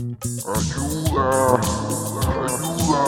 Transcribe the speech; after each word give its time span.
Ayuda, 0.00 1.28
ayuda. 2.32 3.04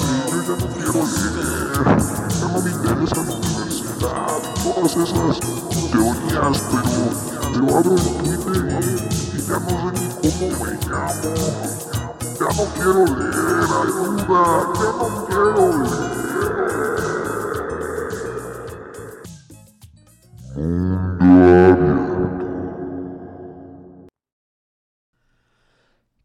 Eh, 0.00 0.24
yo 0.30 0.38
ya 0.42 0.54
no 0.56 0.66
quiero 0.72 1.04
leer. 1.04 1.84
Ya 2.32 2.46
no 2.48 2.58
me 2.62 2.70
interesa 2.70 3.20
la 3.24 3.32
universidad 3.36 4.40
y 4.40 4.64
todas 4.64 4.92
esas 4.96 5.36
teorías, 5.90 6.56
pero, 6.70 6.92
pero 7.52 7.66
abro 7.76 7.92
el 7.92 8.00
Twitter 8.16 8.56
y, 8.56 9.36
y 9.36 9.40
ya 9.44 9.56
no 9.60 9.68
sé 9.68 9.88
ni 9.92 10.08
cómo 10.16 10.48
me 10.64 10.72
llamo. 10.88 11.30
Ya 12.40 12.48
no 12.56 12.64
quiero 12.72 13.02
leer, 13.04 13.68
ayuda, 13.68 14.42
ya 14.78 14.90
no 14.96 15.06
quiero 15.26 15.66
leer. 15.76 16.08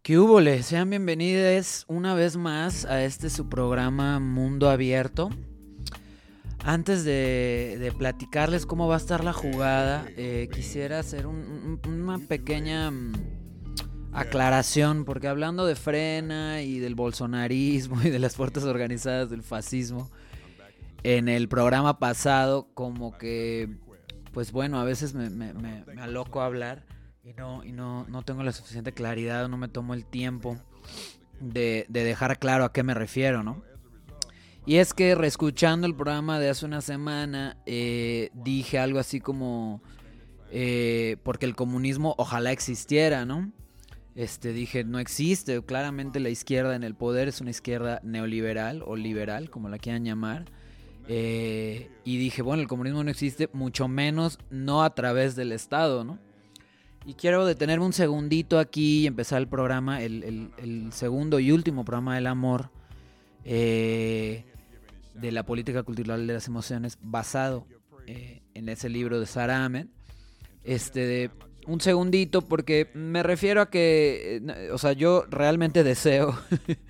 ¿Qué 0.04 0.20
hubo? 0.20 0.42
Sean 0.64 0.90
bienvenidos 0.90 1.86
una 1.88 2.14
vez 2.14 2.36
más 2.36 2.84
a 2.86 3.04
este 3.06 3.30
su 3.30 3.48
programa 3.48 4.20
Mundo 4.20 4.70
Abierto. 4.70 5.30
Antes 6.66 7.06
de, 7.06 7.78
platicarles 7.98 8.66
cómo 8.66 8.88
va 8.88 8.96
a 8.96 8.98
estar 8.98 9.24
la 9.24 9.32
jugada, 9.34 10.06
eh, 10.18 10.50
quisiera 10.54 11.00
hacer 11.00 11.26
un- 11.26 11.80
una 11.88 12.20
pequeña 12.20 12.92
mm, 12.92 13.14
aclaración, 14.12 15.06
porque 15.06 15.28
hablando 15.30 15.66
de 15.66 15.76
frena 15.76 16.62
y 16.62 16.80
del 16.80 16.96
bolsonarismo 16.96 18.02
y 18.04 18.10
de 18.10 18.20
las 18.20 18.36
fuerzas 18.36 18.64
organizadas 18.66 19.30
del 19.30 19.42
fascismo, 19.44 20.10
en 21.04 21.30
el 21.30 21.48
programa 21.48 22.00
pasado 22.00 22.68
como 22.74 23.18
que, 23.18 23.70
pues 24.34 24.52
bueno, 24.52 24.80
a 24.82 24.84
veces 24.86 25.14
me, 25.14 25.30
me- 25.30 25.54
me- 25.54 25.84
me 25.86 26.02
aloco 26.02 26.42
a 26.42 26.46
hablar 26.46 26.86
y 27.24 27.34
no, 27.34 27.64
y 27.64 27.72
no, 27.72 28.06
no 28.10 28.24
tengo 28.24 28.44
la 28.44 28.52
suficiente 28.52 28.92
claridad, 28.92 29.48
no 29.48 29.58
me 29.58 29.70
tomo 29.70 29.94
el 29.94 30.06
tiempo 30.06 30.58
de, 31.40 31.86
de 31.88 32.04
dejar 32.04 32.38
claro 32.38 32.66
a 32.66 32.74
qué 32.74 32.84
me 32.84 32.94
refiero, 32.94 33.44
¿no? 33.44 33.64
Y 34.66 34.78
es 34.78 34.94
que 34.94 35.16
reescuchando 35.16 35.88
el 35.88 35.96
programa 35.96 36.40
de 36.40 36.50
hace 36.50 36.66
una 36.66 36.82
semana, 36.82 37.58
eh, 37.66 38.30
dije 38.34 38.80
algo 38.80 39.00
así 39.00 39.20
como, 39.20 39.82
eh, 40.52 41.18
porque 41.24 41.46
el 41.46 41.56
comunismo 41.56 42.16
ojalá 42.18 42.52
existiera, 42.52 43.26
¿no? 43.26 43.52
Este, 44.16 44.54
dije, 44.54 44.84
no 44.84 45.00
existe, 45.00 45.62
claramente 45.64 46.20
la 46.20 46.30
izquierda 46.30 46.76
en 46.76 46.84
el 46.84 46.96
poder 46.96 47.28
es 47.28 47.42
una 47.42 47.50
izquierda 47.50 48.00
neoliberal 48.04 48.84
o 48.86 48.96
liberal, 48.96 49.50
como 49.50 49.70
la 49.70 49.80
quieran 49.80 50.06
llamar. 50.06 50.46
Eh, 51.08 51.90
y 52.06 52.18
dije, 52.18 52.42
bueno, 52.42 52.62
el 52.62 52.68
comunismo 52.68 53.04
no 53.04 53.12
existe, 53.12 53.50
mucho 53.52 53.88
menos 53.88 54.40
no 54.50 54.84
a 54.84 54.94
través 54.94 55.36
del 55.36 55.52
Estado, 55.52 56.04
¿no? 56.06 56.20
Y 57.06 57.16
quiero 57.16 57.46
detenerme 57.46 57.86
un 57.86 57.94
segundito 57.94 58.60
aquí 58.60 59.02
y 59.02 59.08
empezar 59.08 59.40
el 59.42 59.48
programa, 59.48 60.02
el, 60.02 60.24
el- 60.24 60.52
el 60.58 60.94
segundo 60.94 61.40
y 61.40 61.52
último 61.52 61.84
programa 61.84 62.16
del 62.16 62.28
amor 62.28 62.70
eh, 63.44 64.46
de 65.14 65.32
la 65.32 65.44
política 65.44 65.84
cultural 65.84 66.26
de 66.26 66.34
las 66.34 66.48
emociones, 66.48 66.98
basado 67.02 67.68
eh, 68.08 68.42
en 68.54 68.70
ese 68.70 68.88
libro 68.90 69.20
de 69.20 69.26
Sarah 69.26 69.66
Ahmed. 69.66 69.88
Este, 70.64 71.30
un 71.68 71.82
segundito, 71.82 72.42
porque 72.42 72.90
me 72.94 73.22
refiero 73.22 73.62
a 73.62 73.70
que, 73.70 74.38
eh, 74.38 74.72
o 74.72 74.78
sea, 74.78 74.94
yo 74.94 75.26
realmente 75.30 75.84
deseo 75.84 76.38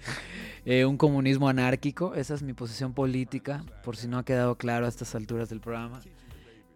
eh, 0.66 0.86
un 0.86 0.98
comunismo 0.98 1.50
anárquico, 1.50 2.14
esa 2.14 2.36
es 2.36 2.44
mi 2.44 2.54
posición 2.54 2.94
política, 2.94 3.64
por 3.84 3.98
si 3.98 4.08
no 4.08 4.20
ha 4.20 4.26
quedado 4.26 4.56
claro 4.60 4.86
a 4.86 4.90
estas 4.90 5.16
alturas 5.16 5.50
del 5.50 5.60
programa. 5.60 6.02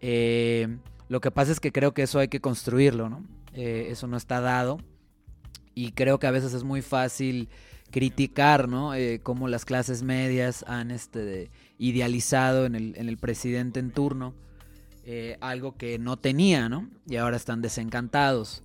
Eh, 0.02 0.78
lo 1.10 1.22
que 1.22 1.32
pasa 1.32 1.52
es 1.52 1.60
que 1.60 1.72
creo 1.72 1.94
que 1.94 2.04
eso 2.04 2.20
hay 2.20 2.28
que 2.28 2.42
construirlo, 2.42 3.10
¿no? 3.10 3.24
Eh, 3.54 3.88
eso 3.90 4.08
no 4.08 4.18
está 4.18 4.42
dado. 4.42 4.80
Y 5.74 5.92
creo 5.92 6.20
que 6.20 6.28
a 6.28 6.32
veces 6.32 6.54
es 6.54 6.64
muy 6.64 6.82
fácil 6.82 7.50
criticar, 7.92 8.68
¿no? 8.68 8.94
Eh, 8.94 9.20
cómo 9.24 9.48
las 9.48 9.64
clases 9.64 10.04
medias 10.04 10.64
han 10.68 10.92
este, 10.92 11.20
de- 11.20 11.52
idealizado 11.78 12.66
en 12.66 12.76
el, 12.76 12.96
en 12.98 13.08
el 13.10 13.18
presidente 13.18 13.80
en 13.80 13.92
turno 13.92 14.34
eh, 15.06 15.38
algo 15.40 15.78
que 15.78 15.98
no 16.00 16.18
tenía, 16.18 16.68
¿no? 16.68 16.90
Y 17.08 17.16
ahora 17.16 17.38
están 17.38 17.62
desencantados. 17.62 18.64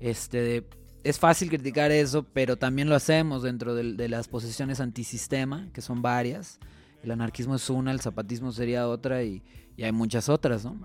Este, 0.00 0.40
de- 0.40 0.64
es 1.04 1.18
fácil 1.20 1.50
criticar 1.50 1.92
eso, 1.92 2.24
pero 2.24 2.56
también 2.56 2.88
lo 2.88 2.96
hacemos 2.96 3.42
dentro 3.42 3.74
del- 3.76 3.96
de, 3.96 4.08
las 4.08 4.26
posiciones 4.26 4.80
antisistema, 4.80 5.68
que 5.72 5.82
son 5.82 6.02
varias. 6.02 6.58
El 7.04 7.10
anarquismo 7.12 7.54
es 7.54 7.70
una, 7.70 7.92
el 7.92 8.00
zapatismo 8.00 8.50
sería 8.50 8.88
otra 8.88 9.22
y, 9.22 9.42
y 9.76 9.84
hay 9.84 9.92
muchas 9.92 10.28
otras, 10.28 10.64
¿no? 10.64 10.80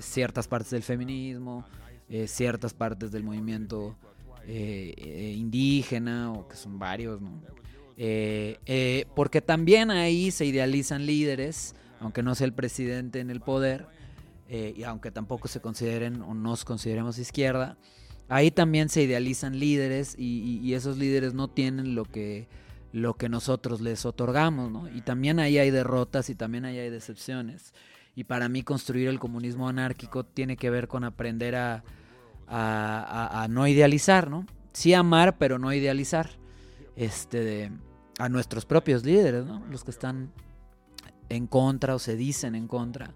Ciertas 0.00 0.48
partes 0.48 0.70
del 0.70 0.82
feminismo, 0.82 1.64
eh, 2.08 2.26
ciertas 2.28 2.74
partes 2.74 3.10
del 3.10 3.24
movimiento 3.24 3.96
eh, 4.46 4.94
eh, 4.96 5.34
indígena, 5.36 6.32
o 6.32 6.48
que 6.48 6.56
son 6.56 6.78
varios, 6.78 7.20
porque 9.14 9.40
también 9.40 9.90
ahí 9.90 10.30
se 10.30 10.44
idealizan 10.44 11.06
líderes, 11.06 11.74
aunque 12.00 12.22
no 12.22 12.34
sea 12.34 12.46
el 12.46 12.52
presidente 12.52 13.20
en 13.20 13.30
el 13.30 13.40
poder, 13.40 13.86
y 14.48 14.82
aunque 14.82 15.10
tampoco 15.10 15.48
se 15.48 15.60
consideren 15.60 16.20
o 16.20 16.34
nos 16.34 16.66
consideremos 16.66 17.18
izquierda, 17.18 17.78
ahí 18.28 18.50
también 18.50 18.90
se 18.90 19.02
idealizan 19.02 19.58
líderes 19.58 20.14
y 20.18 20.74
esos 20.74 20.98
líderes 20.98 21.32
no 21.32 21.48
tienen 21.48 21.94
lo 21.94 22.04
que, 22.04 22.48
lo 22.92 23.14
que 23.14 23.28
nosotros 23.28 23.80
les 23.80 24.04
otorgamos, 24.04 24.70
¿no? 24.70 24.88
Y 24.94 25.00
también 25.00 25.38
ahí 25.40 25.58
hay 25.58 25.70
derrotas 25.70 26.28
y 26.28 26.34
también 26.34 26.66
ahí 26.66 26.78
hay 26.78 26.90
decepciones. 26.90 27.72
Y 28.14 28.24
para 28.24 28.48
mí 28.48 28.62
construir 28.62 29.08
el 29.08 29.18
comunismo 29.18 29.68
anárquico 29.68 30.24
tiene 30.24 30.56
que 30.56 30.70
ver 30.70 30.88
con 30.88 31.04
aprender 31.04 31.56
a, 31.56 31.82
no 33.48 33.66
idealizar, 33.66 34.30
¿no? 34.30 34.46
Sí 34.72 34.92
amar, 34.94 35.38
pero 35.38 35.58
no 35.58 35.72
idealizar. 35.72 36.30
Este, 36.94 37.72
a 38.18 38.28
nuestros 38.28 38.66
propios 38.66 39.04
líderes, 39.04 39.46
¿no? 39.46 39.64
Los 39.70 39.82
que 39.84 39.90
están 39.90 40.30
en 41.30 41.46
contra 41.46 41.94
o 41.94 41.98
se 41.98 42.16
dicen 42.16 42.54
en 42.54 42.68
contra 42.68 43.14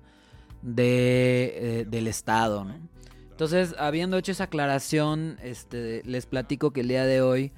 eh, 0.77 1.85
del 1.87 2.07
Estado, 2.07 2.65
¿no? 2.65 2.75
Entonces, 3.31 3.75
habiendo 3.79 4.17
hecho 4.17 4.33
esa 4.33 4.45
aclaración, 4.45 5.37
este, 5.43 6.03
les 6.07 6.25
platico 6.25 6.73
que 6.73 6.81
el 6.81 6.89
día 6.89 7.05
de 7.05 7.21
hoy 7.21 7.53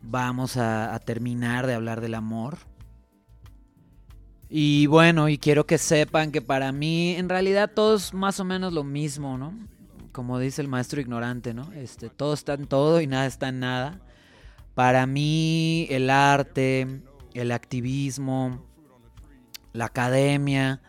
vamos 0.00 0.56
a 0.56 0.98
terminar 1.04 1.66
de 1.66 1.74
hablar 1.74 2.00
del 2.00 2.14
amor. 2.14 2.69
Y 4.52 4.86
bueno, 4.86 5.28
y 5.28 5.38
quiero 5.38 5.64
que 5.64 5.78
sepan 5.78 6.32
que 6.32 6.42
para 6.42 6.72
mí 6.72 7.14
en 7.14 7.28
realidad 7.28 7.70
todo 7.72 7.94
es 7.96 8.12
más 8.12 8.40
o 8.40 8.44
menos 8.44 8.72
lo 8.72 8.82
mismo, 8.82 9.38
¿no? 9.38 9.54
Como 10.10 10.40
dice 10.40 10.60
el 10.60 10.66
maestro 10.66 11.00
ignorante, 11.00 11.54
¿no? 11.54 11.72
Este, 11.72 12.10
todo 12.10 12.34
está 12.34 12.54
en 12.54 12.66
todo 12.66 13.00
y 13.00 13.06
nada 13.06 13.26
está 13.26 13.48
en 13.48 13.60
nada. 13.60 14.00
Para 14.74 15.06
mí 15.06 15.86
el 15.90 16.10
arte, 16.10 17.00
el 17.32 17.52
activismo, 17.52 18.64
la 19.72 19.84
academia, 19.84 20.82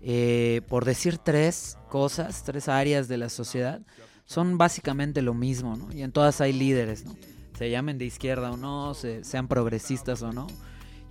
eh, 0.00 0.62
por 0.68 0.86
decir 0.86 1.18
tres 1.18 1.76
cosas, 1.90 2.42
tres 2.42 2.68
áreas 2.68 3.06
de 3.06 3.18
la 3.18 3.28
sociedad, 3.28 3.82
son 4.24 4.56
básicamente 4.56 5.20
lo 5.20 5.34
mismo, 5.34 5.76
¿no? 5.76 5.92
Y 5.92 6.02
en 6.02 6.10
todas 6.12 6.40
hay 6.40 6.54
líderes, 6.54 7.04
¿no? 7.04 7.14
Se 7.58 7.70
llamen 7.70 7.98
de 7.98 8.06
izquierda 8.06 8.50
o 8.50 8.56
no, 8.56 8.94
se- 8.94 9.24
sean 9.24 9.46
progresistas 9.46 10.22
o 10.22 10.32
no. 10.32 10.46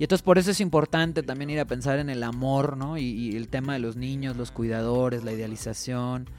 Y 0.03 0.05
entonces 0.05 0.23
por 0.23 0.37
eso 0.37 0.51
es 0.51 0.59
importante 0.59 1.23
también 1.23 1.49
ir 1.49 1.61
a 1.61 1.65
pensar 1.65 1.97
en 1.97 2.09
el 2.09 2.23
amor, 2.23 2.75
¿no? 2.75 2.97
Y, 2.97 3.37
el 3.37 3.47
tema 3.47 3.71
de 3.71 3.79
los 3.79 3.95
niños, 3.95 4.35
los 4.35 4.51
cuidadores, 4.51 5.23
la 5.23 5.31
idealización, 5.31 6.29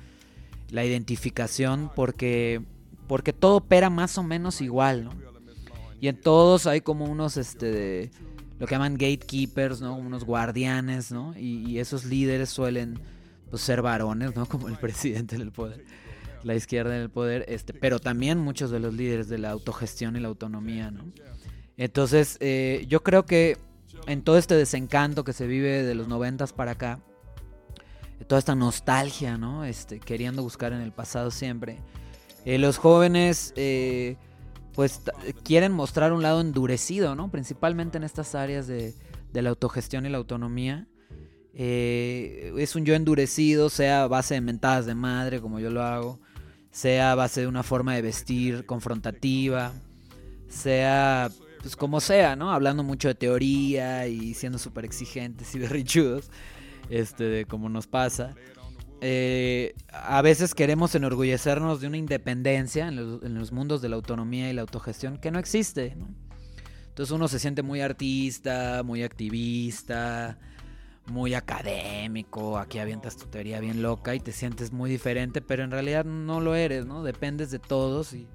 la 0.69 0.84
identificación, 0.84 1.91
porque, 1.97 2.60
porque 3.08 3.32
todo 3.32 3.56
opera 3.56 3.88
más 3.88 4.19
o 4.19 4.22
menos 4.22 4.60
igual, 4.60 5.04
¿no? 5.04 5.12
Y 5.98 6.08
en 6.08 6.20
todos 6.20 6.66
hay 6.66 6.82
como 6.82 7.06
unos, 7.06 7.38
este, 7.38 8.10
lo 8.58 8.66
que 8.66 8.75
llaman 8.75 8.98
gatekeepers, 8.98 9.81
¿no? 9.81 9.96
Unos 9.96 10.25
guardianes, 10.25 11.10
¿no? 11.10 11.34
Y, 11.34 11.64
y 11.66 11.78
esos 11.78 12.04
líderes 12.04 12.50
suelen 12.50 13.00
pues, 13.48 13.62
ser 13.62 13.81
varones, 13.81 14.36
¿no? 14.36 14.44
Como 14.46 14.69
el 14.69 14.76
presidente 14.76 15.38
del 15.38 15.52
poder, 15.52 15.86
la 16.42 16.54
izquierda 16.54 16.94
en 16.96 17.00
el 17.00 17.08
poder, 17.08 17.46
este, 17.48 17.72
pero 17.72 17.98
también 17.98 18.36
muchos 18.36 18.70
de 18.70 18.81
los 18.81 18.92
líderes 18.92 19.31
de 19.31 19.38
la 19.38 19.52
autogestión 19.52 20.16
y 20.16 20.20
la 20.20 20.28
autonomía, 20.28 20.90
¿no? 20.90 21.05
Entonces, 21.76 22.37
eh, 22.41 22.85
yo 22.88 23.03
creo 23.03 23.25
que 23.26 23.59
en 24.06 24.23
todo 24.23 24.38
este 24.38 24.55
desencanto 24.55 25.25
que 25.25 25.32
se 25.32 25.47
vive 25.47 25.82
de 25.82 25.94
los 25.94 26.09
noventas 26.09 26.53
para 26.53 26.73
acá, 26.73 27.00
toda 28.26 28.38
esta 28.38 28.55
nostalgia, 28.55 29.37
¿no? 29.38 29.65
Este, 29.65 30.00
queriendo 30.00 30.43
buscar 30.43 30.73
en 30.73 30.81
el 30.81 30.93
pasado 30.93 31.31
siempre, 31.31 31.79
eh, 32.44 32.59
los 32.59 32.79
jóvenes, 32.79 33.53
eh, 33.56 34.17
pues, 34.75 35.03
quieren 35.43 35.73
mostrar 35.73 36.12
un 36.12 36.23
lado 36.23 36.41
endurecido, 36.41 37.15
¿no? 37.15 37.31
Principalmente 37.31 37.99
en 37.99 38.05
estas 38.05 38.35
áreas 38.35 38.67
de, 38.67 38.94
de 39.32 39.43
la 39.43 39.50
autogestión 39.50 40.06
y 40.06 40.09
la 40.09 40.19
autonomía. 40.19 40.87
Eh, 41.55 42.53
es 42.59 42.75
un 42.75 42.85
yo 42.85 42.94
endurecido, 42.94 43.69
sea 43.69 44.05
a 44.05 44.09
base 44.09 44.35
de 44.35 44.41
mentadas 44.41 44.87
de 44.87 44.94
madre, 44.94 45.41
como 45.41 45.61
yo 45.61 45.70
lo 45.70 45.82
hago, 45.82 46.20
sea 46.70 47.12
a 47.12 47.15
base 47.15 47.43
de 47.43 47.47
una 47.47 47.62
forma 47.62 47.94
de 47.94 48.03
vestir 48.03 48.65
confrontativa, 48.65 49.73
sea 50.49 51.31
pues 51.64 51.76
como 51.76 51.99
sea, 51.99 52.37
¿no? 52.37 52.52
Hablando 52.52 52.82
mucho 52.82 53.08
de 53.08 53.14
teoría 53.14 54.06
y 54.06 54.34
siendo 54.34 54.58
súper 54.58 54.84
exigentes 54.84 55.55
y 55.55 55.58
berrichudos, 55.61 56.31
este, 56.90 57.25
de 57.25 57.46
como 57.46 57.70
nos 57.70 57.87
pasa. 57.87 58.34
eh, 59.00 59.75
a 59.90 60.20
veces 60.20 60.55
queremos 60.55 60.94
enorgullecernos 60.94 61.81
de 61.81 61.87
una 61.87 61.96
independencia 61.96 62.88
en 62.88 63.34
los, 63.34 63.50
mundos 63.50 63.81
de 63.81 63.88
la 63.88 63.96
autonomía 63.96 64.50
y 64.50 64.52
la 64.52 64.61
autogestión 64.61 65.16
que 65.16 65.31
no 65.31 65.38
existe. 65.38 65.96
Entonces 66.88 67.11
uno 67.11 67.28
se 67.28 67.38
siente 67.38 67.62
muy 67.62 67.81
artista, 67.81 68.82
muy 68.84 69.02
activista, 69.02 70.38
muy 71.06 71.32
académico, 71.32 72.58
aquí 72.58 72.78
avientas 72.78 73.17
tu 73.17 73.25
teoría 73.25 73.58
bien 73.60 73.81
loca 73.81 74.14
y 74.14 74.20
te 74.20 74.32
sientes 74.32 74.70
muy 74.70 74.90
diferente, 74.90 75.40
pero 75.40 75.64
en 75.64 75.70
realidad 75.70 76.05
no 76.05 76.43
lo 76.43 76.55
eres, 76.56 76.84
¿no? 76.84 77.02
Dependes 77.02 77.50
de 77.50 77.58
todos 77.58 78.12
y, 78.12 78.28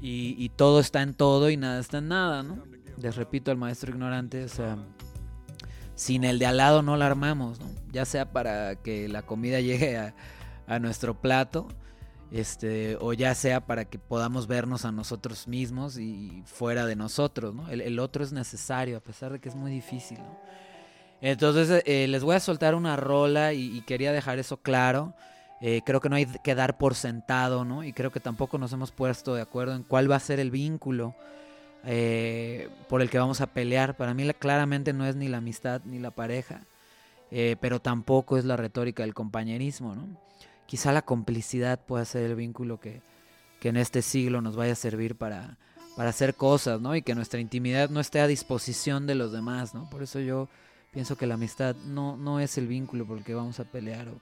y, 0.00 0.48
todo 0.50 0.80
está 0.80 1.02
en 1.02 1.14
todo 1.14 1.50
y 1.50 1.56
nada 1.56 1.80
está 1.80 1.98
en 1.98 2.08
nada, 2.08 2.42
¿no? 2.42 2.62
Les 2.96 3.16
repito 3.16 3.50
al 3.50 3.56
maestro 3.56 3.92
ignorante, 3.92 4.46
sin 5.94 6.24
el 6.24 6.38
de 6.38 6.46
al 6.46 6.56
lado 6.56 6.82
no 6.82 6.96
la 6.96 7.06
armamos, 7.06 7.58
¿no? 7.58 7.66
Ya 7.92 8.04
sea 8.04 8.32
para 8.32 8.76
que 8.76 9.08
la 9.08 9.22
comida 9.22 9.60
llegue 9.60 9.98
a, 9.98 10.78
nuestro 10.78 11.18
plato, 11.20 11.66
este, 12.30 12.96
o 13.00 13.14
ya 13.14 13.34
sea 13.34 13.66
para 13.66 13.86
que 13.86 13.98
podamos 13.98 14.46
vernos 14.46 14.84
a 14.84 14.92
nosotros 14.92 15.48
mismos 15.48 15.98
y 15.98 16.42
fuera 16.44 16.84
de 16.84 16.94
nosotros, 16.94 17.54
¿no? 17.54 17.68
El, 17.70 17.98
otro 17.98 18.22
es 18.22 18.32
necesario, 18.32 18.98
a 18.98 19.00
pesar 19.00 19.32
de 19.32 19.40
que 19.40 19.48
es 19.48 19.54
muy 19.54 19.70
difícil, 19.70 20.18
¿no? 20.18 20.38
Entonces 21.20 21.82
eh, 21.84 22.06
les 22.06 22.22
voy 22.22 22.36
a 22.36 22.40
soltar 22.40 22.74
una 22.74 22.96
rola 22.96 23.52
y, 23.52 23.80
quería 23.82 24.12
dejar 24.12 24.38
eso 24.38 24.58
claro. 24.58 25.14
Eh, 25.60 25.82
creo 25.84 26.00
que 26.00 26.08
no 26.08 26.16
hay 26.16 26.26
que 26.26 26.54
dar 26.54 26.78
por 26.78 26.94
sentado, 26.94 27.64
¿no? 27.64 27.82
Y 27.82 27.92
creo 27.92 28.12
que 28.12 28.20
tampoco 28.20 28.58
nos 28.58 28.72
hemos 28.72 28.92
puesto 28.92 29.34
de 29.34 29.42
acuerdo 29.42 29.74
en 29.74 29.82
cuál 29.82 30.10
va 30.10 30.16
a 30.16 30.20
ser 30.20 30.38
el 30.40 30.50
vínculo 30.50 31.14
eh, 31.84 32.68
por 32.88 33.02
el 33.02 33.10
que 33.10 33.18
vamos 33.18 33.40
a 33.40 33.48
pelear. 33.48 33.96
Para 33.96 34.14
mí 34.14 34.28
claramente 34.34 34.92
no 34.92 35.04
es 35.06 35.16
ni 35.16 35.28
la 35.28 35.38
amistad 35.38 35.80
ni 35.84 35.98
la 35.98 36.10
pareja, 36.10 36.62
pero 37.60 37.80
tampoco 37.80 38.38
es 38.38 38.44
la 38.44 38.56
retórica 38.56 39.02
del 39.02 39.14
compañerismo, 39.14 39.94
¿no? 39.94 40.06
Quizá 40.66 40.92
la 40.92 41.02
complicidad 41.02 41.80
pueda 41.80 42.04
ser 42.04 42.24
el 42.24 42.36
vínculo 42.36 42.78
que, 42.78 43.00
que 43.60 43.70
en 43.70 43.76
este 43.76 44.02
siglo 44.02 44.40
nos 44.40 44.56
vaya 44.56 44.72
a 44.72 44.76
servir 44.76 45.16
para, 45.16 45.56
para 45.96 46.10
hacer 46.10 46.34
cosas, 46.34 46.80
¿no? 46.80 46.94
Y 46.94 47.02
que 47.02 47.14
nuestra 47.14 47.40
intimidad 47.40 47.90
no 47.90 47.98
esté 47.98 48.20
a 48.20 48.26
disposición 48.26 49.06
de 49.06 49.16
los 49.16 49.32
demás, 49.32 49.74
¿no? 49.74 49.90
Por 49.90 50.02
eso 50.02 50.20
yo 50.20 50.48
pienso 50.92 51.16
que 51.16 51.26
la 51.26 51.34
amistad 51.34 51.74
no, 51.86 52.16
no 52.16 52.38
es 52.38 52.56
el 52.56 52.68
vínculo 52.68 53.04
por 53.04 53.18
el 53.18 53.24
que 53.24 53.34
vamos 53.34 53.58
a 53.60 53.64
pelear 53.64 54.08
o, 54.08 54.20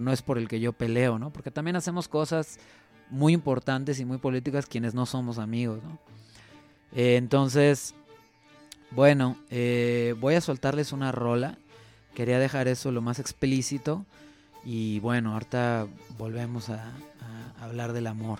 no 0.00 0.12
es 0.12 0.22
por 0.22 0.38
el 0.38 0.48
que 0.48 0.60
yo 0.60 0.72
peleo, 0.72 1.18
¿no? 1.18 1.30
Porque 1.32 1.50
también 1.50 1.76
hacemos 1.76 2.08
cosas 2.08 2.58
muy 3.10 3.32
importantes 3.32 4.00
y 4.00 4.04
muy 4.04 4.18
políticas 4.18 4.66
quienes 4.66 4.94
no 4.94 5.06
somos 5.06 5.38
amigos, 5.38 5.82
¿no? 5.82 5.98
Eh, 6.94 7.16
entonces, 7.16 7.94
bueno, 8.90 9.36
eh, 9.50 10.14
voy 10.20 10.34
a 10.34 10.40
soltarles 10.40 10.92
una 10.92 11.12
rola. 11.12 11.58
Quería 12.14 12.38
dejar 12.38 12.68
eso 12.68 12.92
lo 12.92 13.02
más 13.02 13.18
explícito. 13.18 14.06
Y 14.64 15.00
bueno, 15.00 15.34
ahorita 15.34 15.86
volvemos 16.16 16.70
a 16.70 16.92
hablar 17.60 17.92
del 17.92 18.06
amor. 18.06 18.38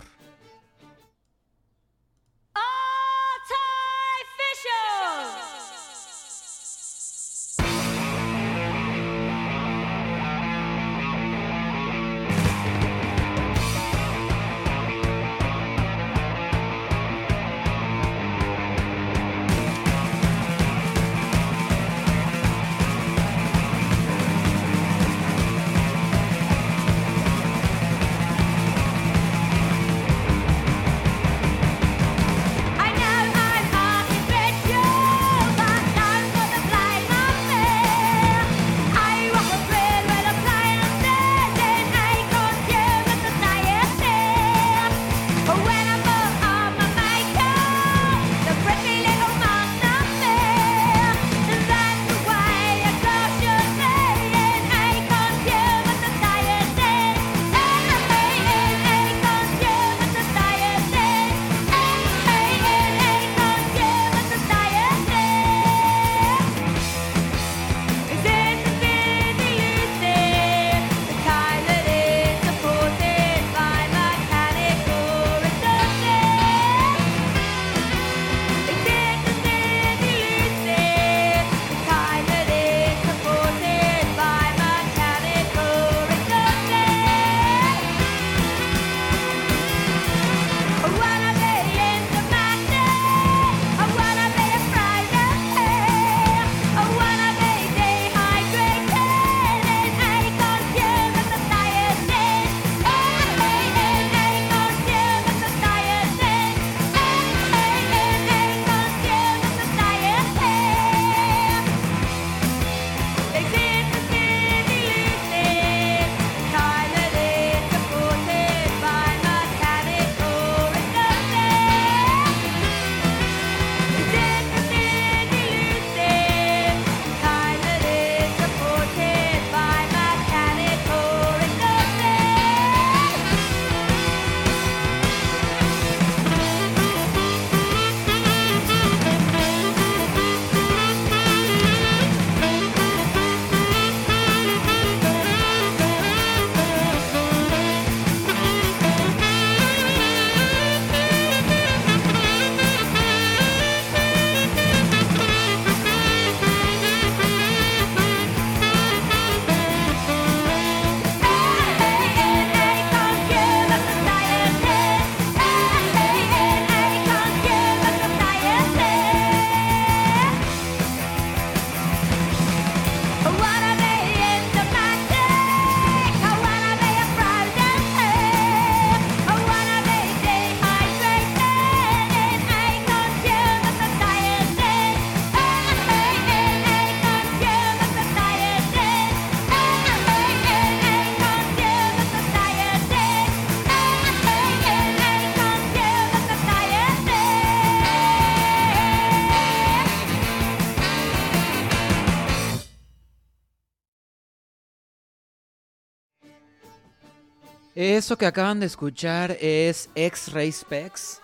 Eso 207.74 208.16
que 208.16 208.26
acaban 208.26 208.60
de 208.60 208.66
escuchar 208.66 209.36
es 209.40 209.90
X-Ray 209.96 210.52
Specs 210.52 211.20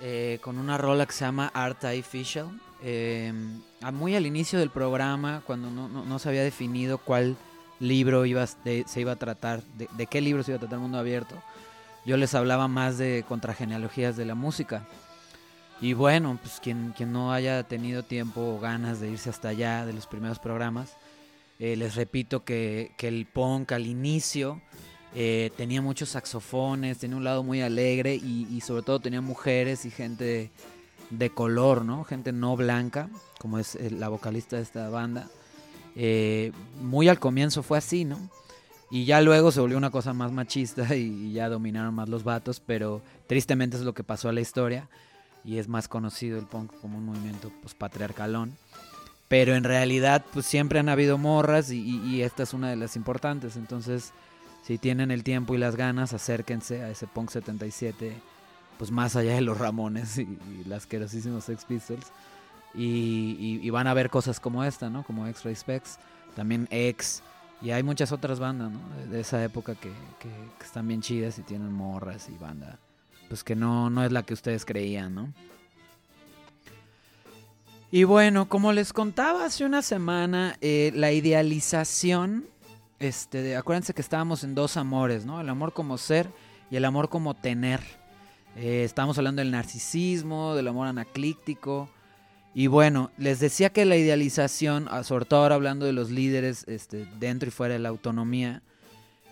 eh, 0.00 0.38
con 0.40 0.56
una 0.56 0.78
rola 0.78 1.04
que 1.04 1.12
se 1.12 1.26
llama 1.26 1.50
Artificial. 1.52 2.48
Eh, 2.82 3.30
muy 3.92 4.16
al 4.16 4.24
inicio 4.24 4.58
del 4.58 4.70
programa, 4.70 5.42
cuando 5.46 5.70
no, 5.70 6.18
se 6.18 6.30
había 6.30 6.42
definido 6.42 6.96
cuál 6.96 7.36
libro 7.78 8.24
iba, 8.24 8.46
se 8.46 8.84
iba 8.96 9.12
a 9.12 9.16
tratar, 9.16 9.62
de, 9.74 10.06
qué 10.06 10.22
libro 10.22 10.42
se 10.42 10.52
iba 10.52 10.56
a 10.56 10.60
tratar 10.60 10.78
mundo 10.78 10.96
abierto, 10.96 11.34
yo 12.06 12.16
les 12.16 12.34
hablaba 12.34 12.68
más 12.68 12.96
de 12.96 13.26
contragenealogías 13.28 14.16
de 14.16 14.24
la 14.24 14.34
música. 14.34 14.88
Y 15.82 15.92
bueno, 15.92 16.38
pues 16.40 16.58
quien, 16.58 16.94
quien 16.96 17.12
no 17.12 17.34
haya 17.34 17.64
tenido 17.64 18.02
tiempo 18.02 18.40
o 18.40 18.58
ganas 18.58 18.98
de 18.98 19.10
irse 19.10 19.28
hasta 19.28 19.48
allá 19.48 19.84
de 19.84 19.92
los 19.92 20.06
primeros 20.06 20.38
programas, 20.38 20.96
eh, 21.58 21.76
les 21.76 21.96
repito 21.96 22.44
que, 22.44 22.92
que 22.96 23.08
el 23.08 23.26
punk 23.26 23.72
al 23.72 23.86
inicio 23.86 24.62
eh, 25.14 25.50
tenía 25.56 25.82
muchos 25.82 26.10
saxofones, 26.10 26.98
tenía 26.98 27.16
un 27.16 27.24
lado 27.24 27.42
muy 27.42 27.60
alegre 27.60 28.14
y, 28.14 28.60
sobre 28.62 28.82
todo 28.82 29.00
tenía 29.00 29.20
mujeres 29.20 29.84
y 29.84 29.90
gente 29.90 30.50
de, 31.10 31.30
color, 31.30 31.84
¿no? 31.84 32.04
Gente 32.04 32.32
no 32.32 32.56
blanca, 32.56 33.10
como 33.38 33.58
es 33.58 33.74
eh, 33.74 33.90
la 33.90 34.08
vocalista 34.08 34.56
de 34.56 34.62
esta 34.62 34.88
banda. 34.88 35.28
Eh, 35.96 36.52
muy 36.80 37.08
al 37.08 37.18
comienzo 37.18 37.62
fue 37.62 37.76
así, 37.76 38.04
¿no? 38.06 38.18
Y 38.90 39.04
ya 39.04 39.20
luego 39.20 39.52
se 39.52 39.60
volvió 39.60 39.76
una 39.76 39.90
cosa 39.90 40.14
más 40.14 40.32
machista 40.32 40.94
y, 40.96 41.32
ya 41.32 41.50
dominaron 41.50 41.94
más 41.94 42.08
los 42.08 42.24
vatos, 42.24 42.60
pero 42.64 43.02
tristemente 43.26 43.76
es 43.76 43.82
lo 43.82 43.92
que 43.92 44.04
pasó 44.04 44.30
a 44.30 44.32
la 44.32 44.40
historia 44.40 44.88
y 45.44 45.58
es 45.58 45.68
más 45.68 45.88
conocido 45.88 46.38
el 46.38 46.46
punk 46.46 46.72
como 46.80 46.96
un 46.96 47.04
movimiento 47.04 47.52
pues, 47.60 47.74
patriarcalón. 47.74 48.56
Pero 49.28 49.54
en 49.54 49.64
realidad 49.64 50.24
pues 50.32 50.44
siempre 50.44 50.78
han 50.78 50.90
habido 50.90 51.16
morras 51.16 51.70
y, 51.70 51.80
y 51.80 52.22
esta 52.22 52.42
es 52.42 52.52
una 52.52 52.68
de 52.68 52.76
las 52.76 52.96
importantes, 52.96 53.56
entonces 53.56 54.12
si 54.62 54.78
tienen 54.78 55.10
el 55.10 55.24
tiempo 55.24 55.54
y 55.54 55.58
las 55.58 55.76
ganas, 55.76 56.12
acérquense 56.12 56.82
a 56.82 56.90
ese 56.90 57.06
Punk 57.06 57.30
77, 57.30 58.14
pues 58.78 58.90
más 58.90 59.16
allá 59.16 59.34
de 59.34 59.40
los 59.40 59.58
Ramones 59.58 60.18
y, 60.18 60.38
las 60.66 60.86
querosísimos 60.86 61.44
Sex 61.44 61.64
Pistols. 61.64 62.12
Y, 62.74 63.68
van 63.70 63.86
a 63.86 63.94
ver 63.94 64.08
cosas 64.08 64.40
como 64.40 64.64
esta, 64.64 64.88
¿no? 64.88 65.02
Como 65.02 65.26
X-Ray 65.26 65.56
Specs, 65.56 65.98
también 66.34 66.68
X. 66.70 67.22
Y 67.60 67.70
hay 67.70 67.82
muchas 67.82 68.12
otras 68.12 68.38
bandas, 68.38 68.70
¿no? 68.70 68.80
De, 69.10 69.20
esa 69.20 69.42
época 69.44 69.74
que, 69.74 69.92
están 70.64 70.86
bien 70.88 71.02
chidas 71.02 71.38
y 71.38 71.42
tienen 71.42 71.72
morras 71.72 72.28
y 72.28 72.38
banda. 72.38 72.78
Pues 73.28 73.44
que 73.44 73.56
no, 73.56 73.90
no 73.90 74.04
es 74.04 74.12
la 74.12 74.22
que 74.22 74.32
ustedes 74.32 74.64
creían, 74.64 75.14
¿no? 75.14 75.32
Y 77.90 78.04
bueno, 78.04 78.48
como 78.48 78.72
les 78.72 78.92
contaba 78.92 79.44
hace 79.44 79.66
una 79.66 79.82
semana, 79.82 80.56
eh, 80.62 80.92
la 80.94 81.12
idealización 81.12 82.46
este, 83.02 83.56
acuérdense 83.56 83.94
que 83.94 84.00
estábamos 84.00 84.44
en 84.44 84.54
dos 84.54 84.76
amores, 84.76 85.24
¿no? 85.24 85.40
El 85.40 85.48
amor 85.48 85.72
como 85.72 85.98
ser 85.98 86.28
y 86.70 86.76
el 86.76 86.84
amor 86.84 87.08
como 87.08 87.34
tener. 87.34 87.80
Eh, 88.56 88.84
estábamos 88.84 89.18
hablando 89.18 89.40
del 89.40 89.50
narcisismo, 89.50 90.54
del 90.54 90.68
amor 90.68 90.86
anaclíptico. 90.86 91.88
Y 92.54 92.66
bueno, 92.66 93.10
les 93.16 93.40
decía 93.40 93.70
que 93.70 93.84
la 93.84 93.96
idealización, 93.96 94.86
ah, 94.90 95.04
sobre 95.04 95.24
todo 95.24 95.42
ahora 95.42 95.54
hablando 95.54 95.86
de 95.86 95.92
los 95.92 96.10
líderes 96.10 96.64
este, 96.68 97.06
dentro 97.18 97.48
y 97.48 97.52
fuera 97.52 97.74
de 97.74 97.80
la 97.80 97.88
autonomía, 97.88 98.62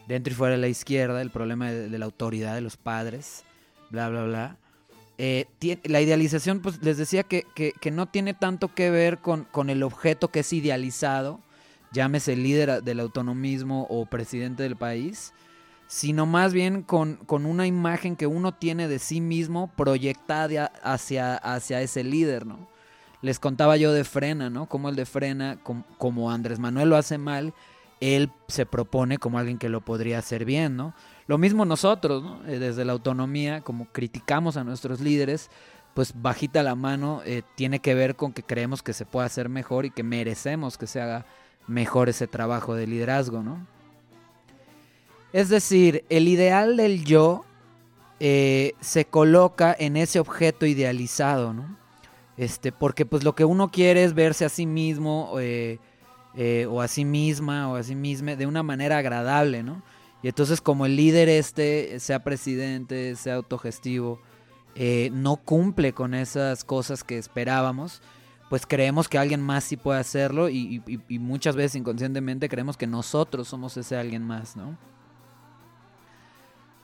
dentro 0.08 0.32
y 0.32 0.36
fuera 0.36 0.54
de 0.54 0.60
la 0.60 0.68
izquierda, 0.68 1.20
el 1.20 1.30
problema 1.30 1.70
de, 1.70 1.98
la 1.98 2.04
autoridad 2.06 2.54
de 2.54 2.62
los 2.62 2.76
padres, 2.76 3.44
bla, 3.90 4.08
bla, 4.08 4.24
bla. 4.24 4.56
Eh, 5.18 5.46
la 5.84 6.00
idealización, 6.00 6.60
pues 6.60 6.82
les 6.82 6.96
decía 6.96 7.24
que, 7.24 7.44
no 7.92 8.06
tiene 8.06 8.32
tanto 8.32 8.74
que 8.74 8.90
ver 8.90 9.18
con, 9.18 9.44
con 9.44 9.68
el 9.68 9.82
objeto 9.82 10.28
que 10.28 10.40
es 10.40 10.52
idealizado, 10.54 11.40
llámese 11.92 12.36
líder 12.36 12.82
del 12.82 13.00
autonomismo 13.00 13.86
o 13.88 14.06
presidente 14.06 14.62
del 14.62 14.76
país, 14.76 15.32
sino 15.90 16.24
más 16.24 16.52
bien 16.52 16.82
con, 16.82 17.18
una 17.28 17.66
imagen 17.66 18.14
que 18.14 18.26
uno 18.26 18.52
tiene 18.52 18.86
de 18.86 18.98
sí 18.98 19.20
mismo 19.20 19.72
proyectada 19.76 20.70
hacia, 20.82 21.34
hacia 21.34 21.82
ese 21.82 22.04
líder, 22.04 22.46
¿no? 22.46 22.68
Les 23.22 23.38
contaba 23.38 23.76
yo 23.76 23.92
de 23.92 24.04
Frena, 24.04 24.48
¿no? 24.50 24.66
Como 24.66 24.88
el 24.88 24.96
de 24.96 25.04
Frena, 25.04 25.58
como, 25.98 26.30
Andrés 26.30 26.58
Manuel 26.58 26.90
lo 26.90 26.96
hace 26.96 27.18
mal, 27.18 27.52
él 28.00 28.30
se 28.46 28.64
propone 28.64 29.18
como 29.18 29.38
alguien 29.38 29.58
que 29.58 29.68
lo 29.68 29.82
podría 29.82 30.18
hacer 30.18 30.44
bien, 30.44 30.76
¿no? 30.76 30.94
Lo 31.26 31.36
mismo 31.36 31.64
nosotros, 31.64 32.22
¿no? 32.22 32.46
Eh, 32.46 32.58
desde 32.58 32.84
la 32.84 32.92
autonomía, 32.92 33.60
como 33.60 33.86
criticamos 33.86 34.56
a 34.56 34.64
nuestros 34.64 35.00
líderes, 35.00 35.50
pues 35.92 36.12
bajita 36.14 36.62
la 36.62 36.76
mano 36.76 37.20
eh, 37.24 37.42
tiene 37.56 37.80
que 37.80 37.94
ver 37.94 38.14
con 38.14 38.32
que 38.32 38.44
creemos 38.44 38.82
que 38.82 38.92
se 38.92 39.04
puede 39.04 39.26
hacer 39.26 39.48
mejor 39.48 39.84
y 39.84 39.90
que 39.90 40.04
merecemos 40.04 40.78
que 40.78 40.86
se 40.86 41.00
haga 41.00 41.26
mejor 41.66 42.08
ese 42.08 42.26
trabajo 42.26 42.74
de 42.74 42.86
liderazgo, 42.86 43.42
¿no? 43.42 43.66
Es 45.32 45.48
decir, 45.48 46.04
el 46.08 46.26
ideal 46.26 46.76
del 46.76 47.04
yo 47.04 47.44
eh, 48.18 48.74
se 48.80 49.04
coloca 49.04 49.74
en 49.78 49.96
ese 49.96 50.20
objeto 50.20 50.66
idealizado, 50.66 51.54
¿no? 51.54 51.78
Este, 52.36 52.72
porque 52.72 53.06
pues 53.06 53.22
lo 53.22 53.34
que 53.34 53.44
uno 53.44 53.70
quiere 53.70 54.04
es 54.04 54.14
verse 54.14 54.44
a 54.44 54.48
sí 54.48 54.66
mismo 54.66 55.34
eh, 55.38 55.78
eh, 56.34 56.66
o 56.68 56.80
a 56.80 56.88
sí 56.88 57.04
misma 57.04 57.70
o 57.70 57.76
a 57.76 57.82
sí 57.82 57.94
misma 57.94 58.34
de 58.34 58.46
una 58.46 58.62
manera 58.62 58.98
agradable, 58.98 59.62
¿no? 59.62 59.82
Y 60.22 60.28
entonces 60.28 60.60
como 60.60 60.84
el 60.84 60.96
líder 60.96 61.28
este, 61.28 61.98
sea 62.00 62.22
presidente, 62.22 63.16
sea 63.16 63.36
autogestivo, 63.36 64.20
no 65.12 65.36
cumple 65.36 65.92
con 65.92 66.14
esas 66.14 66.64
cosas 66.64 67.04
que 67.04 67.18
esperábamos, 67.18 68.02
pues 68.50 68.66
creemos 68.66 69.08
que 69.08 69.16
alguien 69.16 69.40
más 69.40 69.62
sí 69.62 69.76
puede 69.76 70.00
hacerlo 70.00 70.48
y, 70.50 70.82
muchas 71.20 71.54
veces 71.54 71.76
inconscientemente 71.76 72.48
creemos 72.48 72.76
que 72.76 72.88
nosotros 72.88 73.46
somos 73.46 73.76
ese 73.76 73.96
alguien 73.96 74.24
más, 74.24 74.56
¿no? 74.56 74.76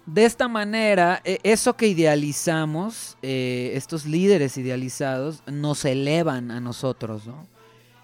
De 0.06 0.24
esta 0.24 0.46
manera, 0.46 1.20
e, 1.24 1.40
eso 1.42 1.76
que 1.76 1.88
idealizamos, 1.88 3.18
eh, 3.20 3.72
estos 3.74 4.06
líderes 4.06 4.56
idealizados, 4.56 5.42
nos 5.48 5.84
elevan 5.84 6.52
a 6.52 6.60
nosotros, 6.60 7.26
¿no? 7.26 7.48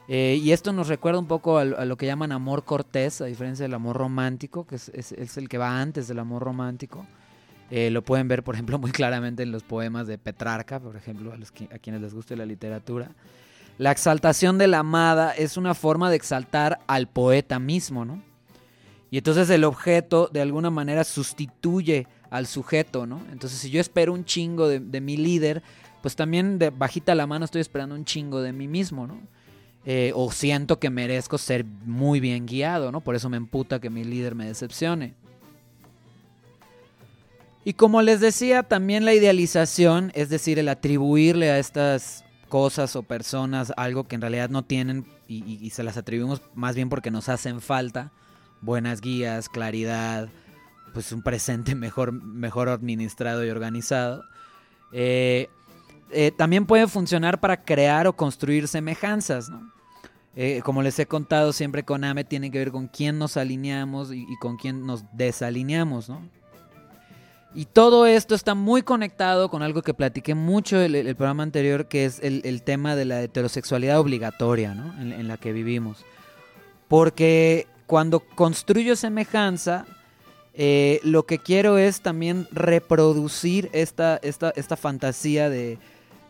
Eh, 0.09 0.41
y 0.43 0.51
esto 0.51 0.73
nos 0.73 0.89
recuerda 0.89 1.21
un 1.21 1.29
poco 1.29 1.59
a, 1.59 1.65
lo 1.65 1.97
que 1.97 2.07
llaman 2.07 2.33
amor 2.33 2.65
cortés, 2.65 3.21
a 3.21 3.27
diferencia 3.27 3.63
del 3.63 3.75
amor 3.75 3.97
romántico, 3.97 4.67
que 4.67 4.75
es, 4.75 5.37
el 5.37 5.49
que 5.49 5.59
va 5.59 5.81
antes 5.81 6.09
del 6.09 6.19
amor 6.19 6.43
romántico. 6.43 7.07
Eh, 7.71 7.91
lo 7.93 8.03
pueden 8.03 8.27
ver, 8.27 8.43
por 8.43 8.57
ejemplo, 8.57 8.77
muy 8.81 8.91
claramente 8.91 9.45
en 9.45 9.53
los 9.53 9.63
poemas 9.63 10.09
de 10.09 10.19
Petrarca, 10.19 10.81
por 10.81 10.97
ejemplo, 10.97 11.33
a, 11.33 11.37
a 11.37 11.79
quienes 11.79 12.03
les 12.03 12.13
guste 12.13 12.35
la 12.35 12.45
literatura. 12.45 13.13
La 13.79 13.91
exaltación 13.91 14.59
de 14.59 14.69
la 14.69 14.81
amada 14.81 15.33
es 15.33 15.57
una 15.57 15.75
forma 15.75 16.11
de 16.11 16.17
exaltar 16.17 16.81
al 16.87 17.09
poeta 17.09 17.59
mismo, 17.59 18.05
¿no? 18.05 18.23
Y 19.11 19.19
entonces 19.19 19.51
el 19.51 19.65
objeto 19.65 20.31
de 20.33 20.41
alguna 20.41 20.71
manera 20.71 21.05
sustituye 21.05 22.07
al 22.31 22.47
sujeto, 22.47 23.07
¿no? 23.07 23.21
Entonces 23.31 23.59
si 23.59 23.71
yo 23.71 23.81
espero 23.81 24.13
un 24.13 24.25
chingo 24.25 24.69
de, 24.69 25.01
mi 25.01 25.17
líder, 25.17 25.63
pues 26.01 26.17
también 26.17 26.59
de 26.59 26.71
bajita 26.71 27.15
la 27.15 27.27
mano 27.27 27.45
estoy 27.45 27.61
esperando 27.61 27.95
un 27.95 28.07
chingo 28.07 28.41
de 28.41 28.53
mí 28.53 28.69
mismo, 28.69 29.07
¿no? 29.07 29.21
Eh, 29.85 30.13
o 30.15 30.31
siento 30.31 30.79
que 30.79 30.89
merezco 30.89 31.37
ser 31.37 31.65
muy 31.65 32.21
bien 32.21 32.47
guiado, 32.47 32.93
¿no? 32.93 33.01
Por 33.01 33.15
eso 33.15 33.29
me 33.29 33.37
emputa 33.37 33.81
que 33.81 33.91
mi 33.91 34.05
líder 34.05 34.35
me 34.35 34.47
decepcione. 34.47 35.15
Y 37.65 37.75
como 37.75 38.01
les 38.03 38.21
decía, 38.21 38.63
también 38.63 39.05
la 39.05 39.15
idealización, 39.15 40.11
es 40.15 40.29
decir, 40.31 40.59
el 40.59 40.69
atribuirle 40.69 41.51
a 41.51 41.59
estas 41.59 42.25
cosas 42.53 42.97
o 42.97 43.03
personas 43.03 43.73
algo 43.79 44.05
que 44.05 44.15
en 44.15 44.21
realidad 44.21 44.51
no 44.51 44.63
tienen 44.63 45.07
y, 45.27 45.71
se 45.71 45.83
las 45.83 45.97
atribuimos 45.97 46.43
más 46.55 46.75
bien 46.75 46.91
porque 46.91 47.11
nos 47.11 47.31
hacen 47.31 47.63
falta. 47.63 48.13
Buenas 48.61 49.01
guías, 49.01 49.49
claridad, 49.49 50.29
pues 50.93 51.13
un 51.13 51.23
presente 51.23 51.75
mejor, 51.87 52.13
mejor 52.13 52.69
administrado 52.69 53.43
y 53.43 53.49
organizado. 53.49 54.23
Eh, 54.93 55.49
eh, 56.11 56.31
también 56.37 56.67
puede 56.67 56.89
funcionar 56.89 57.41
para 57.41 57.65
crear 57.65 58.07
o 58.07 58.13
construir 58.13 58.69
semejanzas, 58.69 59.51
eh, 60.37 60.61
como 60.63 60.83
les 60.83 60.99
he 60.99 61.07
contado 61.07 61.55
siempre 61.55 61.85
con 61.85 62.05
AME, 62.05 62.25
tiene 62.25 62.51
que 62.51 62.59
ver 62.59 62.71
con 62.71 62.87
quién 62.87 63.19
nos 63.19 63.39
alineamos 63.39 64.13
y 64.13 64.37
con 64.43 64.59
quién 64.59 64.85
nos 64.87 65.07
desalineamos, 65.15 66.11
¿no? 66.11 66.21
Y 67.55 67.67
todo 67.67 68.07
esto 68.07 68.35
está 68.35 68.55
muy 68.55 68.83
conectado 68.83 69.51
con 69.51 69.63
algo 69.63 69.83
que 69.83 69.93
platiqué 69.93 70.35
mucho 70.35 70.81
el, 70.81 70.95
el 70.95 71.17
programa 71.17 71.43
anterior, 71.43 71.87
que 71.87 72.07
es 72.07 72.19
el, 72.23 72.63
tema 72.63 72.97
de 72.97 73.05
la 73.05 73.23
heterosexualidad 73.23 74.01
obligatoria 74.01 74.75
¿no? 74.75 74.99
en, 75.01 75.29
la 75.29 75.37
que 75.37 75.53
vivimos. 75.53 76.05
Porque 76.89 77.67
cuando 77.87 78.21
construyo 78.21 78.97
semejanza, 78.97 79.85
eh, 80.55 81.01
lo 81.05 81.27
que 81.27 81.39
quiero 81.39 81.77
es 81.77 82.01
también 82.01 82.49
reproducir 82.53 83.69
esta, 83.75 84.19
esta, 84.23 84.51
esta 84.57 84.77
fantasía 84.77 85.51
de, 85.51 85.79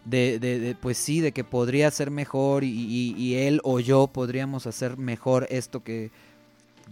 de, 0.05 0.77
pues 0.81 0.99
sí, 0.99 1.21
de 1.21 1.31
que 1.31 1.45
podría 1.45 1.91
ser 1.93 2.11
mejor 2.11 2.65
y, 2.65 3.35
él 3.37 3.61
o 3.63 3.79
yo 3.79 4.09
podríamos 4.09 4.67
hacer 4.67 4.97
mejor 4.97 5.47
esto 5.51 5.85
que 5.85 6.11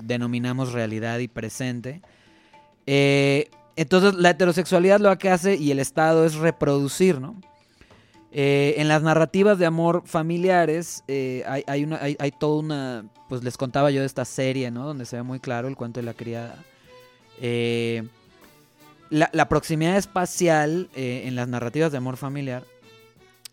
denominamos 0.00 0.72
realidad 0.72 1.18
y 1.18 1.26
presente. 1.26 2.00
Eh, 2.86 3.50
entonces 3.80 4.14
la 4.14 4.30
heterosexualidad 4.30 5.00
lo 5.00 5.16
que 5.18 5.30
hace 5.30 5.56
y 5.56 5.70
el 5.70 5.78
Estado 5.78 6.24
es 6.24 6.34
reproducir, 6.34 7.20
¿no? 7.20 7.40
Eh, 8.32 8.74
en 8.76 8.86
las 8.86 9.02
narrativas 9.02 9.58
de 9.58 9.66
amor 9.66 10.02
familiares 10.06 11.02
eh, 11.08 11.42
hay, 11.46 11.82
una, 11.82 11.98
hay, 12.00 12.30
toda 12.38 12.60
una, 12.60 13.04
pues 13.28 13.42
les 13.42 13.56
contaba 13.56 13.90
yo 13.90 14.00
de 14.00 14.06
esta 14.06 14.24
serie, 14.24 14.70
¿no? 14.70 14.86
Donde 14.86 15.04
se 15.04 15.16
ve 15.16 15.22
muy 15.22 15.40
claro 15.40 15.66
el 15.66 15.76
cuento 15.76 15.98
de 15.98 16.06
la 16.06 16.14
criada. 16.14 16.56
Eh, 17.40 18.04
la, 19.08 19.48
proximidad 19.48 19.96
espacial 19.96 20.88
eh, 20.94 21.22
en 21.24 21.34
las 21.34 21.48
narrativas 21.48 21.90
de 21.90 21.98
amor 21.98 22.16
familiar 22.16 22.64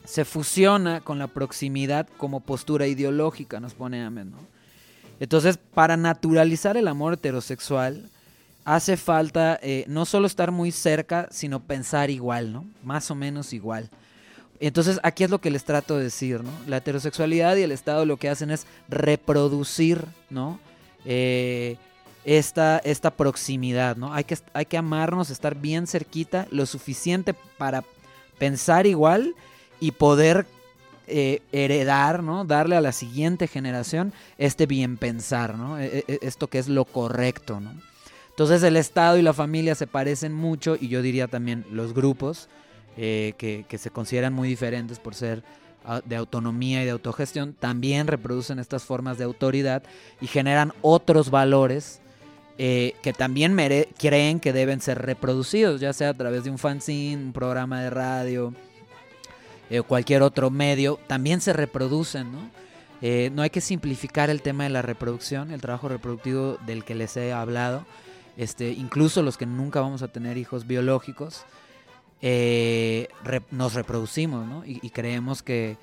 se 0.03 0.25
fusiona 0.25 1.01
con 1.01 1.19
la 1.19 1.27
proximidad 1.27 2.07
como 2.17 2.41
postura 2.41 2.85
ideológica, 2.87 3.59
nos 3.59 3.73
pone 3.73 4.03
Amén, 4.03 4.31
¿no? 4.31 4.37
Entonces, 5.19 5.57
para 5.57 5.97
naturalizar 5.97 6.77
el 6.77 6.87
amor 6.87 7.13
heterosexual, 7.13 8.11
hace 8.67 8.97
falta 8.97 9.57
eh, 9.61 9.85
no 9.87 10.05
solo 10.05 10.27
estar 10.27 10.51
muy 10.51 10.73
cerca, 10.73 11.29
sino 11.31 11.63
pensar 11.63 12.09
igual, 12.09 12.51
¿no? 12.51 12.65
Más 12.83 13.09
o 13.09 13.15
menos 13.15 13.53
igual. 13.53 13.89
Entonces, 14.59 14.99
aquí 15.03 15.23
es 15.23 15.29
lo 15.29 15.39
que 15.39 15.51
les 15.51 15.63
trato 15.63 15.95
de 15.95 16.03
decir, 16.03 16.43
¿no? 16.43 16.51
La 16.67 16.77
heterosexualidad 16.77 17.55
y 17.55 17.61
el 17.61 17.71
Estado 17.71 18.05
lo 18.05 18.17
que 18.17 18.27
hacen 18.27 18.51
es 18.51 18.67
reproducir, 18.89 20.03
¿no? 20.29 20.59
Eh, 21.05 21.77
esta, 22.25 22.79
esta 22.79 23.11
proximidad, 23.11 23.95
¿no? 23.95 24.13
Hay 24.13 24.25
que, 24.25 24.37
hay 24.51 24.65
que 24.65 24.77
amarnos, 24.77 25.29
estar 25.29 25.55
bien 25.55 25.87
cerquita, 25.87 26.45
lo 26.51 26.65
suficiente 26.65 27.33
para 27.57 27.85
pensar 28.37 28.85
igual 28.85 29.33
y 29.79 29.91
poder 29.91 30.45
eh, 31.07 31.41
heredar, 31.53 32.21
¿no? 32.21 32.43
Darle 32.43 32.75
a 32.75 32.81
la 32.81 32.91
siguiente 32.91 33.47
generación 33.47 34.11
este 34.37 34.65
bien 34.65 34.97
pensar, 34.97 35.57
¿no? 35.57 35.79
E, 35.79 36.03
e, 36.05 36.19
esto 36.21 36.47
que 36.47 36.59
es 36.59 36.67
lo 36.67 36.83
correcto, 36.83 37.61
¿no? 37.61 37.71
Entonces 38.37 38.61
el 38.61 38.77
Estado 38.77 39.17
y 39.17 39.23
la 39.23 39.33
familia 39.33 39.73
se 39.73 39.87
parecen 39.87 40.31
mucho 40.31 40.77
y 40.79 40.89
yo 40.89 41.01
diría 41.01 41.27
también 41.27 41.65
los 41.71 41.95
grupos 41.95 42.49
eh, 42.95 43.33
que, 43.39 43.65
se 43.79 43.89
consideran 43.89 44.31
muy 44.31 44.47
diferentes 44.47 44.99
por 44.99 45.15
ser 45.15 45.41
ah, 45.83 46.01
de 46.05 46.17
autonomía 46.17 46.83
y 46.83 46.85
de 46.85 46.91
autogestión, 46.91 47.55
también 47.59 48.05
reproducen 48.05 48.59
estas 48.59 48.83
formas 48.83 49.17
de 49.17 49.23
autoridad 49.23 49.81
y 50.21 50.27
generan 50.27 50.71
otros 50.83 51.31
valores 51.31 51.99
eh, 52.59 52.93
que 53.01 53.11
también 53.11 53.57
creen 53.97 54.39
que 54.39 54.53
deben 54.53 54.81
ser 54.81 55.01
reproducidos, 55.01 55.81
ya 55.81 55.91
sea 55.91 56.09
a 56.09 56.13
través 56.13 56.43
de 56.43 56.51
un 56.51 56.59
fanzine, 56.59 57.17
un 57.17 57.33
programa 57.33 57.81
de 57.81 57.89
radio, 57.89 58.53
eh, 59.71 59.81
cualquier 59.81 60.21
otro 60.21 60.51
medio, 60.51 60.99
también 61.07 61.41
se 61.41 61.53
reproducen, 61.53 62.31
¿no? 62.31 62.51
Eh, 63.01 63.31
no 63.33 63.41
hay 63.41 63.49
que 63.49 63.61
simplificar 63.61 64.29
el 64.29 64.43
tema 64.43 64.65
de 64.65 64.69
la 64.69 64.83
reproducción, 64.83 65.51
el 65.51 65.61
trabajo 65.61 65.89
reproductivo 65.89 66.59
del 66.67 66.83
que 66.83 66.93
les 66.93 67.17
he 67.17 67.33
hablado, 67.33 67.83
este, 68.37 68.69
incluso 68.71 69.23
los 69.23 69.35
que 69.35 69.45
nunca 69.45 69.81
vamos 69.81 70.03
a 70.03 70.07
tener 70.07 70.37
hijos 70.37 70.67
biológicos, 70.67 71.43
eh, 72.21 73.09
nos 73.51 73.73
reproducimos, 73.73 74.47
¿no? 74.47 74.63
Y, 74.65 74.89
creemos 74.91 75.43
que, 75.43 75.77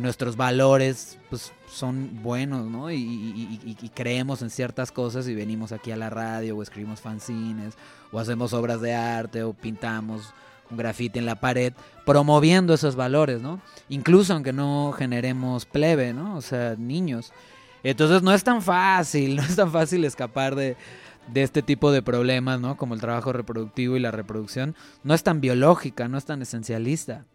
nuestros 0.00 0.36
valores 0.36 1.18
pues, 1.28 1.52
son 1.68 2.22
buenos, 2.22 2.66
¿no? 2.66 2.90
Y, 2.90 3.90
creemos 3.94 4.40
en 4.42 4.50
ciertas 4.50 4.92
cosas 4.92 5.28
y 5.28 5.34
venimos 5.34 5.72
aquí 5.72 5.90
a 5.90 5.96
la 5.96 6.10
radio 6.10 6.56
o 6.56 6.62
escribimos 6.62 7.00
fanzines 7.00 7.74
o 8.12 8.18
hacemos 8.18 8.52
obras 8.54 8.80
de 8.80 8.94
arte 8.94 9.42
o 9.42 9.52
pintamos 9.52 10.32
un 10.70 10.76
grafite 10.76 11.18
en 11.18 11.26
la 11.26 11.34
pared, 11.34 11.72
promoviendo 12.06 12.72
esos 12.72 12.94
valores, 12.94 13.42
¿no? 13.42 13.60
Incluso 13.88 14.32
aunque 14.32 14.52
no 14.52 14.92
generemos 14.96 15.66
plebe, 15.66 16.12
¿no? 16.12 16.36
O 16.36 16.40
sea, 16.40 16.76
niños. 16.78 17.32
Entonces 17.82 18.22
no 18.22 18.32
es 18.32 18.44
tan 18.44 18.62
fácil, 18.62 19.36
no 19.36 19.42
es 19.42 19.56
tan 19.56 19.72
fácil 19.72 20.04
escapar 20.04 20.54
de, 20.54 20.76
de 21.28 21.42
este 21.42 21.62
tipo 21.62 21.92
de 21.92 22.02
problemas, 22.02 22.60
¿no? 22.60 22.76
Como 22.76 22.94
el 22.94 23.00
trabajo 23.00 23.32
reproductivo 23.32 23.96
y 23.96 24.00
la 24.00 24.10
reproducción. 24.10 24.74
No 25.04 25.14
es 25.14 25.22
tan 25.22 25.40
biológica, 25.40 26.08
no 26.08 26.18
es 26.18 26.24
tan 26.24 26.42
esencialista. 26.42 27.26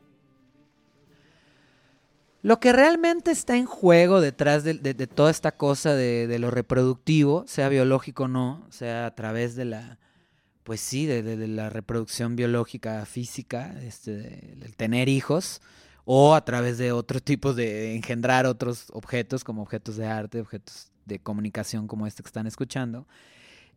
Lo 2.45 2.59
que 2.59 2.73
realmente 2.73 3.31
está 3.31 3.57
en 3.57 3.65
juego 3.65 4.21
detrás 4.21 4.63
de, 4.63 4.93
toda 5.07 5.31
esta 5.31 5.51
cosa 5.51 5.95
de, 5.95 6.37
lo 6.37 6.51
reproductivo, 6.51 7.43
sea 7.47 7.69
biológico 7.69 8.25
o 8.25 8.27
no, 8.27 8.67
sea 8.69 9.07
a 9.07 9.15
través 9.15 9.55
de 9.55 9.65
la, 9.65 9.97
pues 10.63 10.79
sí, 10.79 11.07
de, 11.07 11.47
la 11.47 11.71
reproducción 11.71 12.35
biológica, 12.35 13.03
física, 13.07 13.73
este, 13.81 14.59
el 14.61 14.75
tener 14.75 15.09
hijos, 15.09 15.59
o 16.03 16.35
a 16.35 16.45
través 16.45 16.77
de 16.77 16.91
otro 16.91 17.19
tipo 17.19 17.55
de 17.55 17.95
engendrar 17.95 18.45
otros 18.45 18.85
objetos, 18.93 19.43
como 19.43 19.63
objetos 19.63 19.95
de 19.95 20.05
arte, 20.05 20.39
objetos 20.39 20.91
de 21.05 21.17
comunicación 21.17 21.87
como 21.87 22.05
este 22.05 22.21
que 22.21 22.27
están 22.27 22.45
escuchando. 22.45 23.07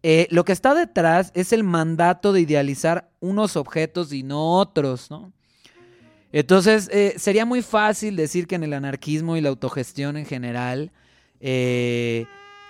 Eh, 0.02 0.28
lo 0.30 0.44
que 0.44 0.52
está 0.52 0.74
detrás 0.74 1.32
es 1.34 1.52
el 1.52 1.64
mandato 1.64 2.32
de 2.32 2.40
idealizar 2.40 3.10
unos 3.20 3.56
objetos 3.56 4.12
y 4.12 4.22
no 4.22 4.58
otros, 4.58 5.10
¿no? 5.10 5.32
Entonces, 6.30 6.88
eh, 6.92 7.14
sería 7.16 7.46
muy 7.46 7.62
fácil 7.62 8.14
decir 8.14 8.46
que 8.46 8.54
en 8.56 8.62
el 8.62 8.74
anarquismo 8.74 9.36
y 9.36 9.40
la 9.40 9.48
autogestión 9.48 10.16
en 10.16 10.26
general, 10.26 10.92
eh, 11.40 12.26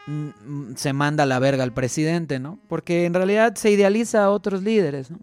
Mm, 0.08 0.74
se 0.76 0.94
manda 0.94 1.26
la 1.26 1.38
verga 1.38 1.62
al 1.64 1.74
presidente, 1.74 2.38
¿no? 2.38 2.58
Porque 2.66 3.04
en 3.04 3.12
realidad 3.12 3.56
se 3.56 3.70
idealiza 3.70 4.24
a 4.24 4.30
otros 4.30 4.62
líderes, 4.62 5.10
¿no? 5.10 5.18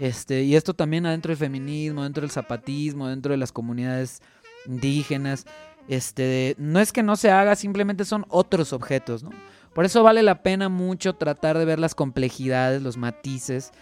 Este, 0.00 0.42
y 0.42 0.56
esto 0.56 0.74
también 0.74 1.06
adentro 1.06 1.30
del 1.30 1.36
feminismo, 1.36 2.02
dentro 2.02 2.22
del 2.22 2.30
zapatismo, 2.30 3.06
dentro 3.06 3.30
de 3.30 3.38
las 3.38 3.52
comunidades 3.52 4.20
indígenas. 4.66 5.44
Este, 5.86 6.56
no 6.58 6.80
es 6.80 6.90
que 6.90 7.04
no 7.04 7.14
se 7.14 7.30
haga, 7.30 7.54
simplemente 7.54 8.04
son 8.04 8.26
otros 8.30 8.72
objetos, 8.72 9.22
¿no? 9.22 9.30
Por 9.74 9.84
eso 9.84 10.02
vale 10.02 10.22
la 10.22 10.42
pena 10.42 10.68
mucho 10.68 11.14
tratar 11.14 11.56
de 11.56 11.64
ver 11.64 11.78
las 11.78 11.94
complejidades, 11.94 12.82
los 12.82 12.96
matices 12.96 13.72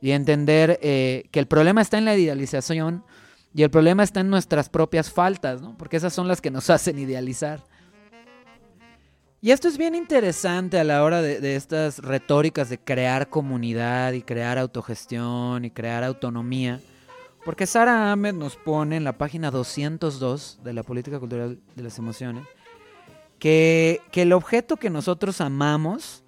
y 0.00 0.10
entender 0.10 0.78
eh, 0.82 1.24
que 1.30 1.40
el 1.40 1.46
problema 1.46 1.80
está 1.80 1.98
en 1.98 2.04
la 2.04 2.16
idealización 2.16 3.04
y 3.54 3.62
el 3.62 3.70
problema 3.70 4.02
está 4.02 4.20
en 4.20 4.30
nuestras 4.30 4.68
propias 4.68 5.10
faltas, 5.10 5.62
¿no? 5.62 5.76
Porque 5.78 5.96
esas 5.96 6.12
son 6.12 6.28
las 6.28 6.40
que 6.40 6.50
nos 6.50 6.68
hacen 6.70 6.98
idealizar. 6.98 7.64
Y 9.40 9.52
esto 9.52 9.68
es 9.68 9.78
bien 9.78 9.94
interesante 9.94 10.80
a 10.80 10.84
la 10.84 11.04
hora 11.04 11.22
de, 11.22 11.54
estas 11.54 12.00
retóricas 12.00 12.68
de 12.68 12.78
crear 12.78 13.28
comunidad 13.30 14.12
y 14.12 14.22
crear 14.22 14.58
autogestión 14.58 15.64
y 15.64 15.70
crear 15.70 16.02
autonomía. 16.02 16.80
Porque 17.44 17.66
Sara 17.66 18.10
Ahmed 18.10 18.34
nos 18.34 18.56
pone 18.56 18.96
en 18.96 19.04
la 19.04 19.16
página 19.16 19.52
202 19.52 20.60
de 20.64 20.72
la 20.72 20.82
Política 20.82 21.20
Cultural 21.20 21.60
de 21.76 21.82
las 21.82 21.98
Emociones 21.98 22.44
que, 23.38 24.00
el 24.12 24.32
objeto 24.32 24.76
que 24.76 24.90
nosotros 24.90 25.40
amamos, 25.40 26.24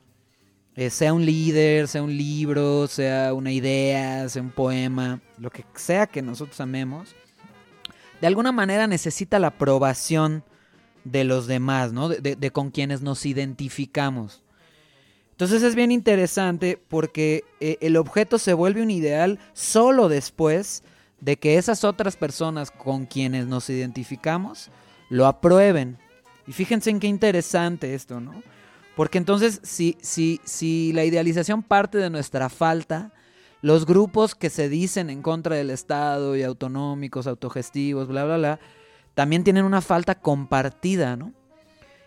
eh, 0.76 0.90
sea 0.90 1.12
un 1.12 1.26
líder, 1.26 1.88
sea 1.88 2.02
un 2.02 2.16
libro, 2.16 2.86
sea 2.86 3.34
una 3.34 3.52
idea, 3.52 4.28
sea 4.28 4.42
un 4.42 4.50
poema, 4.50 5.20
lo 5.38 5.50
que 5.50 5.64
sea 5.74 6.06
que 6.06 6.22
nosotros 6.22 6.60
amemos, 6.60 7.14
de 8.20 8.26
alguna 8.26 8.52
manera 8.52 8.86
necesita 8.86 9.38
la 9.38 9.48
aprobación 9.48 10.44
de 11.04 11.24
los 11.24 11.46
demás, 11.46 11.92
¿no? 11.92 12.08
De, 12.08 12.50
con 12.50 12.70
quienes 12.70 13.00
nos 13.00 13.24
identificamos. 13.24 14.42
Entonces 15.30 15.62
es 15.62 15.74
bien 15.74 15.90
interesante 15.90 16.78
porque 16.88 17.44
eh, 17.60 17.78
el 17.80 17.96
objeto 17.96 18.38
se 18.38 18.52
vuelve 18.52 18.82
un 18.82 18.90
ideal 18.90 19.38
solo 19.54 20.10
después 20.10 20.84
de 21.20 21.38
que 21.38 21.56
esas 21.56 21.82
otras 21.82 22.16
personas 22.16 22.70
con 22.70 23.06
quienes 23.06 23.46
nos 23.46 23.70
identificamos 23.70 24.70
lo 25.08 25.26
aprueben. 25.26 25.98
Y 26.50 26.52
fíjense 26.52 26.90
en 26.90 26.98
qué 26.98 27.06
interesante 27.06 27.94
esto, 27.94 28.18
¿no? 28.20 28.42
Porque 28.96 29.18
entonces 29.18 29.60
si, 29.62 29.96
si, 30.00 30.40
si 30.42 30.92
la 30.92 31.04
idealización 31.04 31.62
parte 31.62 31.96
de 31.96 32.10
nuestra 32.10 32.48
falta, 32.48 33.12
los 33.62 33.86
grupos 33.86 34.34
que 34.34 34.50
se 34.50 34.68
dicen 34.68 35.10
en 35.10 35.22
contra 35.22 35.54
del 35.54 35.70
Estado 35.70 36.34
y 36.34 36.42
autonómicos, 36.42 37.28
autogestivos, 37.28 38.08
bla, 38.08 38.24
bla, 38.24 38.36
bla, 38.36 38.60
también 39.14 39.44
tienen 39.44 39.64
una 39.64 39.80
falta 39.80 40.16
compartida, 40.16 41.14
¿no? 41.14 41.32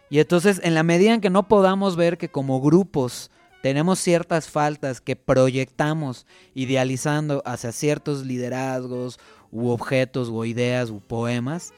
Y 0.09 0.19
entonces, 0.19 0.59
en 0.61 0.73
la 0.73 0.83
medida 0.83 1.13
en 1.13 1.21
que 1.21 1.29
no 1.29 1.47
podamos 1.47 1.95
ver 1.95 2.17
que 2.17 2.27
como 2.27 2.59
grupos 2.59 3.31
tenemos 3.61 3.97
ciertas 3.97 4.49
faltas 4.49 4.99
que 4.99 5.15
proyectamos 5.15 6.27
idealizando 6.53 7.41
hacia 7.45 7.71
ciertos 7.71 8.25
liderazgos 8.25 9.21
u 9.53 9.69
objetos 9.69 10.27
o 10.29 10.43
ideas 10.43 10.89
u 10.89 10.99
poemas, 10.99 11.73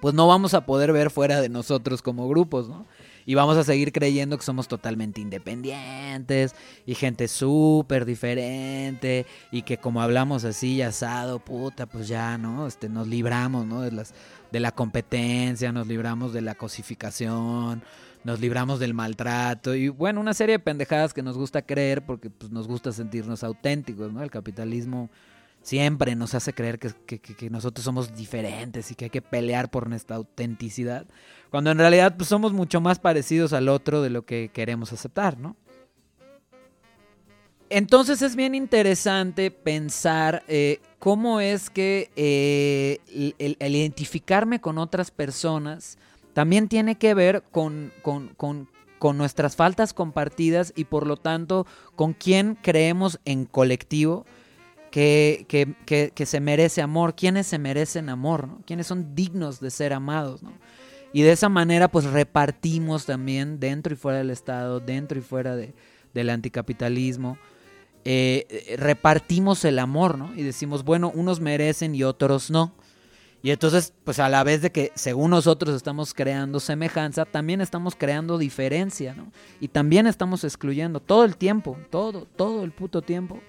pues 0.00 0.14
no 0.14 0.26
vamos 0.26 0.54
a 0.54 0.64
poder 0.64 0.92
ver 0.92 1.10
fuera 1.10 1.40
de 1.40 1.48
nosotros 1.48 2.02
como 2.02 2.28
grupos, 2.28 2.68
¿no? 2.68 2.86
Y 3.26 3.34
vamos 3.34 3.58
a 3.58 3.64
seguir 3.64 3.92
creyendo 3.92 4.38
que 4.38 4.44
somos 4.44 4.68
totalmente 4.68 5.20
independientes 5.20 6.54
y 6.86 6.94
gente 6.94 7.28
súper 7.28 8.06
diferente 8.06 9.26
y 9.52 9.62
que 9.62 9.76
como 9.76 10.00
hablamos 10.00 10.44
así, 10.44 10.80
asado, 10.80 11.38
puta, 11.38 11.84
pues 11.84 12.08
ya, 12.08 12.38
¿no? 12.38 12.66
Este, 12.66 12.88
nos 12.88 13.06
libramos, 13.06 13.66
¿no? 13.66 13.82
De 13.82 13.92
las 13.92 14.14
de 14.50 14.60
la 14.60 14.72
competencia, 14.72 15.72
nos 15.72 15.86
libramos 15.86 16.32
de 16.32 16.40
la 16.40 16.54
cosificación, 16.54 17.82
nos 18.24 18.40
libramos 18.40 18.80
del 18.80 18.94
maltrato 18.94 19.74
y 19.74 19.88
bueno, 19.88 20.20
una 20.20 20.34
serie 20.34 20.54
de 20.54 20.58
pendejadas 20.58 21.14
que 21.14 21.22
nos 21.22 21.36
gusta 21.36 21.62
creer 21.62 22.04
porque 22.04 22.30
pues, 22.30 22.50
nos 22.50 22.66
gusta 22.66 22.92
sentirnos 22.92 23.44
auténticos, 23.44 24.12
¿no? 24.12 24.22
El 24.22 24.30
capitalismo 24.30 25.10
siempre 25.68 26.16
nos 26.16 26.34
hace 26.34 26.54
creer 26.54 26.78
que, 26.78 27.50
nosotros 27.50 27.84
somos 27.84 28.16
diferentes 28.16 28.90
y 28.90 28.94
que 28.94 29.04
hay 29.04 29.10
que 29.10 29.20
pelear 29.20 29.70
por 29.70 29.86
nuestra 29.86 30.16
autenticidad, 30.16 31.06
cuando 31.50 31.70
en 31.70 31.76
realidad 31.76 32.16
pues, 32.16 32.30
somos 32.30 32.54
mucho 32.54 32.80
más 32.80 32.98
parecidos 32.98 33.52
al 33.52 33.68
otro 33.68 34.00
de 34.00 34.08
lo 34.08 34.24
que 34.24 34.50
queremos 34.50 34.94
aceptar, 34.94 35.38
¿no? 35.38 35.56
Entonces 37.68 38.22
es 38.22 38.34
bien 38.34 38.54
interesante 38.54 39.50
pensar 39.50 40.42
eh, 40.48 40.80
cómo 40.98 41.38
es 41.38 41.68
que 41.68 42.10
eh, 42.16 43.00
el, 43.38 43.74
identificarme 43.76 44.62
con 44.62 44.78
otras 44.78 45.10
personas 45.10 45.98
también 46.32 46.68
tiene 46.68 46.94
que 46.94 47.12
ver 47.12 47.42
con, 47.50 47.92
con 48.02 49.18
nuestras 49.18 49.54
faltas 49.54 49.92
compartidas 49.92 50.72
y 50.76 50.84
por 50.84 51.06
lo 51.06 51.18
tanto 51.18 51.66
con 51.94 52.14
quién 52.14 52.54
creemos 52.54 53.20
en 53.26 53.44
colectivo 53.44 54.24
que, 54.90 55.46
que, 55.48 56.12
que, 56.14 56.26
se 56.26 56.40
merece 56.40 56.82
amor, 56.82 57.14
quiénes 57.14 57.46
se 57.46 57.58
merecen 57.58 58.08
amor, 58.08 58.48
¿no? 58.48 58.62
quiénes 58.66 58.86
son 58.86 59.14
dignos 59.14 59.60
de 59.60 59.70
ser 59.70 59.92
amados. 59.92 60.42
¿no? 60.42 60.52
Y 61.12 61.22
de 61.22 61.32
esa 61.32 61.48
manera 61.48 61.88
pues 61.88 62.04
repartimos 62.04 63.06
también 63.06 63.60
dentro 63.60 63.92
y 63.92 63.96
fuera 63.96 64.18
del 64.18 64.30
Estado, 64.30 64.80
dentro 64.80 65.18
y 65.18 65.22
fuera 65.22 65.56
de, 65.56 65.74
del 66.14 66.30
anticapitalismo. 66.30 67.38
Eh, 68.04 68.76
repartimos 68.78 69.64
el 69.64 69.78
amor, 69.78 70.16
¿no? 70.16 70.34
Y 70.34 70.42
decimos, 70.42 70.84
bueno, 70.84 71.10
unos 71.14 71.40
merecen 71.40 71.94
y 71.94 72.04
otros 72.04 72.50
no. 72.50 72.72
Y 73.42 73.50
entonces, 73.50 73.92
pues 74.04 74.18
a 74.18 74.28
la 74.28 74.42
vez 74.42 74.62
de 74.62 74.72
que 74.72 74.92
según 74.94 75.30
nosotros 75.30 75.74
estamos 75.76 76.12
creando 76.12 76.58
semejanza, 76.58 77.24
también 77.24 77.60
estamos 77.60 77.94
creando 77.94 78.36
diferencia, 78.36 79.14
¿no? 79.14 79.30
Y 79.60 79.68
también 79.68 80.06
estamos 80.06 80.42
excluyendo 80.42 81.00
todo 81.00 81.24
el 81.24 81.36
tiempo, 81.36 81.76
todo, 81.90 82.26
todo 82.36 82.64
el 82.64 82.72
puto 82.72 83.02
tiempo. 83.02 83.40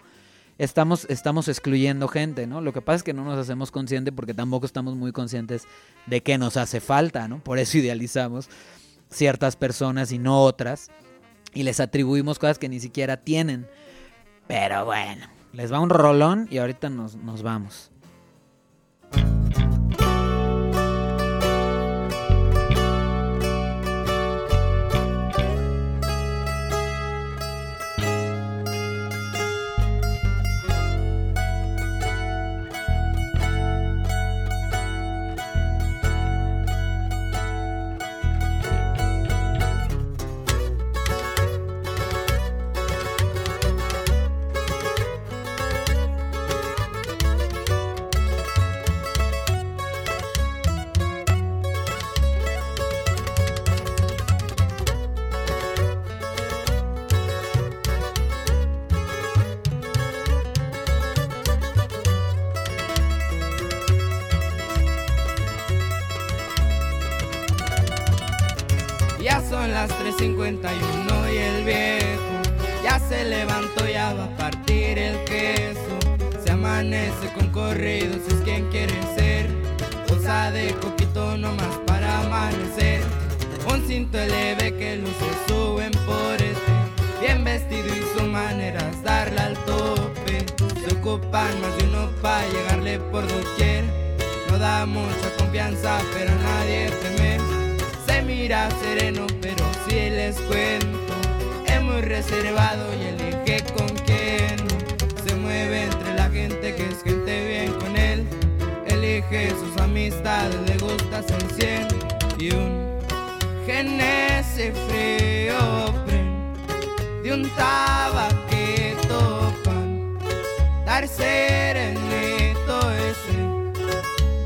Estamos, 0.60 1.06
estamos 1.10 1.48
excluyendo 1.48 2.10
gente, 2.10 2.46
¿no? 2.46 2.60
Lo 2.60 2.74
que 2.74 2.82
pasa 2.82 2.98
es 2.98 3.04
que 3.04 3.14
no 3.14 3.24
nos 3.24 3.40
hacemos 3.40 3.72
conscientes 3.72 4.14
porque 4.14 4.34
tampoco 4.34 4.66
estamos 4.66 4.96
muy 4.96 5.14
conscientes 5.14 5.64
de 6.06 6.22
que 6.22 6.38
nos 6.38 6.58
hace 6.58 6.82
falta, 6.82 7.30
¿no? 7.30 7.40
Por 7.40 7.60
eso 7.60 7.78
idealizamos 7.78 8.50
ciertas 9.10 9.56
personas 9.56 10.12
y 10.12 10.20
no 10.20 10.44
otras. 10.44 10.92
Y 11.54 11.64
les 11.64 11.80
atribuimos 11.80 12.40
cosas 12.40 12.60
que 12.60 12.68
ni 12.68 12.82
siquiera 12.82 13.18
tienen. 13.18 13.68
Pero 14.48 14.84
bueno, 14.84 15.28
les 15.54 15.72
va 15.72 15.80
un 15.80 15.90
rolón 15.90 16.48
y 16.52 16.58
ahorita 16.58 16.90
nos, 16.90 17.16
nos 17.16 17.42
vamos. 17.42 17.90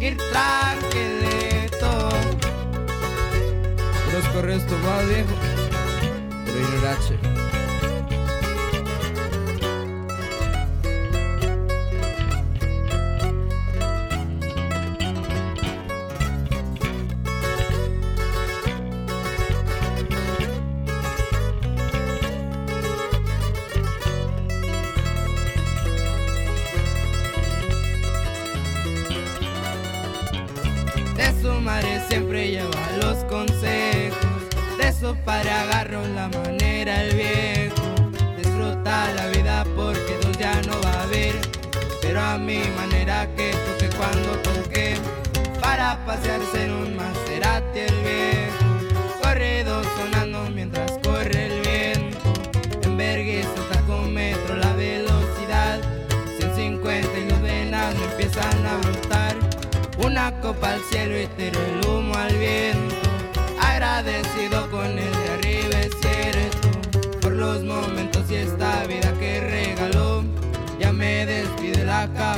il 0.08 0.16
traghetto. 0.16 1.88
Conosco 4.06 4.38
il 4.38 4.44
resto, 4.44 4.76
va 4.82 5.02
viejo, 5.04 5.34
pero 6.44 6.58
ignorace. 6.58 7.43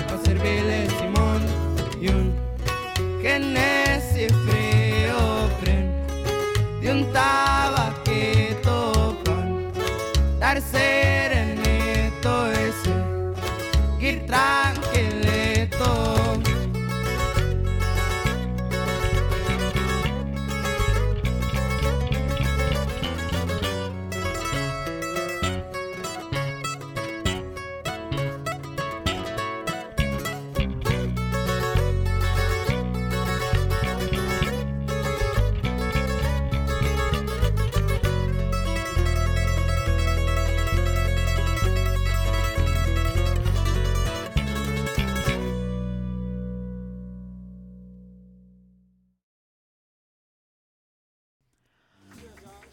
para 0.04 0.18
servirles. 0.18 0.95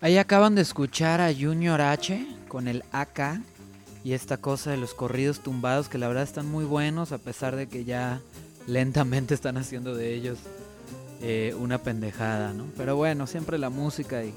Ahí 0.03 0.19
acaban 0.19 0.57
de 0.57 0.63
escuchar 0.63 1.21
a 1.21 1.33
Junior 1.33 1.81
H 1.81 2.27
con 2.49 2.67
el 2.67 2.83
AK 2.91 3.41
y 4.03 4.15
esta 4.15 4.37
cosa 4.37 4.73
de 4.73 4.77
los 4.77 4.95
corridos 4.95 5.45
tumbados 5.45 5.89
que 5.89 5.97
la 5.97 6.09
verdad 6.09 6.25
están 6.25 6.51
muy 6.51 6.65
buenos 6.65 7.13
a 7.13 7.19
pesar 7.19 7.55
de 7.55 7.69
que 7.69 7.85
ya 7.85 8.21
lentamente 8.67 9.33
están 9.33 9.57
haciendo 9.59 9.95
de 9.95 10.13
ellos 10.13 10.39
eh, 11.23 11.55
una 11.57 11.79
pendejada, 11.79 12.53
¿no? 12.53 12.67
Pero 12.77 12.97
bueno, 12.97 13.29
siempre 13.29 13.59
la 13.59 13.71
música 13.71 14.25
y, 14.25 14.35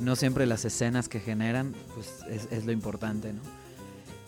no 0.00 0.16
siempre 0.16 0.46
las 0.46 0.64
escenas 0.64 1.10
que 1.10 1.20
generan, 1.20 1.74
pues 1.94 2.48
es, 2.50 2.64
lo 2.64 2.72
importante, 2.72 3.34
¿no? 3.34 3.42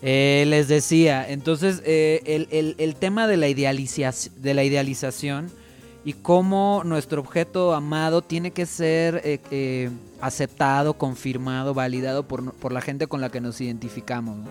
Eh, 0.03 0.45
les 0.47 0.67
decía, 0.67 1.27
entonces 1.27 1.81
eh, 1.85 2.75
el, 2.77 2.95
tema 2.95 3.27
de 3.27 3.35
la, 3.37 3.47
de 3.47 4.53
la 4.53 4.63
idealización 4.63 5.49
y 6.07 6.13
cómo 6.13 6.83
nuestro 6.85 7.19
objeto 7.19 7.73
amado 7.73 8.21
tiene 8.21 8.51
que 8.51 8.65
ser 8.65 9.19
eh, 9.25 9.89
aceptado, 10.21 10.93
confirmado, 10.93 11.73
validado 11.73 12.25
por, 12.25 12.53
por, 12.53 12.71
la 12.71 12.79
gente 12.79 13.07
con 13.07 13.19
la 13.19 13.29
que 13.29 13.41
nos 13.41 13.59
identificamos. 13.59 14.37
¿no? 14.37 14.45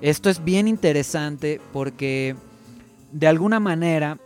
Esto 0.00 0.30
es 0.30 0.44
bien 0.44 0.68
interesante 0.68 1.60
porque 1.72 2.36
de 3.10 3.26
alguna 3.26 3.58
manera, 3.58 4.18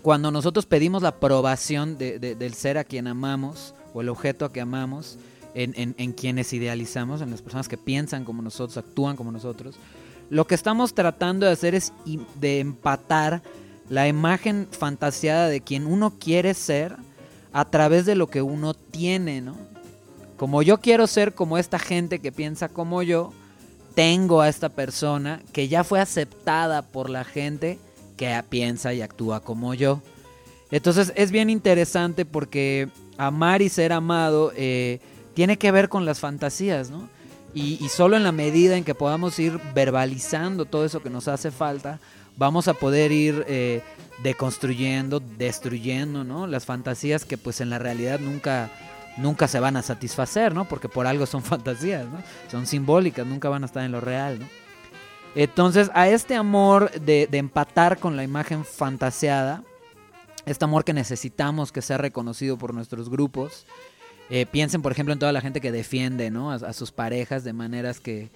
cuando 0.00 0.30
nosotros 0.30 0.64
pedimos 0.64 1.02
la 1.02 1.08
aprobación 1.08 1.98
del 1.98 2.54
ser 2.54 2.78
a 2.78 2.84
quien 2.84 3.08
amamos 3.08 3.74
o 3.92 4.00
el 4.00 4.10
objeto 4.10 4.44
a 4.44 4.52
que 4.52 4.60
amamos, 4.60 5.18
en, 5.54 6.12
quienes 6.12 6.52
idealizamos, 6.52 7.20
en 7.20 7.32
las 7.32 7.42
personas 7.42 7.66
que 7.66 7.76
piensan 7.76 8.24
como 8.24 8.42
nosotros, 8.42 8.76
actúan 8.76 9.16
como 9.16 9.32
nosotros. 9.32 9.74
Lo 10.28 10.46
que 10.46 10.54
estamos 10.54 10.94
tratando 10.94 11.46
de 11.46 11.52
hacer 11.52 11.74
es 11.74 11.92
de 12.36 12.60
empatar 12.60 13.42
la 13.90 14.08
imagen 14.08 14.68
fantaseada 14.70 15.48
de 15.48 15.60
quien 15.60 15.86
uno 15.86 16.14
quiere 16.18 16.54
ser 16.54 16.96
a 17.52 17.68
través 17.68 18.06
de 18.06 18.14
lo 18.14 18.28
que 18.28 18.40
uno 18.40 18.72
tiene, 18.72 19.42
¿no? 19.42 19.58
Como 20.38 20.62
yo 20.62 20.78
quiero 20.78 21.06
ser 21.06 21.34
como 21.34 21.58
esta 21.58 21.78
gente 21.78 22.20
que 22.20 22.32
piensa 22.32 22.68
como 22.68 23.02
yo, 23.02 23.32
tengo 23.94 24.40
a 24.40 24.48
esta 24.48 24.70
persona 24.70 25.42
que 25.52 25.68
ya 25.68 25.84
fue 25.84 26.00
aceptada 26.00 26.82
por 26.82 27.10
la 27.10 27.24
gente 27.24 27.78
que 28.16 28.42
piensa 28.48 28.94
y 28.94 29.02
actúa 29.02 29.40
como 29.40 29.74
yo. 29.74 30.00
Entonces 30.70 31.12
es 31.16 31.32
bien 31.32 31.50
interesante 31.50 32.24
porque 32.24 32.88
amar 33.18 33.60
y 33.60 33.68
ser 33.68 33.92
amado 33.92 34.52
eh, 34.56 35.00
tiene 35.34 35.58
que 35.58 35.72
ver 35.72 35.88
con 35.88 36.04
las 36.04 36.20
fantasías, 36.20 36.90
¿no? 36.90 37.08
Y, 37.52 37.88
solo 37.88 38.16
en 38.16 38.22
la 38.22 38.30
medida 38.30 38.76
en 38.76 38.84
que 38.84 38.94
podamos 38.94 39.36
ir 39.40 39.58
verbalizando 39.74 40.66
todo 40.66 40.84
eso 40.84 41.02
que 41.02 41.10
nos 41.10 41.26
hace 41.26 41.50
falta, 41.50 41.98
vamos 42.40 42.68
a 42.68 42.74
poder 42.74 43.12
ir 43.12 43.44
eh, 43.48 43.82
deconstruyendo, 44.22 45.20
destruyendo, 45.20 46.24
¿no? 46.24 46.46
Las 46.46 46.64
fantasías 46.64 47.26
que 47.26 47.36
pues 47.36 47.60
en 47.60 47.68
la 47.68 47.78
realidad 47.78 48.18
nunca, 48.18 48.70
nunca 49.18 49.46
se 49.46 49.60
van 49.60 49.76
a 49.76 49.82
satisfacer, 49.82 50.54
¿no? 50.54 50.64
Porque 50.64 50.88
por 50.88 51.06
algo 51.06 51.26
son 51.26 51.42
fantasías, 51.44 52.06
¿no? 52.06 52.22
Son 52.50 52.66
simbólicas, 52.66 53.26
nunca 53.26 53.50
van 53.50 53.62
a 53.62 53.66
estar 53.66 53.84
en 53.84 53.92
lo 53.92 54.00
real, 54.00 54.40
¿no? 54.40 54.46
Entonces, 55.34 55.90
a 55.94 56.08
este 56.08 56.34
amor 56.34 56.90
de, 56.92 57.28
empatar 57.32 57.98
con 57.98 58.16
la 58.16 58.24
imagen 58.24 58.64
fantaseada, 58.64 59.62
este 60.46 60.64
amor 60.64 60.84
que 60.84 60.94
necesitamos 60.94 61.70
que 61.70 61.82
sea 61.82 61.98
reconocido 61.98 62.56
por 62.56 62.72
nuestros 62.72 63.10
grupos, 63.10 63.66
eh, 64.30 64.46
piensen, 64.46 64.80
por 64.80 64.92
ejemplo, 64.92 65.12
en 65.12 65.18
toda 65.18 65.32
la 65.32 65.42
gente 65.42 65.60
que 65.60 65.70
defiende, 65.70 66.30
¿no? 66.30 66.52
A, 66.52 66.72
sus 66.72 66.90
parejas 66.90 67.44
de 67.44 67.52
maneras 67.52 68.00
que, 68.00 68.30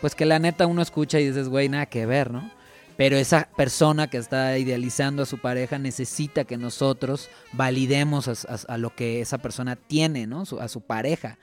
pues 0.00 0.14
que 0.14 0.24
la 0.24 0.38
neta 0.38 0.66
uno 0.66 0.80
escucha 0.80 1.20
y 1.20 1.28
dices, 1.28 1.50
güey, 1.50 1.68
nada 1.68 1.86
que 1.86 2.06
ver, 2.06 2.32
¿no? 2.32 2.50
Pero 2.96 3.16
esa 3.16 3.48
persona 3.56 4.08
que 4.08 4.18
está 4.18 4.58
idealizando 4.58 5.22
a 5.22 5.26
su 5.26 5.38
pareja 5.38 5.78
necesita 5.78 6.44
que 6.44 6.56
nosotros 6.56 7.30
validemos 7.52 8.28
a, 8.28 8.78
lo 8.78 8.94
que 8.94 9.20
esa 9.20 9.38
persona 9.38 9.76
tiene, 9.76 10.26
¿no? 10.26 10.44
a 10.60 10.68
su 10.68 10.80
pareja. 10.82 11.38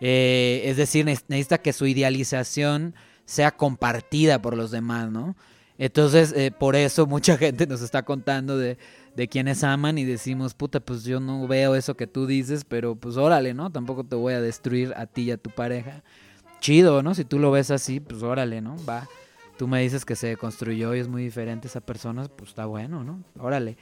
Eh, 0.00 0.62
es 0.64 0.76
decir, 0.76 1.04
necesita 1.04 1.58
que 1.58 1.72
su 1.72 1.86
idealización 1.86 2.94
sea 3.24 3.50
compartida 3.50 4.40
por 4.40 4.56
los 4.56 4.70
demás, 4.70 5.10
¿no? 5.10 5.36
Entonces, 5.78 6.32
eh, 6.34 6.52
por 6.56 6.76
eso 6.76 7.06
mucha 7.06 7.36
gente 7.38 7.66
nos 7.66 7.82
está 7.82 8.04
contando 8.04 8.56
de, 8.56 8.78
de 9.14 9.28
quienes 9.28 9.64
aman 9.64 9.98
y 9.98 10.04
decimos, 10.04 10.54
puta, 10.54 10.80
pues 10.80 11.04
yo 11.04 11.20
no 11.20 11.46
veo 11.46 11.74
eso 11.74 11.96
que 11.96 12.06
tú 12.06 12.26
dices, 12.26 12.64
pero 12.64 12.94
pues 12.94 13.16
órale, 13.16 13.54
¿no? 13.54 13.70
Tampoco 13.70 14.04
te 14.04 14.16
voy 14.16 14.34
a 14.34 14.40
destruir 14.40 14.92
a 14.96 15.06
ti 15.06 15.22
y 15.22 15.30
a 15.30 15.36
tu 15.36 15.50
pareja. 15.50 16.02
Chido, 16.60 17.02
¿no? 17.02 17.14
Si 17.14 17.24
tú 17.24 17.38
lo 17.38 17.50
ves 17.50 17.70
así, 17.70 18.00
pues 18.00 18.22
órale, 18.22 18.60
¿no? 18.60 18.76
Va. 18.88 19.08
Tú 19.56 19.66
me 19.68 19.80
dices 19.82 20.04
que 20.04 20.16
se 20.16 20.36
construyó 20.36 20.94
y 20.94 21.00
es 21.00 21.08
muy 21.08 21.22
diferente 21.22 21.68
esa 21.68 21.80
persona, 21.80 22.24
pues 22.28 22.50
está 22.50 22.66
bueno, 22.66 23.04
¿no? 23.04 23.22
Órale. 23.38 23.76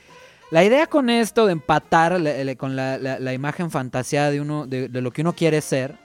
La 0.50 0.64
idea 0.64 0.86
con 0.86 1.10
esto 1.10 1.46
de 1.46 1.52
empatar 1.52 2.20
con 2.56 2.76
la, 2.76 3.32
imagen 3.32 3.70
fantaseada 3.70 4.30
de, 4.30 4.40
uno, 4.40 4.66
de, 4.66 4.88
lo 4.88 5.10
que 5.10 5.22
uno 5.22 5.32
quiere 5.32 5.60
ser, 5.60 5.96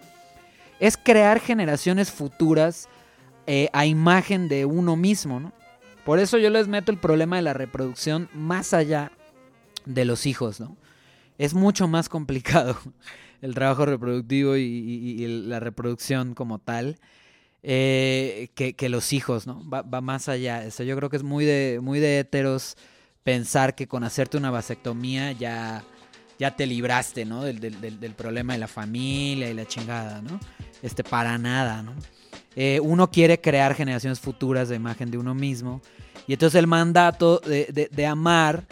es 0.79 0.97
crear 0.97 1.39
generaciones 1.39 2.09
futuras 2.09 2.87
eh, 3.45 3.69
a 3.73 3.85
imagen 3.85 4.47
de 4.47 4.65
uno 4.65 4.95
mismo, 4.95 5.39
¿no? 5.39 5.53
Por 6.05 6.19
eso 6.19 6.37
yo 6.37 6.49
les 6.49 6.67
meto 6.67 6.91
el 6.91 6.97
problema 6.97 7.35
de 7.35 7.41
la 7.43 7.53
reproducción 7.53 8.29
más 8.33 8.73
allá 8.73 9.11
de 9.85 10.05
los 10.05 10.25
hijos, 10.25 10.59
¿no? 10.59 10.77
Es 11.37 11.53
mucho 11.53 11.87
más 11.87 12.09
complicado 12.09 12.77
el 13.41 13.53
trabajo 13.53 13.85
reproductivo 13.85 14.55
y, 14.55 15.25
la 15.45 15.59
reproducción 15.59 16.33
como 16.33 16.59
tal 16.59 16.99
eh, 17.63 18.49
que, 18.55 18.89
los 18.89 19.13
hijos, 19.13 19.47
¿no? 19.47 19.67
Va, 19.69 19.83
más 20.01 20.29
allá. 20.29 20.63
Eso 20.63 20.83
yo 20.83 20.95
creo 20.95 21.09
que 21.09 21.17
es 21.17 21.23
muy 21.23 21.45
de, 21.45 21.79
muy 21.81 21.99
de 21.99 22.19
heteros 22.19 22.77
pensar 23.23 23.75
que 23.75 23.87
con 23.87 24.03
hacerte 24.03 24.37
una 24.37 24.51
vasectomía 24.51 25.31
ya, 25.33 25.83
ya 26.37 26.55
te 26.55 26.65
libraste, 26.65 27.25
¿no? 27.25 27.43
Del, 27.43 27.59
del, 27.59 28.13
problema 28.13 28.53
de 28.53 28.59
la 28.59 28.67
familia 28.67 29.49
y 29.49 29.53
la 29.53 29.65
chingada, 29.65 30.21
¿no? 30.21 30.39
Este, 30.81 31.03
para 31.03 31.37
nada, 31.37 31.83
¿no? 31.83 31.93
Eh, 32.55 32.79
uno 32.81 33.11
quiere 33.11 33.39
crear 33.39 33.75
generaciones 33.75 34.19
futuras 34.19 34.69
de 34.69 34.75
imagen 34.75 35.11
de 35.11 35.17
uno 35.17 35.35
mismo. 35.35 35.81
Y 36.27 36.33
entonces 36.33 36.59
el 36.59 36.67
mandato 36.67 37.39
de 37.39 38.05
amar 38.05 38.67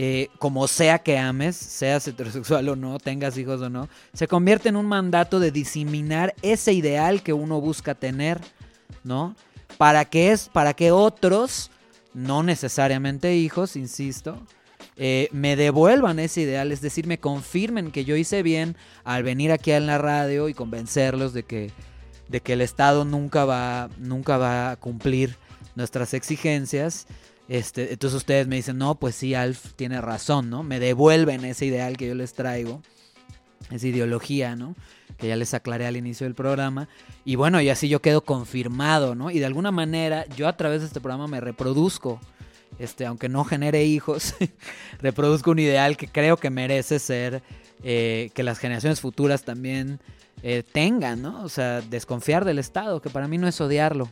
eh, 0.00 0.30
como 0.38 0.68
sea 0.68 1.00
que 1.00 1.18
ames, 1.18 1.56
seas 1.56 2.06
heterosexual 2.06 2.68
o 2.68 2.76
no, 2.76 3.00
tengas 3.00 3.36
hijos 3.36 3.60
o 3.60 3.68
no, 3.68 3.88
se 4.12 4.28
convierte 4.28 4.68
en 4.68 4.76
un 4.76 4.86
mandato 4.86 5.40
de 5.40 5.50
diseminar 5.50 6.36
ese 6.40 6.72
ideal 6.72 7.20
que 7.24 7.32
uno 7.32 7.60
busca 7.60 7.96
tener, 7.96 8.40
¿no? 9.02 9.34
Para 9.76 10.04
que 10.04 10.30
es, 10.30 10.50
para 10.50 10.72
que 10.72 10.92
otros, 10.92 11.72
no 12.14 12.44
necesariamente 12.44 13.34
hijos, 13.34 13.74
insisto, 13.74 14.40
eh, 14.96 15.28
me 15.32 15.56
devuelvan 15.56 16.20
ese 16.20 16.42
ideal, 16.42 16.70
es 16.70 16.80
decir, 16.80 17.08
me 17.08 17.18
confirmen 17.18 17.90
que 17.90 18.04
yo 18.04 18.14
hice 18.14 18.44
bien 18.44 18.76
al 19.02 19.24
venir 19.24 19.50
aquí 19.50 19.72
a 19.72 19.80
la 19.80 19.98
radio 19.98 20.48
y 20.48 20.54
convencerlos 20.54 21.32
de 21.32 21.42
que, 21.42 21.72
de 22.28 22.40
que 22.40 22.52
el 22.52 22.60
Estado 22.60 23.04
nunca 23.04 23.44
va, 23.44 23.90
nunca 23.98 24.38
va 24.38 24.70
a 24.70 24.76
cumplir 24.76 25.34
nuestras 25.74 26.14
exigencias 26.14 27.08
este, 27.48 27.92
entonces 27.92 28.16
ustedes 28.18 28.46
me 28.46 28.56
dicen, 28.56 28.76
no, 28.76 28.96
pues 28.96 29.14
sí, 29.14 29.34
Alf 29.34 29.72
tiene 29.74 30.00
razón, 30.02 30.50
¿no? 30.50 30.62
Me 30.62 30.78
devuelven 30.78 31.44
ese 31.46 31.64
ideal 31.64 31.96
que 31.96 32.06
yo 32.06 32.14
les 32.14 32.34
traigo, 32.34 32.82
esa 33.70 33.86
ideología, 33.86 34.54
¿no? 34.54 34.76
Que 35.16 35.28
ya 35.28 35.36
les 35.36 35.54
aclaré 35.54 35.86
al 35.86 35.96
inicio 35.96 36.26
del 36.26 36.34
programa. 36.34 36.88
Y 37.24 37.36
bueno, 37.36 37.60
y 37.62 37.70
así 37.70 37.88
yo 37.88 38.02
quedo 38.02 38.20
confirmado, 38.20 39.14
¿no? 39.14 39.30
Y 39.30 39.38
de 39.38 39.46
alguna 39.46 39.70
manera 39.70 40.26
yo 40.36 40.46
a 40.46 40.56
través 40.58 40.82
de 40.82 40.88
este 40.88 41.00
programa 41.00 41.26
me 41.26 41.40
reproduzco, 41.40 42.20
este, 42.78 43.06
aunque 43.06 43.30
no 43.30 43.44
genere 43.44 43.82
hijos, 43.84 44.34
reproduzco 45.00 45.50
un 45.50 45.58
ideal 45.58 45.96
que 45.96 46.06
creo 46.06 46.36
que 46.36 46.50
merece 46.50 46.98
ser, 46.98 47.42
eh, 47.82 48.30
que 48.34 48.42
las 48.42 48.58
generaciones 48.58 49.00
futuras 49.00 49.44
también 49.44 50.00
eh, 50.42 50.64
tengan, 50.70 51.22
¿no? 51.22 51.42
O 51.44 51.48
sea, 51.48 51.80
desconfiar 51.80 52.44
del 52.44 52.58
Estado, 52.58 53.00
que 53.00 53.08
para 53.08 53.26
mí 53.26 53.38
no 53.38 53.48
es 53.48 53.58
odiarlo, 53.58 54.10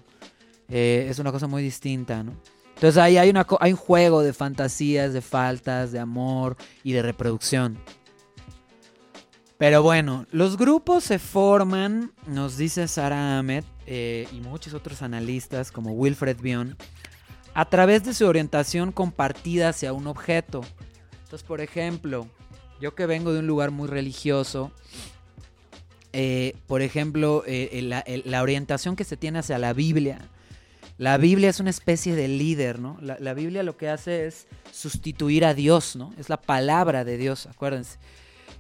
eh, 0.71 1.07
es 1.11 1.19
una 1.19 1.33
cosa 1.33 1.47
muy 1.47 1.63
distinta, 1.63 2.23
¿no? 2.23 2.33
Entonces 2.77 2.99
ahí 2.99 3.17
hay, 3.17 3.31
un 3.31 3.77
juego 3.77 4.23
de 4.23 4.35
fantasías, 4.35 5.15
de 5.15 5.23
faltas, 5.23 5.93
de 5.93 5.99
amor 5.99 6.59
y 6.85 6.93
de 6.93 7.01
reproducción. 7.01 7.79
Pero 9.57 9.83
bueno, 9.83 10.27
los 10.31 10.59
grupos 10.59 11.03
se 11.03 11.19
forman, 11.19 12.13
nos 12.27 12.59
dice 12.59 12.87
Sara 12.87 13.39
Ahmed 13.39 13.65
eh, 13.87 14.29
y 14.31 14.41
muchos 14.41 14.75
otros 14.75 15.01
analistas 15.01 15.73
como 15.73 15.93
Wilfred 15.93 16.37
Bion, 16.39 16.77
a 17.55 17.65
través 17.65 18.05
de 18.05 18.13
su 18.13 18.27
orientación 18.27 18.93
compartida 18.93 19.71
hacia 19.71 19.95
un 19.95 20.07
objeto. 20.07 20.61
Entonces, 21.25 21.45
por 21.45 21.63
ejemplo, 21.63 22.29
yo 22.79 22.95
que 22.95 23.07
vengo 23.07 23.33
de 23.33 23.39
un 23.39 23.47
lugar 23.47 23.71
muy 23.71 23.89
religioso, 23.89 24.71
eh, 26.13 26.55
por 26.67 26.83
ejemplo, 26.83 27.43
eh, 27.47 28.23
la 28.27 28.43
orientación 28.43 28.97
que 28.97 29.05
se 29.05 29.17
tiene 29.17 29.39
hacia 29.39 29.59
la 29.59 29.73
Biblia 29.73 30.29
la 30.99 31.19
Biblia 31.19 31.51
es 31.51 31.61
una 31.61 31.71
especie 31.71 32.15
de 32.15 32.27
líder, 32.27 32.79
¿no? 32.79 32.97
La, 33.01 33.35
Biblia 33.35 33.63
lo 33.63 33.77
que 33.77 33.91
hace 33.91 34.27
es 34.27 34.47
sustituir 34.73 35.45
a 35.45 35.53
Dios, 35.53 35.95
¿no? 35.95 36.15
Es 36.19 36.31
la 36.31 36.41
palabra 36.41 37.05
de 37.05 37.19
Dios, 37.19 37.47
acuérdense. 37.47 37.99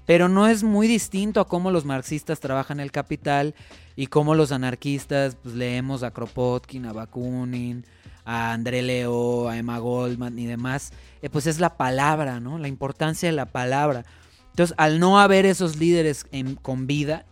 Pero 0.05 0.29
no 0.29 0.46
es 0.46 0.62
muy 0.62 0.87
distinto 0.87 1.40
a 1.40 1.49
cómo 1.49 1.70
los 1.70 1.87
marxistas 1.87 2.38
trabajan 2.38 2.79
el 2.79 2.92
capital 2.92 3.55
y 3.96 4.09
cómo 4.09 4.35
los 4.35 4.53
anarquistas 4.53 5.37
pues, 5.42 5.55
leemos 5.55 6.03
a 6.03 6.11
Kropotkin, 6.11 6.85
a 6.85 6.92
Bakunin, 6.92 7.87
a 8.27 8.53
André 8.53 8.83
Leo, 8.83 9.49
a 9.49 9.57
Emma 9.57 9.79
Goldman 9.79 10.38
y 10.38 10.44
demás. 10.44 10.92
Eh, 11.22 11.31
pues 11.31 11.46
es 11.46 11.59
la 11.59 11.79
palabra, 11.79 12.38
¿no? 12.38 12.59
La 12.59 12.68
importancia 12.68 13.31
de 13.31 13.35
la 13.35 13.46
palabra. 13.46 14.05
Entonces, 14.51 14.75
al 14.79 15.01
no 15.01 15.18
haber 15.18 15.46
esos 15.46 15.77
líderes 15.77 16.27
con 16.61 16.87
vida, 16.87 17.25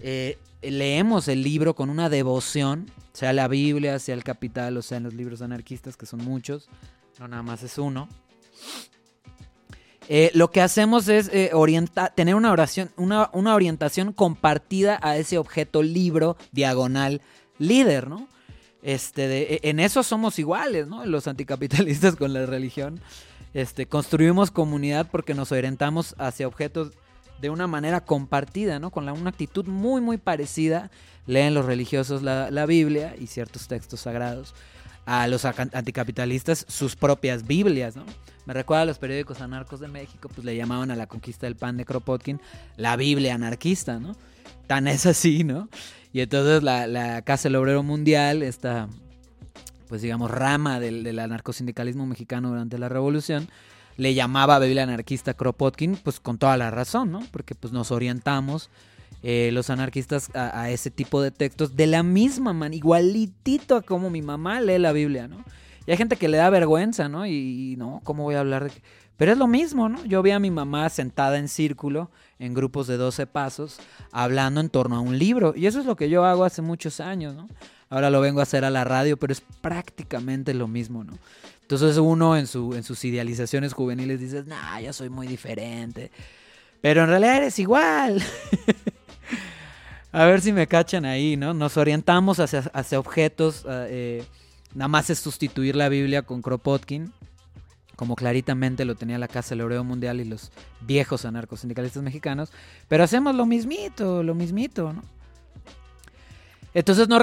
eh, 0.00 0.38
leemos 0.60 1.28
el 1.28 1.42
libro 1.42 1.74
con 1.74 1.88
una 1.88 2.10
devoción 2.10 2.90
sea 3.14 3.32
la 3.32 3.48
Biblia, 3.48 3.98
sea 3.98 4.14
el 4.14 4.24
Capital 4.24 4.76
o 4.76 4.82
sea 4.82 4.98
en 4.98 5.04
los 5.04 5.14
libros 5.14 5.40
anarquistas, 5.40 5.96
que 5.96 6.04
son 6.04 6.22
muchos, 6.22 6.68
no 7.18 7.28
nada 7.28 7.42
más 7.42 7.62
es 7.62 7.78
uno. 7.78 8.08
eh, 10.08 10.30
lo 10.34 10.50
que 10.50 10.60
hacemos 10.60 11.08
es 11.08 11.30
eh, 11.32 11.50
tener 12.14 12.34
una, 12.34 12.52
oración, 12.52 12.90
una, 12.96 13.30
una, 13.32 13.54
orientación 13.54 14.12
compartida 14.12 14.98
a 15.00 15.16
ese 15.16 15.38
objeto 15.38 15.82
libro 15.82 16.36
diagonal 16.52 17.22
líder, 17.58 18.08
¿no? 18.08 18.28
Este, 18.82 19.54
e, 19.54 19.70
en 19.70 19.80
eso 19.80 20.02
somos 20.02 20.38
iguales, 20.38 20.88
¿no? 20.88 21.06
Los 21.06 21.26
anticapitalistas 21.28 22.16
con 22.18 22.32
la 22.32 22.44
religión. 22.44 23.00
Este, 23.54 23.86
construimos 23.86 24.50
comunidad 24.50 25.08
porque 25.10 25.34
nos 25.34 25.52
orientamos 25.52 26.16
hacia 26.18 26.48
objetos 26.48 26.90
de 27.40 27.50
una 27.50 27.66
manera 27.66 28.00
compartida, 28.00 28.78
¿no? 28.78 28.90
Con 28.90 29.08
una 29.08 29.30
actitud 29.30 29.66
muy, 29.66 30.00
muy 30.00 30.18
parecida. 30.18 30.90
Leen 31.26 31.54
los 31.54 31.66
religiosos 31.66 32.22
la, 32.22 32.66
Biblia 32.66 33.14
y 33.18 33.26
ciertos 33.26 33.68
textos 33.68 34.00
sagrados. 34.00 34.54
A 35.06 35.26
los 35.28 35.44
anticapitalistas 35.44 36.64
sus 36.68 36.96
propias 36.96 37.46
Biblias, 37.46 37.94
¿no? 37.96 38.04
Me 38.46 38.54
recuerda 38.54 38.82
a 38.82 38.86
los 38.86 38.98
periódicos 38.98 39.40
anarcos 39.40 39.80
de 39.80 39.88
México, 39.88 40.28
pues 40.28 40.44
le 40.44 40.56
llamaban 40.56 40.90
a 40.90 40.96
la 40.96 41.06
conquista 41.06 41.46
del 41.46 41.56
pan 41.56 41.76
de 41.76 41.84
Kropotkin 41.84 42.40
la 42.76 42.96
Biblia 42.96 43.34
anarquista, 43.34 43.98
¿no? 43.98 44.16
Tan 44.66 44.88
es 44.88 45.04
así, 45.06 45.44
¿no? 45.44 45.68
Y 46.12 46.20
entonces 46.20 46.62
la, 46.62 47.22
Casa 47.22 47.48
del 47.48 47.56
Obrero 47.56 47.82
Mundial, 47.82 48.42
esta, 48.42 48.88
pues 49.88 50.00
digamos, 50.00 50.30
rama 50.30 50.80
del 50.80 51.18
anarcosindicalismo 51.18 52.06
mexicano 52.06 52.48
durante 52.48 52.78
la 52.78 52.88
Revolución, 52.88 53.48
le 53.96 54.14
llamaba 54.14 54.58
Biblia 54.58 54.82
anarquista 54.82 55.34
Kropotkin, 55.34 55.96
pues 55.96 56.20
con 56.20 56.38
toda 56.38 56.56
la 56.56 56.70
razón, 56.70 57.12
¿no? 57.12 57.20
Porque 57.30 57.54
pues 57.54 57.72
nos 57.72 57.90
orientamos 57.90 58.70
eh, 59.22 59.50
los 59.52 59.70
anarquistas 59.70 60.30
a, 60.34 60.70
ese 60.70 60.90
tipo 60.90 61.22
de 61.22 61.30
textos 61.30 61.76
de 61.76 61.86
la 61.86 62.02
misma 62.02 62.52
manera, 62.52 62.76
igualitito 62.76 63.76
a 63.76 63.82
como 63.82 64.10
mi 64.10 64.20
mamá 64.20 64.60
lee 64.60 64.78
la 64.78 64.92
Biblia, 64.92 65.28
¿no? 65.28 65.44
Y 65.86 65.90
hay 65.90 65.96
gente 65.96 66.16
que 66.16 66.28
le 66.28 66.36
da 66.36 66.50
vergüenza, 66.50 67.08
¿no? 67.08 67.26
Y, 67.26 67.74
no, 67.78 68.00
¿cómo 68.04 68.24
voy 68.24 68.34
a 68.34 68.40
hablar 68.40 68.64
de 68.64 68.72
Pero 69.16 69.32
es 69.32 69.38
lo 69.38 69.46
mismo, 69.46 69.88
¿no? 69.88 70.04
Yo 70.04 70.22
vi 70.22 70.30
a 70.30 70.38
mi 70.38 70.50
mamá 70.50 70.88
sentada 70.88 71.38
en 71.38 71.48
círculo, 71.48 72.10
en 72.38 72.54
grupos 72.54 72.86
de 72.86 72.96
12 72.96 73.26
pasos, 73.26 73.78
hablando 74.12 74.60
en 74.60 74.70
torno 74.70 74.96
a 74.96 75.00
un 75.00 75.18
libro. 75.18 75.54
Y 75.56 75.66
eso 75.66 75.80
es 75.80 75.86
lo 75.86 75.96
que 75.96 76.08
yo 76.08 76.24
hago 76.24 76.44
hace 76.44 76.62
muchos 76.62 77.00
años, 77.00 77.34
¿no? 77.34 77.48
Ahora 77.90 78.10
lo 78.10 78.20
vengo 78.20 78.40
a 78.40 78.44
hacer 78.44 78.64
a 78.64 78.70
la 78.70 78.84
radio, 78.84 79.16
pero 79.16 79.32
es 79.32 79.42
prácticamente 79.60 80.52
lo 80.52 80.68
mismo, 80.68 81.04
¿no? 81.04 81.12
Entonces 81.64 81.96
uno 81.96 82.36
en, 82.36 82.46
su, 82.46 82.74
en 82.74 82.82
sus 82.82 83.04
idealizaciones 83.04 83.72
juveniles 83.72 84.20
dice, 84.20 84.44
nah, 84.44 84.80
yo 84.80 84.92
soy 84.92 85.08
muy 85.08 85.26
diferente. 85.26 86.10
Pero 86.80 87.02
en 87.02 87.08
realidad 87.08 87.38
eres 87.38 87.58
igual. 87.58 88.22
a 90.12 90.24
ver 90.26 90.40
si 90.40 90.52
me 90.52 90.66
cachan 90.66 91.04
ahí, 91.04 91.36
¿no? 91.36 91.54
Nos 91.54 91.76
orientamos 91.76 92.38
hacia, 92.38 92.60
hacia 92.72 92.98
objetos. 92.98 93.64
Eh, 93.68 94.24
Nada 94.74 94.88
más 94.88 95.08
es 95.08 95.20
sustituir 95.20 95.76
la 95.76 95.88
Biblia 95.88 96.22
con 96.22 96.42
Kropotkin, 96.42 97.12
como 97.94 98.16
claritamente 98.16 98.84
lo 98.84 98.96
tenía 98.96 99.18
la 99.18 99.28
Casa 99.28 99.50
del 99.50 99.60
Obrero 99.60 99.84
Mundial 99.84 100.20
y 100.20 100.24
los 100.24 100.50
viejos 100.80 101.24
anarcosindicalistas 101.24 102.02
mexicanos, 102.02 102.50
pero 102.88 103.04
hacemos 103.04 103.36
lo 103.36 103.46
mismito, 103.46 104.24
lo 104.24 104.34
mismito, 104.34 104.92
¿no? 104.92 105.02
Entonces 106.74 107.08
no, 107.08 107.20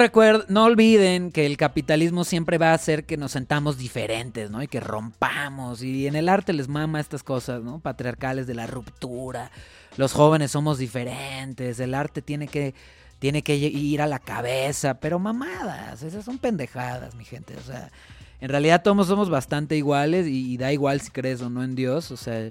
no 0.47 0.63
olviden 0.63 1.31
que 1.31 1.45
el 1.45 1.57
capitalismo 1.57 2.23
siempre 2.23 2.57
va 2.57 2.71
a 2.71 2.73
hacer 2.73 3.05
que 3.05 3.17
nos 3.17 3.33
sentamos 3.33 3.77
diferentes, 3.77 4.49
¿no? 4.49 4.63
Y 4.63 4.67
que 4.67 4.79
rompamos. 4.79 5.83
Y 5.83 6.07
en 6.07 6.15
el 6.15 6.29
arte 6.29 6.53
les 6.53 6.69
mama 6.69 7.01
estas 7.01 7.21
cosas, 7.21 7.61
¿no? 7.61 7.79
Patriarcales 7.79 8.47
de 8.47 8.53
la 8.53 8.65
ruptura. 8.65 9.51
Los 9.97 10.13
jóvenes 10.13 10.51
somos 10.51 10.77
diferentes. 10.77 11.81
El 11.81 11.93
arte 11.93 12.21
tiene 12.21 12.47
que 12.47 12.73
tiene 13.19 13.43
que 13.43 13.55
ir 13.55 14.01
a 14.01 14.07
la 14.07 14.17
cabeza, 14.17 14.95
pero 14.95 15.19
mamadas, 15.19 16.01
esas 16.01 16.25
son 16.25 16.39
pendejadas, 16.39 17.13
mi 17.13 17.23
gente. 17.23 17.55
O 17.55 17.61
sea, 17.61 17.91
en 18.39 18.49
realidad 18.49 18.81
todos 18.81 19.05
somos 19.05 19.29
bastante 19.29 19.77
iguales 19.77 20.25
y, 20.27 20.57
da 20.57 20.73
igual 20.73 21.01
si 21.01 21.11
crees 21.11 21.39
o 21.43 21.49
no 21.51 21.63
en 21.63 21.75
Dios. 21.75 22.09
O 22.09 22.17
sea, 22.17 22.49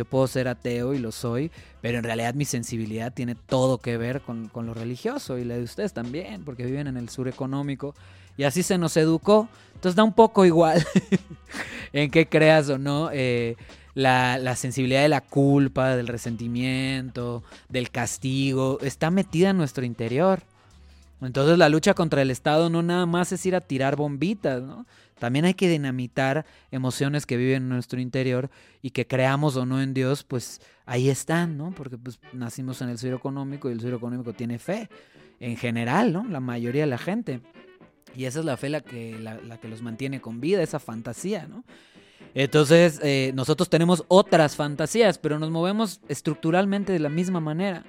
yo 0.00 0.06
puedo 0.06 0.26
ser 0.26 0.48
ateo 0.48 0.94
y 0.94 0.98
lo 0.98 1.12
soy, 1.12 1.50
pero 1.82 1.98
en 1.98 2.04
realidad 2.04 2.32
mi 2.32 2.46
sensibilidad 2.46 3.12
tiene 3.12 3.34
todo 3.34 3.76
que 3.76 3.98
ver 3.98 4.22
con, 4.22 4.50
lo 4.54 4.72
religioso 4.72 5.36
y 5.36 5.44
la 5.44 5.56
de 5.56 5.62
ustedes 5.62 5.92
también, 5.92 6.42
porque 6.42 6.64
viven 6.64 6.86
en 6.86 6.96
el 6.96 7.10
sur 7.10 7.28
económico 7.28 7.94
y 8.38 8.44
así 8.44 8.62
se 8.62 8.78
nos 8.78 8.96
educó. 8.96 9.46
Entonces 9.74 9.96
da 9.96 10.02
un 10.02 10.14
poco 10.14 10.46
igual 10.46 10.82
en 11.92 12.10
qué 12.10 12.26
creas 12.26 12.70
o 12.70 12.78
no. 12.78 13.10
Eh, 13.12 13.56
la, 13.92 14.56
sensibilidad 14.56 15.02
de 15.02 15.10
la 15.10 15.20
culpa, 15.20 15.94
del 15.94 16.08
resentimiento, 16.08 17.42
del 17.68 17.90
castigo, 17.90 18.78
está 18.80 19.10
metida 19.10 19.50
en 19.50 19.58
nuestro 19.58 19.84
interior. 19.84 20.40
Entonces 21.20 21.58
la 21.58 21.68
lucha 21.68 21.92
contra 21.92 22.22
el 22.22 22.30
Estado 22.30 22.70
no 22.70 22.82
nada 22.82 23.04
más 23.04 23.32
es 23.32 23.44
ir 23.44 23.54
a 23.54 23.60
tirar 23.60 23.96
bombitas, 23.96 24.62
¿no? 24.62 24.86
También 25.20 25.44
hay 25.44 25.54
que 25.54 25.68
dinamitar 25.68 26.44
emociones 26.72 27.26
que 27.26 27.36
viven 27.36 27.62
en 27.62 27.68
nuestro 27.68 28.00
interior 28.00 28.50
y 28.82 28.90
que 28.90 29.06
creamos 29.06 29.54
o 29.56 29.64
no 29.64 29.80
en 29.80 29.94
Dios, 29.94 30.24
pues 30.24 30.60
ahí 30.84 31.08
están, 31.08 31.56
¿no? 31.56 31.72
Porque 31.72 31.96
pues 31.96 32.18
nacimos 32.32 32.82
en 32.82 32.88
el 32.88 32.98
sur 32.98 33.14
económico 33.14 33.68
y 33.70 33.72
el 33.72 33.80
sur 33.80 33.94
económico 33.94 34.32
tiene 34.32 34.58
fe, 34.58 34.88
en 35.38 35.56
general, 35.56 36.12
¿no? 36.12 36.24
La 36.24 36.40
mayoría 36.40 36.82
de 36.82 36.88
la 36.88 36.98
gente. 36.98 37.40
Y 38.16 38.24
esa 38.24 38.40
es 38.40 38.44
la 38.44 38.56
fe 38.56 38.68
la 38.68 38.80
que, 38.80 39.16
la 39.20 39.58
que 39.58 39.68
los 39.68 39.82
mantiene 39.82 40.20
con 40.20 40.40
vida, 40.40 40.60
esa 40.62 40.80
fantasía, 40.80 41.46
¿no? 41.46 41.64
Entonces, 42.34 43.00
eh, 43.02 43.32
nosotros 43.34 43.68
tenemos 43.68 44.04
otras 44.08 44.56
fantasías, 44.56 45.18
pero 45.18 45.38
nos 45.38 45.50
movemos 45.50 46.00
estructuralmente 46.08 46.92
de 46.92 47.00
la 47.00 47.08
misma 47.08 47.40
manera. 47.40 47.84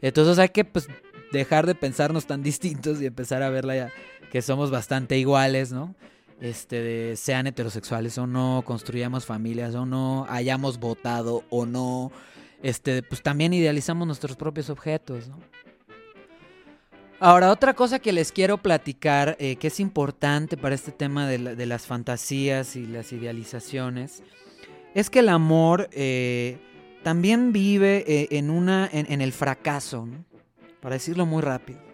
Entonces 0.00 0.38
hay 0.38 0.50
que 0.50 0.64
pues, 0.64 0.88
dejar 1.32 1.66
de 1.66 1.74
pensarnos 1.74 2.26
tan 2.26 2.42
distintos 2.42 3.00
y 3.00 3.06
empezar 3.06 3.42
a 3.42 3.50
verla 3.50 3.76
ya, 3.76 3.92
que 4.30 4.42
somos 4.42 4.70
bastante 4.70 5.18
iguales, 5.18 5.72
¿no? 5.72 5.94
Este, 6.42 7.14
sean 7.14 7.46
heterosexuales 7.46 8.18
o 8.18 8.26
no, 8.26 8.64
construyamos 8.66 9.24
familias 9.24 9.76
o 9.76 9.86
no, 9.86 10.26
hayamos 10.28 10.80
votado 10.80 11.44
o 11.50 11.66
no, 11.66 12.10
este, 12.64 13.04
pues 13.04 13.22
también 13.22 13.52
idealizamos 13.54 14.08
nuestros 14.08 14.34
propios 14.34 14.68
objetos. 14.68 15.30
Ahora, 17.20 17.52
otra 17.52 17.74
cosa 17.74 18.00
que 18.00 18.12
les 18.12 18.32
quiero 18.32 18.58
platicar, 18.58 19.36
eh, 19.38 19.54
que 19.54 19.68
es 19.68 19.78
importante 19.78 20.56
para 20.56 20.74
este 20.74 20.90
tema 20.90 21.28
de, 21.28 21.66
las 21.66 21.86
fantasías 21.86 22.74
y 22.74 22.88
las 22.88 23.12
idealizaciones, 23.12 24.24
es 24.96 25.10
que 25.10 25.20
el 25.20 25.28
amor 25.28 25.88
eh, 25.92 26.58
también 27.04 27.52
vive 27.52 28.04
eh, 28.08 28.26
en, 28.32 28.50
una, 28.50 28.90
en, 28.92 29.20
el 29.20 29.32
fracaso, 29.32 30.08
para 30.80 30.96
decirlo 30.96 31.24
muy 31.24 31.42
rápido. 31.42 31.91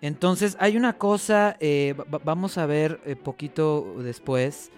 Entonces, 0.00 0.56
hay 0.60 0.76
una 0.76 0.94
cosa, 0.94 1.56
vamos 2.24 2.58
a 2.58 2.66
ver 2.66 3.00
poquito 3.22 3.96
después, 3.98 4.70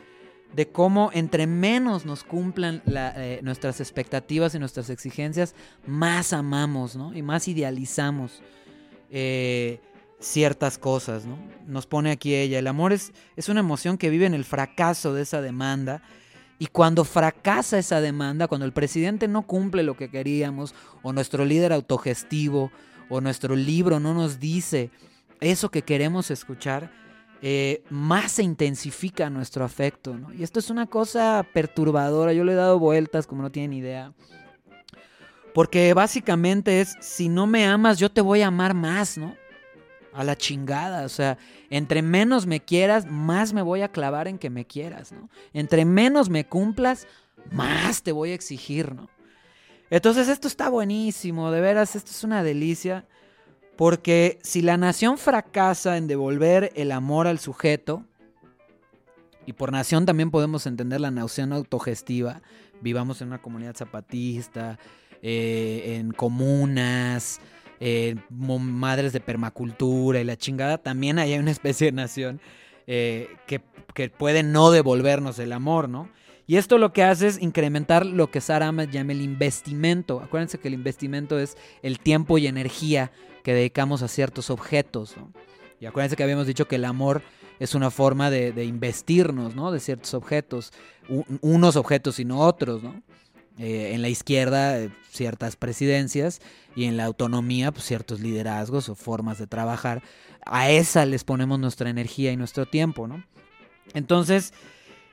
de 0.54 0.68
cómo 0.68 1.10
entre 1.12 1.46
menos 1.46 2.06
nos 2.06 2.24
cumplan 2.24 2.82
nuestras 3.42 3.80
expectativas 3.80 4.54
y 4.54 4.58
nuestras 4.58 4.90
exigencias, 4.90 5.54
más 5.86 6.32
amamos, 6.32 6.96
¿no? 6.96 7.12
Y 7.14 7.22
más 7.22 7.48
idealizamos. 7.48 8.42
Eh, 9.10 9.80
ciertas 10.20 10.78
cosas, 10.78 11.24
¿no? 11.26 11.38
Nos 11.66 11.86
pone 11.86 12.10
aquí 12.10 12.34
ella. 12.34 12.58
El 12.58 12.66
amor 12.66 12.92
es, 12.92 13.12
es 13.36 13.48
una 13.48 13.60
emoción 13.60 13.98
que 13.98 14.10
vive 14.10 14.26
en 14.26 14.34
el 14.34 14.44
fracaso 14.44 15.14
de 15.14 15.22
esa 15.22 15.40
demanda. 15.40 16.02
Y 16.58 16.66
cuando 16.66 17.04
fracasa 17.04 17.78
esa 17.78 18.00
demanda, 18.00 18.48
cuando 18.48 18.66
el 18.66 18.72
presidente 18.72 19.28
no 19.28 19.42
cumple 19.42 19.84
lo 19.84 19.96
que 19.96 20.10
queríamos, 20.10 20.74
o 21.02 21.12
nuestro 21.12 21.44
líder 21.44 21.72
autogestivo, 21.72 22.72
o 23.08 23.20
nuestro 23.20 23.54
libro 23.54 24.00
no 24.00 24.12
nos 24.12 24.40
dice 24.40 24.90
eso 25.40 25.70
que 25.70 25.82
queremos 25.82 26.30
escuchar, 26.30 26.90
eh, 27.40 27.84
más 27.88 28.32
se 28.32 28.42
intensifica 28.42 29.30
nuestro 29.30 29.64
afecto. 29.64 30.16
¿no? 30.16 30.32
Y 30.32 30.42
esto 30.42 30.58
es 30.58 30.70
una 30.70 30.86
cosa 30.86 31.46
perturbadora. 31.52 32.32
Yo 32.32 32.44
le 32.44 32.52
he 32.52 32.56
dado 32.56 32.78
vueltas, 32.78 33.26
como 33.26 33.42
no 33.42 33.52
tienen 33.52 33.72
idea. 33.72 34.12
Porque 35.54 35.94
básicamente 35.94 36.80
es, 36.80 36.96
si 37.00 37.28
no 37.28 37.46
me 37.46 37.66
amas, 37.66 37.98
yo 37.98 38.10
te 38.10 38.20
voy 38.20 38.42
a 38.42 38.48
amar 38.48 38.74
más, 38.74 39.18
¿no? 39.18 39.34
A 40.12 40.24
la 40.24 40.36
chingada, 40.36 41.04
o 41.04 41.08
sea, 41.08 41.38
entre 41.70 42.02
menos 42.02 42.46
me 42.46 42.60
quieras, 42.60 43.06
más 43.06 43.52
me 43.52 43.62
voy 43.62 43.82
a 43.82 43.90
clavar 43.90 44.28
en 44.28 44.38
que 44.38 44.50
me 44.50 44.66
quieras, 44.66 45.12
¿no? 45.12 45.28
Entre 45.52 45.84
menos 45.84 46.28
me 46.28 46.46
cumplas, 46.46 47.06
más 47.50 48.02
te 48.02 48.12
voy 48.12 48.30
a 48.30 48.34
exigir, 48.34 48.94
¿no? 48.94 49.08
Entonces 49.90 50.28
esto 50.28 50.48
está 50.48 50.68
buenísimo, 50.68 51.50
de 51.50 51.60
veras, 51.60 51.96
esto 51.96 52.10
es 52.10 52.22
una 52.24 52.42
delicia, 52.42 53.06
porque 53.78 54.40
si 54.42 54.60
la 54.60 54.76
nación 54.76 55.18
fracasa 55.18 55.98
en 55.98 56.08
devolver 56.08 56.72
el 56.74 56.90
amor 56.90 57.28
al 57.28 57.38
sujeto, 57.38 58.04
y 59.46 59.52
por 59.52 59.70
nación 59.70 60.04
también 60.04 60.32
podemos 60.32 60.66
entender 60.66 61.00
la 61.00 61.12
nación 61.12 61.52
autogestiva, 61.52 62.42
vivamos 62.80 63.22
en 63.22 63.28
una 63.28 63.40
comunidad 63.40 63.76
zapatista, 63.76 64.80
eh, 65.22 65.94
en 65.96 66.10
comunas, 66.10 67.40
eh, 67.78 68.16
madres 68.30 69.12
de 69.12 69.20
permacultura 69.20 70.20
y 70.20 70.24
la 70.24 70.36
chingada, 70.36 70.78
también 70.78 71.20
hay 71.20 71.38
una 71.38 71.52
especie 71.52 71.86
de 71.86 71.92
nación 71.92 72.40
eh, 72.88 73.28
que, 73.46 73.60
puede 74.10 74.42
no 74.42 74.72
devolvernos 74.72 75.38
el 75.38 75.52
amor, 75.52 75.88
¿no? 75.88 76.10
Y 76.48 76.56
esto 76.56 76.78
lo 76.78 76.92
que 76.92 77.04
hace 77.04 77.28
es 77.28 77.40
incrementar 77.40 78.06
lo 78.06 78.30
que 78.30 78.40
Sara 78.40 78.72
llama 78.86 79.12
el 79.12 79.20
investimento. 79.20 80.20
Acuérdense 80.20 80.58
que 80.58 80.68
el 80.68 80.74
investimento 80.74 81.38
es 81.38 81.56
el 81.82 81.98
tiempo 82.00 82.38
y 82.38 82.46
energía 82.46 83.12
que 83.48 83.54
dedicamos 83.54 84.02
a 84.02 84.08
ciertos 84.08 84.50
objetos, 84.50 85.16
¿no? 85.16 85.32
Y 85.80 85.86
acuérdense 85.86 86.16
que 86.16 86.22
habíamos 86.22 86.46
dicho 86.46 86.68
que 86.68 86.76
el 86.76 86.84
amor 86.84 87.22
es 87.58 87.74
una 87.74 87.90
forma 87.90 88.28
de, 88.28 88.62
investirnos, 88.62 89.54
¿no? 89.54 89.72
De 89.72 89.80
ciertos 89.80 90.12
objetos, 90.12 90.70
unos 91.40 91.76
objetos 91.76 92.18
y 92.18 92.26
no 92.26 92.40
otros, 92.40 92.82
¿no? 92.82 93.02
Eh, 93.56 93.92
en 93.94 94.02
la 94.02 94.10
izquierda, 94.10 94.78
eh, 94.78 94.90
ciertas 95.10 95.56
presidencias 95.56 96.42
y 96.76 96.84
en 96.84 96.98
la 96.98 97.06
autonomía, 97.06 97.72
pues, 97.72 97.86
ciertos 97.86 98.20
liderazgos 98.20 98.90
o 98.90 98.94
formas 98.94 99.38
de 99.38 99.46
trabajar. 99.46 100.02
A 100.44 100.68
esa 100.68 101.06
les 101.06 101.24
ponemos 101.24 101.58
nuestra 101.58 101.88
energía 101.88 102.30
y 102.30 102.36
nuestro 102.36 102.66
tiempo. 102.66 103.08
Entonces, 103.94 104.52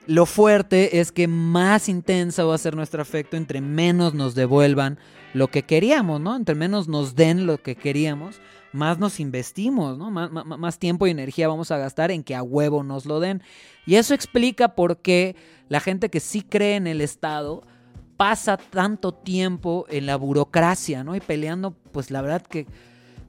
lo 0.06 0.26
fuerte 0.26 1.00
es 1.00 1.10
que 1.10 1.26
más 1.26 1.88
intensa 1.88 2.44
va 2.44 2.54
a 2.54 2.58
ser 2.58 2.76
nuestro 2.76 3.00
afecto 3.00 3.38
entre 3.38 3.62
menos 3.62 4.12
nos 4.12 4.34
devuelvan 4.34 4.98
lo 5.36 5.48
que 5.48 5.64
queríamos, 5.64 6.18
¿no? 6.18 6.34
Entre 6.34 6.54
menos 6.54 6.88
nos 6.88 7.14
den 7.14 7.46
lo 7.46 7.58
que 7.58 7.76
queríamos, 7.76 8.40
más 8.72 8.98
nos 8.98 9.20
investimos, 9.20 9.98
¿no? 9.98 10.10
Más, 10.10 10.78
tiempo 10.78 11.06
y 11.06 11.10
energía 11.10 11.46
vamos 11.46 11.70
a 11.70 11.76
gastar 11.76 12.10
en 12.10 12.24
que 12.24 12.34
a 12.34 12.42
huevo 12.42 12.82
nos 12.82 13.04
lo 13.04 13.20
den. 13.20 13.42
Y 13.84 13.96
eso 13.96 14.14
explica 14.14 14.74
por 14.74 14.96
qué 15.02 15.36
la 15.68 15.80
gente 15.80 16.08
que 16.08 16.20
sí 16.20 16.40
cree 16.40 16.76
en 16.76 16.86
el 16.86 17.02
Estado 17.02 17.62
pasa 18.16 18.56
tanto 18.56 19.12
tiempo 19.12 19.84
en 19.90 20.06
la 20.06 20.16
burocracia, 20.16 21.04
¿no? 21.04 21.14
Y 21.14 21.20
peleando, 21.20 21.72
pues 21.92 22.10
la 22.10 22.22
verdad 22.22 22.40
que 22.40 22.66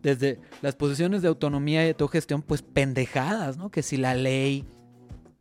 desde 0.02 0.40
las 0.62 0.76
posiciones 0.76 1.22
de 1.22 1.28
autonomía 1.28 1.86
y 1.86 1.90
autogestión, 1.90 2.42
pues 2.42 2.62
pendejadas, 2.62 3.58
¿no? 3.58 3.70
Que 3.70 3.84
si 3.84 3.98
la 3.98 4.16
ley 4.16 4.64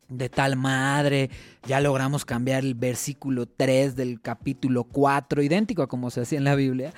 de 0.08 0.28
tal 0.28 0.56
madre, 0.56 1.30
ya 1.66 1.80
logramos 1.80 2.24
cambiar 2.24 2.64
el 2.64 2.74
versículo 2.74 3.46
3 3.46 3.96
del 3.96 4.20
capítulo 4.20 4.84
4, 4.84 5.42
idéntico 5.42 5.82
a 5.82 5.88
como 5.88 6.10
se 6.10 6.20
hacía 6.20 6.38
en 6.38 6.44
la 6.44 6.54
Biblia, 6.54 6.92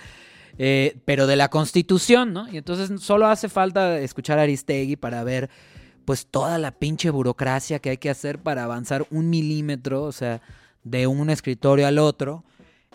eh, 0.58 0.98
pero 1.04 1.26
de 1.26 1.36
la 1.36 1.48
Constitución, 1.48 2.32
¿no? 2.32 2.48
Y 2.48 2.58
entonces 2.58 3.00
solo 3.00 3.26
hace 3.26 3.48
falta 3.48 3.98
escuchar 3.98 4.38
a 4.38 4.42
Aristegui 4.42 4.96
para 4.96 5.24
ver 5.24 5.48
pues 6.04 6.26
toda 6.26 6.58
la 6.58 6.72
pinche 6.72 7.10
burocracia 7.10 7.80
que 7.80 7.90
hay 7.90 7.98
que 7.98 8.10
hacer 8.10 8.38
para 8.38 8.64
avanzar 8.64 9.06
un 9.10 9.28
milímetro, 9.28 10.04
o 10.04 10.12
sea, 10.12 10.40
de 10.82 11.06
un 11.06 11.28
escritorio 11.28 11.86
al 11.86 11.98
otro, 11.98 12.44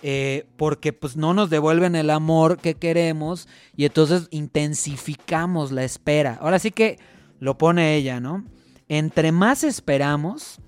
eh, 0.02 0.48
porque 0.58 0.94
pues 0.94 1.16
no 1.16 1.34
nos 1.34 1.50
devuelven 1.50 1.96
el 1.96 2.10
amor 2.10 2.58
que 2.58 2.74
queremos 2.74 3.48
y 3.76 3.86
entonces 3.86 4.28
intensificamos 4.32 5.72
la 5.72 5.84
espera. 5.84 6.38
Ahora 6.42 6.60
sí 6.60 6.72
que 6.72 7.00
lo 7.40 7.58
pone 7.58 7.96
ella, 7.96 8.20
¿no? 8.20 8.44
Entre 8.96 9.32
más 9.32 9.64
esperamos, 9.64 10.62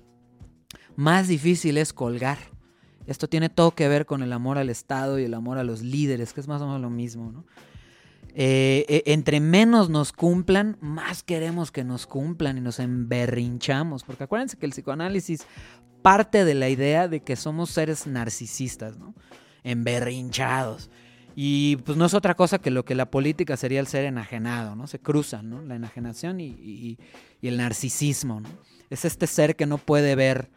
más 0.96 1.28
difícil 1.28 1.78
es 1.78 1.92
colgar. 1.92 2.38
Esto 3.06 3.28
tiene 3.28 3.48
todo 3.48 3.70
que 3.70 3.86
ver 3.86 4.04
con 4.04 4.20
el 4.20 4.32
amor 4.32 4.58
al 4.58 4.68
Estado 4.68 5.20
y 5.20 5.22
el 5.22 5.34
amor 5.34 5.58
a 5.58 5.62
los 5.62 5.80
líderes, 5.82 6.32
que 6.32 6.40
es 6.40 6.48
más 6.48 6.60
o 6.60 6.66
menos 6.66 6.80
lo 6.80 6.90
mismo, 6.90 7.30
¿no? 7.30 7.44
Eh, 8.34 8.84
eh, 8.88 9.04
entre 9.06 9.38
menos 9.38 9.90
nos 9.90 10.10
cumplan, 10.10 10.76
más 10.80 11.22
queremos 11.22 11.70
que 11.70 11.84
nos 11.84 12.08
cumplan 12.08 12.58
y 12.58 12.60
nos 12.60 12.80
emberrinchamos. 12.80 14.02
Porque 14.02 14.24
acuérdense 14.24 14.56
que 14.56 14.66
el 14.66 14.72
psicoanálisis 14.72 15.46
parte 16.02 16.44
de 16.44 16.54
la 16.54 16.68
idea 16.68 17.06
de 17.06 17.20
que 17.20 17.36
somos 17.36 17.70
seres 17.70 18.08
narcisistas. 18.08 18.96
Emberrinchados. 19.62 20.90
Y 21.38 21.76
pues 21.76 21.98
no 21.98 22.06
es 22.06 22.14
otra 22.14 22.34
cosa 22.34 22.58
que 22.58 22.70
lo 22.70 22.86
que 22.86 22.94
la 22.94 23.10
política 23.10 23.58
sería 23.58 23.78
el 23.78 23.86
ser 23.86 24.06
enajenado, 24.06 24.74
¿no? 24.74 24.86
Se 24.86 24.98
cruzan, 24.98 25.50
¿no? 25.50 25.60
La 25.60 25.74
enajenación 25.74 26.40
y, 26.40 26.98
el 27.42 27.58
narcisismo, 27.58 28.40
¿no? 28.40 28.48
Es 28.88 29.04
este 29.04 29.26
ser 29.26 29.54
que 29.54 29.66
no 29.66 29.76
puede 29.76 30.14
ver, 30.14 30.48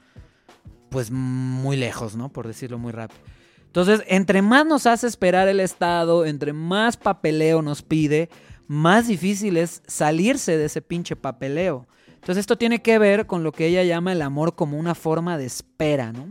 pues 0.89 1.11
muy 1.11 1.75
lejos, 1.75 2.15
¿no? 2.15 2.30
Por 2.30 2.47
decirlo 2.47 2.80
muy 2.80 2.93
rápido. 2.93 3.19
Entonces, 3.65 4.03
entre 4.07 4.41
más 4.41 4.65
nos 4.65 4.86
hace 4.86 5.07
esperar 5.07 5.49
el 5.49 5.59
Estado, 5.59 6.25
entre 6.25 6.53
más 6.53 6.95
papeleo 6.95 7.61
nos 7.61 7.82
pide, 7.82 8.30
más 8.67 9.09
difícil 9.09 9.57
es 9.57 9.84
salirse 9.86 10.57
de 10.57 10.65
ese 10.65 10.82
pinche 10.82 11.17
papeleo. 11.17 11.88
Entonces, 12.07 12.38
esto 12.38 12.57
tiene 12.57 12.82
que 12.82 12.97
ver 12.99 13.27
con 13.27 13.43
lo 13.43 13.51
que 13.51 13.67
ella 13.67 13.84
llama 13.84 14.13
el 14.13 14.21
amor 14.21 14.55
como 14.55 14.80
una 14.80 14.95
forma 14.95 15.38
de 15.38 15.45
espera, 15.45 16.13
¿no? 16.13 16.30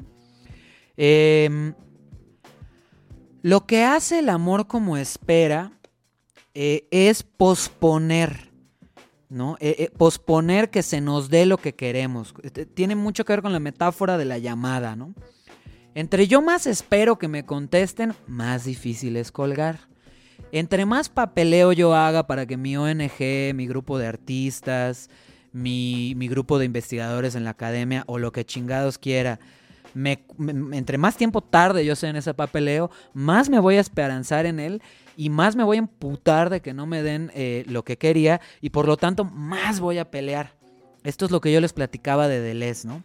Eh, 0.96 1.74
lo 3.48 3.64
que 3.64 3.82
hace 3.82 4.18
el 4.18 4.28
amor 4.28 4.66
como 4.66 4.98
espera 4.98 5.72
eh, 6.52 6.86
es 6.90 7.22
posponer, 7.22 8.50
¿no? 9.30 9.56
Eh, 9.58 9.74
eh, 9.78 9.90
posponer 9.96 10.68
que 10.68 10.82
se 10.82 11.00
nos 11.00 11.30
dé 11.30 11.46
lo 11.46 11.56
que 11.56 11.74
queremos. 11.74 12.34
Tiene 12.74 12.94
mucho 12.94 13.24
que 13.24 13.32
ver 13.32 13.40
con 13.40 13.54
la 13.54 13.58
metáfora 13.58 14.18
de 14.18 14.26
la 14.26 14.36
llamada, 14.36 14.96
¿no? 14.96 15.14
Entre 15.94 16.28
yo 16.28 16.42
más 16.42 16.66
espero 16.66 17.18
que 17.18 17.26
me 17.26 17.46
contesten, 17.46 18.14
más 18.26 18.64
difícil 18.66 19.16
es 19.16 19.32
colgar. 19.32 19.80
Entre 20.52 20.84
más 20.84 21.08
papeleo 21.08 21.72
yo 21.72 21.94
haga 21.94 22.26
para 22.26 22.44
que 22.44 22.58
mi 22.58 22.76
ONG, 22.76 23.54
mi 23.54 23.66
grupo 23.66 23.96
de 23.96 24.08
artistas, 24.08 25.08
mi, 25.52 26.12
mi 26.16 26.28
grupo 26.28 26.58
de 26.58 26.66
investigadores 26.66 27.34
en 27.34 27.44
la 27.44 27.50
academia 27.50 28.04
o 28.08 28.18
lo 28.18 28.30
que 28.30 28.44
chingados 28.44 28.98
quiera, 28.98 29.40
entre 29.94 30.98
más 30.98 31.16
tiempo 31.16 31.40
tarde 31.40 31.84
yo 31.84 31.96
sé 31.96 32.08
en 32.08 32.16
ese 32.16 32.34
papeleo, 32.34 32.90
más 33.14 33.48
me 33.48 33.58
voy 33.58 33.76
a 33.76 33.80
esperanzar 33.80 34.46
en 34.46 34.60
él 34.60 34.82
y 35.16 35.30
más 35.30 35.56
me 35.56 35.64
voy 35.64 35.76
a 35.76 35.80
emputar 35.80 36.50
de 36.50 36.60
que 36.60 36.74
no 36.74 36.86
me 36.86 37.02
den 37.02 37.30
eh, 37.34 37.64
lo 37.68 37.84
que 37.84 37.98
quería 37.98 38.40
y 38.60 38.70
por 38.70 38.86
lo 38.86 38.96
tanto 38.96 39.24
más 39.24 39.80
voy 39.80 39.98
a 39.98 40.10
pelear. 40.10 40.52
Esto 41.04 41.24
es 41.24 41.30
lo 41.30 41.40
que 41.40 41.52
yo 41.52 41.60
les 41.60 41.72
platicaba 41.72 42.28
de 42.28 42.40
Deleuze, 42.40 42.86
¿no? 42.86 43.02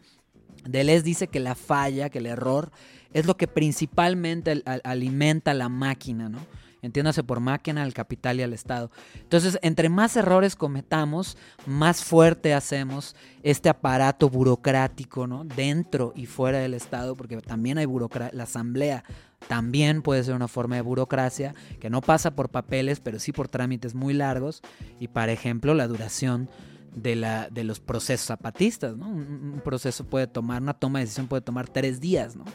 Deleuze 0.65 1.03
dice 1.03 1.27
que 1.27 1.39
la 1.39 1.55
falla, 1.55 2.09
que 2.09 2.19
el 2.19 2.25
error 2.25 2.71
es 3.13 3.25
lo 3.25 3.37
que 3.37 3.47
principalmente 3.47 4.63
alimenta 4.83 5.53
la 5.53 5.69
máquina, 5.69 6.29
¿no? 6.29 6.39
Entiéndase 6.83 7.23
por 7.23 7.39
máquina, 7.39 7.81
al 7.81 7.93
capital 7.93 8.39
y 8.39 8.43
al 8.43 8.53
Estado. 8.53 8.91
Entonces, 9.15 9.57
entre 9.63 9.89
más 9.89 10.15
errores 10.15 10.55
cometamos, 10.55 11.37
más 11.65 12.03
fuerte 12.03 12.53
hacemos 12.53 13.15
este 13.41 13.69
aparato 13.69 14.29
burocrático, 14.29 15.25
¿no? 15.25 15.45
Dentro 15.45 16.13
y 16.15 16.27
fuera 16.27 16.59
del 16.59 16.75
Estado, 16.75 17.15
porque 17.15 17.37
también 17.37 17.79
hay 17.79 17.85
burocracia, 17.85 18.37
la 18.37 18.43
asamblea 18.43 19.03
también 19.47 20.01
puede 20.01 20.23
ser 20.23 20.35
una 20.35 20.47
forma 20.47 20.75
de 20.75 20.81
burocracia 20.81 21.53
que 21.79 21.89
no 21.89 22.01
pasa 22.01 22.35
por 22.35 22.49
papeles, 22.49 22.99
pero 22.99 23.19
sí 23.19 23.31
por 23.31 23.47
trámites 23.47 23.95
muy 23.95 24.13
largos 24.13 24.61
y, 24.99 25.07
por 25.07 25.29
ejemplo, 25.29 25.73
la 25.73 25.87
duración 25.87 26.49
de, 26.95 27.15
la, 27.15 27.49
de 27.49 27.63
los 27.63 27.79
procesos 27.79 28.27
zapatistas, 28.27 28.95
¿no? 28.97 29.07
Un, 29.07 29.53
un 29.55 29.61
proceso 29.63 30.05
puede 30.05 30.27
tomar, 30.27 30.61
una 30.61 30.73
toma 30.73 30.99
de 30.99 31.05
decisión 31.05 31.27
puede 31.27 31.41
tomar 31.41 31.67
tres 31.67 31.99
días, 31.99 32.35
¿no? 32.35 32.45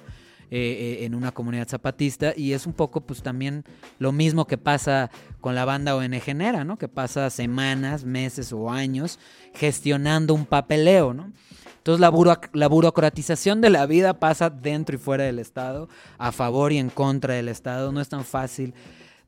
Eh, 0.51 1.01
eh, 1.01 1.05
en 1.05 1.15
una 1.15 1.31
comunidad 1.31 1.69
zapatista 1.69 2.33
y 2.35 2.55
es 2.55 2.65
un 2.65 2.73
poco 2.73 3.03
pues 3.03 3.23
también 3.23 3.65
lo 3.99 4.13
mismo 4.13 4.47
que 4.47 4.57
pasa 4.57 5.11
con 5.43 5.55
la 5.55 5.67
banda 5.67 5.95
ONG 5.95 6.23
Genera, 6.23 6.65
¿no? 6.65 6.79
Que 6.79 6.89
pasa 6.89 7.29
semanas, 7.29 8.05
meses 8.05 8.51
o 8.55 8.71
años 8.71 9.19
gestionando 9.53 10.33
un 10.33 10.47
papeleo, 10.47 11.13
¿no? 11.13 11.33
Entonces 11.77 12.01
la, 12.01 12.41
la 12.55 12.67
burocratización 12.67 13.61
de 13.61 13.69
la 13.69 13.85
vida 13.85 14.21
pasa 14.21 14.49
dentro 14.49 14.97
y 14.97 14.99
fuera 14.99 15.25
del 15.25 15.39
Estado, 15.39 15.91
a 16.17 16.33
favor 16.33 16.73
y 16.73 16.79
en 16.79 16.89
contra 16.89 17.35
del 17.35 17.49
Estado, 17.49 17.93
no 17.93 18.01
es 18.01 18.09
tan 18.09 18.25
fácil 18.25 18.73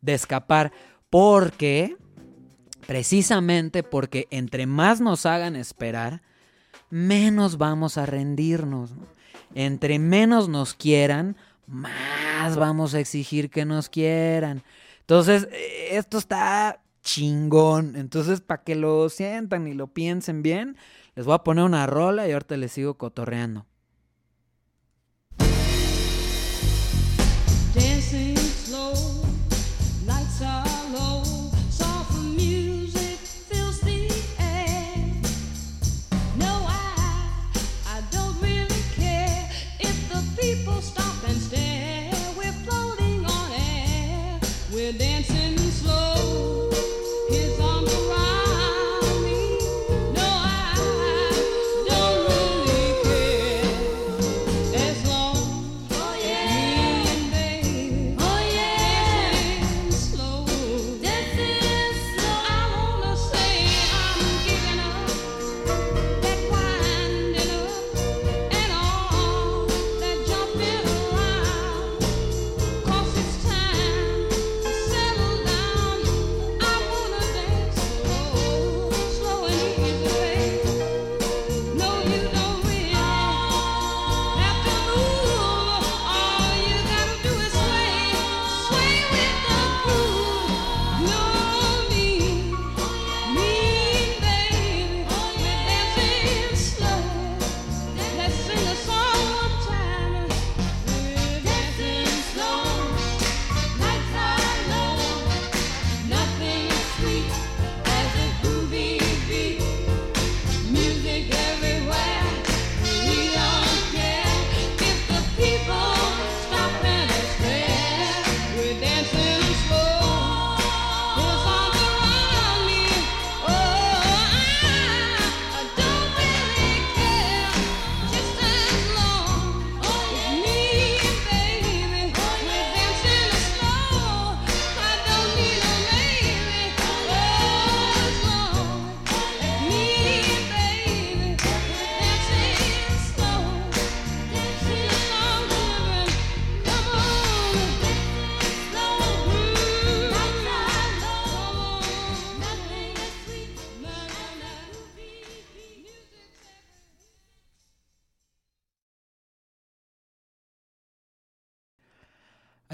de 0.01 0.15
escapar 0.15 0.73
porque, 1.11 1.99
precisamente 2.87 3.83
porque 3.83 4.27
entre 4.31 4.65
más 4.65 5.03
nos 5.03 5.27
hagan 5.27 5.55
esperar, 5.55 6.23
menos 6.89 7.59
vamos 7.59 7.99
a 7.99 8.07
rendirnos. 8.07 8.93
¿no? 8.93 9.20
Entre 9.55 9.99
menos 9.99 10.49
nos 10.49 10.75
quieran, 10.75 11.37
más 11.67 12.57
vamos 12.57 12.95
a 12.95 13.01
exigir 13.01 13.51
que 13.51 13.65
nos 13.65 13.89
quieran. 13.89 14.63
Entonces, 15.01 15.49
eh, 15.53 15.89
esto 15.93 16.19
está 16.19 16.83
chingón. 17.03 17.97
Entonces, 17.97 18.41
para 18.41 18.63
que 18.63 18.75
lo 18.75 19.09
sientan 19.09 19.67
y 19.67 19.75
lo 19.75 19.89
piensen 19.89 20.43
bien, 20.43 20.77
les 21.15 21.27
voy 21.27 21.35
a 21.35 21.45
poner 21.45 21.65
una 21.65 21.87
rola 21.87 22.29
y 22.29 22.33
ahorita 22.33 22.57
les 22.57 22.73
sigo 22.73 22.95
cotorreando. 22.95 23.67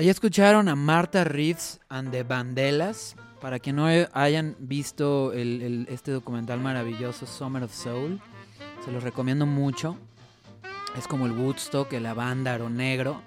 Ahí 0.06 0.10
escucharon 0.10 0.68
a 0.68 0.76
Marta 0.76 1.24
Reeves 1.24 1.80
and 1.88 2.12
the 2.12 2.22
Bandelas. 2.22 3.16
Para 3.40 3.58
quien 3.58 3.74
no 3.74 3.86
hayan 3.86 4.54
visto 4.60 5.32
este 5.32 6.12
documental 6.12 6.60
maravilloso, 6.60 7.26
Summer 7.26 7.64
of 7.64 7.74
Soul, 7.74 8.20
se 8.84 8.92
los 8.92 9.02
recomiendo 9.02 9.46
mucho. 9.46 9.98
Es 10.96 11.08
como 11.08 11.26
el 11.26 11.32
Woodstock, 11.32 11.92
la 11.94 12.14
banda 12.14 12.54
Aro 12.54 12.70
Negro. 12.70 13.20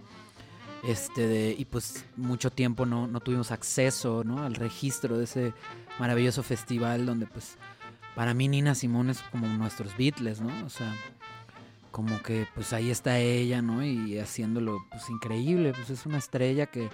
Este, 0.87 1.53
y 1.57 1.65
pues 1.65 2.05
mucho 2.15 2.49
tiempo 2.49 2.85
no, 2.85 3.07
no 3.07 3.19
tuvimos 3.19 3.51
acceso 3.51 4.23
al 4.37 4.55
registro 4.55 5.17
de 5.17 5.25
ese 5.25 5.53
maravilloso 5.99 6.43
festival 6.43 7.05
donde 7.05 7.25
pues 7.25 7.57
para 8.15 8.33
mí 8.33 8.47
Nina 8.47 8.73
Simone 8.73 9.11
es 9.11 9.21
como 9.33 9.47
nuestros 9.47 9.97
Beatles, 9.97 10.39
¿no? 10.39 10.65
O 10.65 10.69
sea, 10.69 10.95
como 11.91 12.21
que 12.21 12.47
pues 12.55 12.73
ahí 12.73 12.89
está 12.89 13.19
ella, 13.19 13.61
¿no? 13.61 13.83
Y 13.83 14.17
haciéndolo 14.19 14.85
pues 14.91 15.09
increíble, 15.09 15.73
pues 15.73 15.89
es 15.89 16.05
una 16.05 16.17
estrella 16.17 16.67
que, 16.67 16.89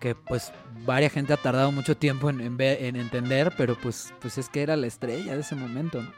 que 0.00 0.14
pues 0.14 0.52
varia 0.84 1.10
gente 1.10 1.32
ha 1.32 1.36
tardado 1.36 1.72
mucho 1.72 1.96
tiempo 1.96 2.30
en, 2.30 2.40
en, 2.40 2.96
entender, 2.96 3.52
pero 3.56 3.76
pues, 3.76 4.12
pues 4.20 4.38
es 4.38 4.48
que 4.48 4.62
era 4.62 4.76
la 4.76 4.86
estrella 4.86 5.34
de 5.34 5.40
ese 5.40 5.54
momento, 5.54 6.02
¿no? 6.02 6.10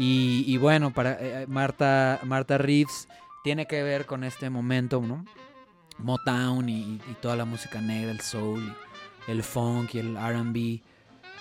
Y, 0.00 0.56
bueno, 0.58 0.92
para 0.92 1.18
eh, 1.20 1.46
Marta, 1.48 2.20
Marta 2.22 2.56
Reeves 2.56 3.08
tiene 3.42 3.66
que 3.66 3.82
ver 3.82 4.06
con 4.06 4.22
este 4.22 4.48
momento, 4.48 5.00
¿no? 5.00 5.24
Motown 5.98 6.68
y, 6.68 7.00
toda 7.20 7.34
la 7.34 7.44
música 7.44 7.80
negra, 7.80 8.12
el 8.12 8.20
soul, 8.20 8.76
el 9.26 9.42
funk 9.42 9.96
y 9.96 9.98
el 9.98 10.16
RB 10.16 10.80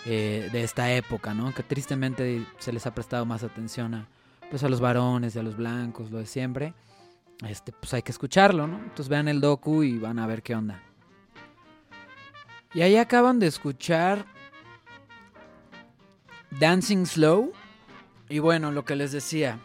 eh, 0.07 0.49
de 0.51 0.63
esta 0.63 0.91
época, 0.91 1.35
¿no? 1.35 1.53
Que 1.53 1.61
tristemente 1.61 2.43
se 2.57 2.73
les 2.73 2.87
ha 2.87 2.95
prestado 2.95 3.27
más 3.27 3.43
atención 3.43 3.93
a, 3.93 4.07
pues 4.49 4.63
a 4.63 4.69
los 4.69 4.79
varones 4.79 5.35
y 5.35 5.39
a 5.39 5.43
los 5.43 5.57
blancos, 5.57 6.11
lo 6.11 6.19
de 6.19 6.25
siempre. 6.25 6.73
Este, 7.47 7.71
pues 7.71 7.93
hay 7.93 8.01
que 8.01 8.11
escucharlo, 8.11 8.67
¿no? 8.67 8.77
Entonces 8.77 9.09
vean 9.09 9.27
el 9.27 9.41
docu 9.41 9.83
y 9.83 9.97
van 9.97 10.19
a 10.19 10.27
ver 10.27 10.41
qué 10.41 10.55
onda. 10.55 10.81
Y 12.73 12.81
ahí 12.81 12.97
acaban 12.97 13.39
de 13.39 13.47
escuchar 13.47 14.25
Dancing 16.59 17.05
Slow 17.05 17.51
y 18.29 18.39
bueno, 18.39 18.71
lo 18.71 18.85
que 18.85 18.95
les 18.95 19.11
decía. 19.11 19.59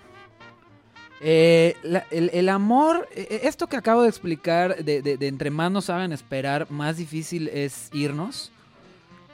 Eh, 1.21 1.77
el, 2.11 2.49
amor, 2.49 3.09
e, 3.15 3.21
e, 3.23 3.49
esto 3.49 3.69
que 3.69 3.77
acabo 3.77 4.03
de 4.03 4.09
explicar, 4.09 4.85
de, 4.85 5.17
entre 5.21 5.51
más 5.51 5.71
nos 5.71 5.89
hagan 5.89 6.13
esperar, 6.13 6.71
más 6.71 6.97
difícil 6.97 7.49
es 7.49 7.91
irnos. 7.93 8.51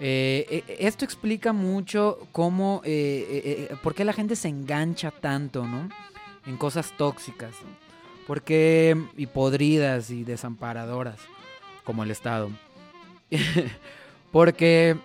Eh, 0.01 0.65
e, 0.69 0.87
esto 0.87 1.05
explica 1.05 1.53
mucho 1.53 2.19
cómo, 2.33 2.83
eh, 2.85 3.75
por 3.83 3.95
qué 3.95 4.05
la 4.05 4.13
gente 4.13 4.37
se 4.37 4.49
engancha 4.49 5.11
tanto, 5.11 5.67
¿no? 5.67 5.89
En 6.47 6.57
cosas 6.57 6.93
tóxicas. 6.97 7.55
Porque, 8.27 8.97
y 9.17 9.27
podridas 9.27 10.11
y 10.11 10.25
desamparadoras, 10.25 11.19
como 11.85 12.03
el 12.03 12.11
Estado. 12.11 12.51
Porque 14.33 14.97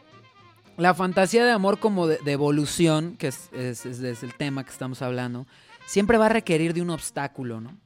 la 0.77 0.93
fantasía 0.93 1.45
de 1.45 1.51
amor 1.51 1.79
como 1.79 2.07
de, 2.07 2.19
evolución, 2.31 3.15
que 3.17 3.27
es, 3.27 3.49
el 3.53 4.33
tema 4.37 4.63
que 4.63 4.71
estamos 4.71 5.01
hablando, 5.01 5.45
siempre 5.85 6.17
va 6.17 6.27
a 6.27 6.29
requerir 6.29 6.73
de 6.73 6.81
un 6.81 6.89
obstáculo, 6.89 7.61
¿no? 7.61 7.77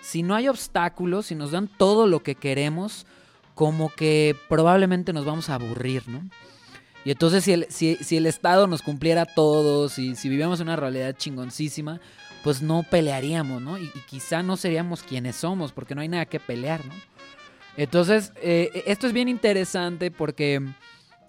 Si 0.00 0.22
no 0.22 0.34
hay 0.34 0.48
obstáculos, 0.48 1.26
si 1.26 1.34
nos 1.34 1.50
dan 1.50 1.68
todo 1.68 2.06
lo 2.06 2.22
que 2.22 2.36
queremos, 2.36 3.06
como 3.56 3.88
que 3.88 4.36
probablemente 4.50 5.14
nos 5.14 5.24
vamos 5.24 5.48
a 5.48 5.54
aburrir, 5.54 6.06
¿no? 6.08 6.20
Y 7.06 7.10
entonces 7.10 7.42
si 7.42 7.52
el, 7.54 7.66
si, 7.70 8.16
el 8.16 8.26
Estado 8.26 8.66
nos 8.66 8.82
cumpliera 8.82 9.22
a 9.22 9.26
todos 9.26 9.98
y 9.98 10.14
si 10.14 10.28
vivíamos 10.28 10.60
en 10.60 10.68
una 10.68 10.76
realidad 10.76 11.16
chingoncísima, 11.16 11.98
pues 12.44 12.60
no 12.60 12.82
pelearíamos, 12.82 13.62
¿no? 13.62 13.78
Y, 13.78 13.90
quizá 14.06 14.42
no 14.42 14.58
seríamos 14.58 15.02
quienes 15.02 15.36
somos, 15.36 15.72
porque 15.72 15.94
no 15.94 16.02
hay 16.02 16.08
nada 16.08 16.26
que 16.26 16.38
pelear, 16.38 16.84
¿no? 16.84 16.92
Entonces, 17.78 18.32
eh, 18.42 18.84
esto 18.86 19.06
es 19.06 19.14
bien 19.14 19.28
interesante 19.28 20.10
porque 20.10 20.62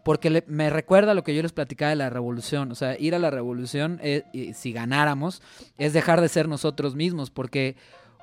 porque 0.03 0.43
me 0.47 0.69
recuerda 0.69 1.13
lo 1.13 1.23
que 1.23 1.35
yo 1.35 1.41
les 1.41 1.51
platicaba 1.51 1.89
de 1.89 1.97
la 1.97 2.09
revolución. 2.09 2.71
O 2.71 2.75
sea, 2.75 2.97
ir 2.97 3.13
a 3.13 3.19
la 3.19 3.29
revolución, 3.29 3.99
eh, 4.01 4.53
si 4.55 4.71
ganáramos, 4.71 5.41
es 5.77 5.91
dejar 5.91 6.21
de 6.21 6.29
ser 6.29 6.47
nosotros 6.47 6.95
mismos, 6.95 7.29
porque, 7.29 7.75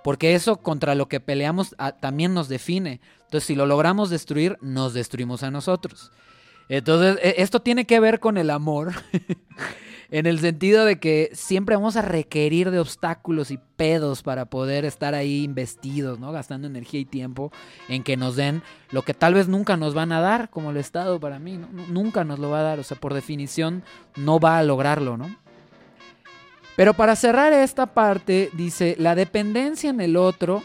porque 0.04 0.34
eso 0.34 0.58
contra 0.58 0.94
lo 0.94 1.08
que 1.08 1.18
peleamos 1.18 1.74
ah, 1.78 1.92
también 1.92 2.34
nos 2.34 2.50
define. 2.50 3.00
Entonces, 3.22 3.44
si 3.44 3.54
lo 3.54 3.64
logramos 3.64 4.10
destruir, 4.10 4.58
nos 4.60 4.92
destruimos 4.92 5.42
a 5.42 5.50
nosotros. 5.50 6.12
Entonces, 6.68 7.18
e, 7.22 7.36
esto 7.38 7.62
tiene 7.62 7.86
que 7.86 8.00
ver 8.00 8.20
con 8.20 8.36
el 8.36 8.50
amor. 8.50 8.92
En 10.10 10.26
el 10.26 10.38
sentido 10.38 10.84
de 10.84 11.00
que 11.00 11.30
siempre 11.32 11.74
vamos 11.74 11.96
a 11.96 12.02
requerir 12.02 12.70
de 12.70 12.78
obstáculos 12.78 13.50
y 13.50 13.58
pedos 13.58 14.22
para 14.22 14.44
poder 14.44 14.84
estar 14.84 15.12
ahí 15.12 15.42
investidos, 15.42 16.20
¿no? 16.20 16.30
Gastando 16.30 16.68
energía 16.68 17.00
y 17.00 17.04
tiempo 17.04 17.50
en 17.88 18.04
que 18.04 18.16
nos 18.16 18.36
den 18.36 18.62
lo 18.90 19.02
que 19.02 19.14
tal 19.14 19.34
vez 19.34 19.48
nunca 19.48 19.76
nos 19.76 19.92
van 19.92 20.12
a 20.12 20.20
dar, 20.20 20.50
como 20.50 20.70
el 20.70 20.76
Estado 20.76 21.18
para 21.18 21.40
mí, 21.40 21.56
¿no? 21.56 21.68
Nunca 21.88 22.22
nos 22.22 22.38
lo 22.38 22.50
va 22.50 22.60
a 22.60 22.62
dar, 22.62 22.78
o 22.78 22.84
sea, 22.84 23.00
por 23.00 23.12
definición 23.12 23.82
no 24.14 24.38
va 24.38 24.58
a 24.58 24.62
lograrlo, 24.62 25.16
¿no? 25.16 25.34
Pero 26.76 26.94
para 26.94 27.16
cerrar 27.16 27.52
esta 27.52 27.86
parte, 27.86 28.50
dice, 28.52 28.96
la 28.98 29.14
dependencia 29.14 29.90
en 29.90 30.00
el 30.00 30.16
otro 30.16 30.62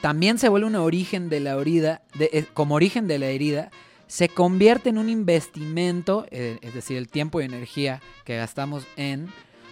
también 0.00 0.38
se 0.38 0.48
vuelve 0.48 0.66
un 0.66 0.76
origen 0.76 1.28
de 1.28 1.40
la 1.40 1.54
herida, 1.54 2.02
eh, 2.18 2.44
como 2.54 2.74
origen 2.74 3.06
de 3.06 3.18
la 3.18 3.26
herida, 3.26 3.70
se 4.06 4.28
convierte 4.28 4.88
en 4.88 4.98
un 4.98 5.08
investimento, 5.08 6.26
eh, 6.30 6.58
es 6.62 6.74
decir, 6.74 6.96
el 6.96 7.08
tiempo 7.08 7.40
y 7.40 7.44
energía 7.44 8.00
que 8.24 8.36
gastamos 8.36 8.86
en, 8.96 9.28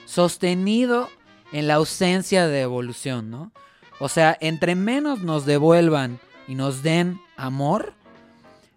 sostenido 0.06 1.08
en 1.52 1.68
la 1.68 1.74
ausencia 1.74 2.46
de 2.46 2.62
evolución, 2.62 3.30
¿no? 3.30 3.52
O 4.00 4.08
sea, 4.08 4.36
entre 4.40 4.74
menos 4.74 5.20
nos 5.20 5.46
devuelvan 5.46 6.18
y 6.48 6.56
nos 6.56 6.82
den 6.82 7.20
amor, 7.36 7.94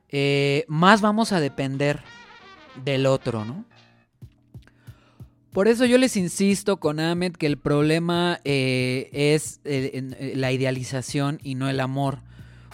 eh, 0.09 0.63
más 0.67 1.01
vamos 1.01 1.31
a 1.31 1.39
depender 1.39 2.01
del 2.83 3.07
otro, 3.07 3.43
¿no? 3.43 3.65
Por 5.57 5.67
eso 5.67 5.85
yo 5.85 5.97
les 5.97 6.15
insisto 6.17 6.77
con 6.77 6.99
Ahmed 6.99 7.31
que 7.31 7.47
el 7.47 7.57
problema 7.57 8.39
eh, 8.43 9.09
es 9.11 9.59
la 9.63 10.51
idealización 10.51 11.39
y 11.41 11.55
no 11.55 11.67
el 11.67 11.79
amor. 11.79 12.19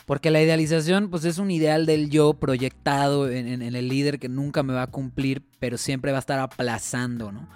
Porque 0.05 0.31
la 0.31 0.41
idealización, 0.41 1.09
pues 1.09 1.23
es 1.23 1.37
un 1.37 1.49
ideal 1.49 1.85
del 1.85 2.09
yo 2.09 2.33
proyectado 2.33 3.29
en, 3.29 3.61
el 3.61 3.87
líder 3.87 4.19
que 4.19 4.27
nunca 4.27 4.63
me 4.63 4.73
va 4.73 4.81
a 4.81 4.87
cumplir, 4.87 5.43
pero 5.59 5.77
siempre 5.77 6.11
va 6.11 6.17
a 6.17 6.19
estar 6.19 6.39
aplazando, 6.39 7.31
¿no? 7.31 7.47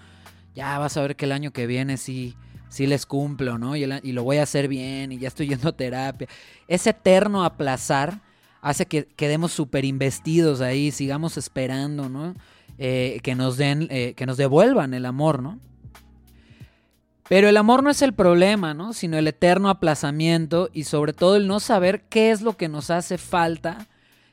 Ya 0.55 0.79
vas 0.79 0.95
a 0.95 1.01
ver 1.01 1.17
que 1.17 1.25
el 1.25 1.33
año 1.33 1.51
que 1.51 1.67
viene 1.67 1.97
sí, 1.97 2.37
sí 2.69 2.87
les 2.87 3.05
cumplo, 3.05 3.57
¿no? 3.57 3.75
Y, 3.75 3.85
lo 3.85 4.23
voy 4.23 4.37
a 4.37 4.43
hacer 4.43 4.69
bien 4.69 5.11
y 5.11 5.17
ya 5.17 5.27
estoy 5.27 5.49
yendo 5.49 5.67
a 5.67 5.75
terapia. 5.75 6.29
Ese 6.69 6.91
eterno 6.91 7.43
aplazar 7.43 8.21
hace 8.61 8.85
que 8.85 9.07
quedemos 9.07 9.51
súper 9.51 9.83
investidos 9.83 10.61
ahí, 10.61 10.91
sigamos 10.91 11.35
esperando, 11.35 12.07
¿no? 12.07 12.33
Eh, 12.79 13.19
que 13.23 13.33
nos 13.33 13.57
den, 13.57 13.87
eh, 13.89 14.13
que 14.15 14.25
nos 14.25 14.37
devuelvan 14.37 14.93
el 14.93 15.05
amor, 15.05 15.41
¿no? 15.41 15.59
Pero 17.27 17.49
el 17.49 17.57
amor 17.57 17.83
no 17.83 17.89
es 17.89 18.01
el 18.01 18.13
problema, 18.13 18.73
¿no? 18.73 18.93
Sino 18.93 19.17
el 19.17 19.27
eterno 19.27 19.69
aplazamiento 19.69 20.69
y 20.73 20.83
sobre 20.83 21.13
todo 21.13 21.35
el 21.35 21.47
no 21.47 21.59
saber 21.59 22.03
qué 22.03 22.31
es 22.31 22.41
lo 22.41 22.55
que 22.55 22.69
nos 22.69 22.89
hace 22.89 23.17
falta, 23.17 23.87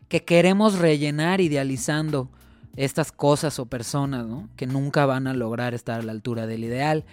que 0.09 0.25
queremos 0.25 0.79
rellenar 0.79 1.41
idealizando 1.41 2.29
estas 2.77 3.13
cosas 3.13 3.59
o 3.59 3.67
personas, 3.67 4.27
¿no? 4.27 4.49
Que 4.57 4.67
nunca 4.67 5.07
van 5.07 5.27
a 5.27 5.35
lograr 5.35 5.75
estar 5.75 6.01
a 6.01 6.05
la 6.05 6.13
altura 6.13 6.47
del 6.47 6.65
ideal. 6.65 7.05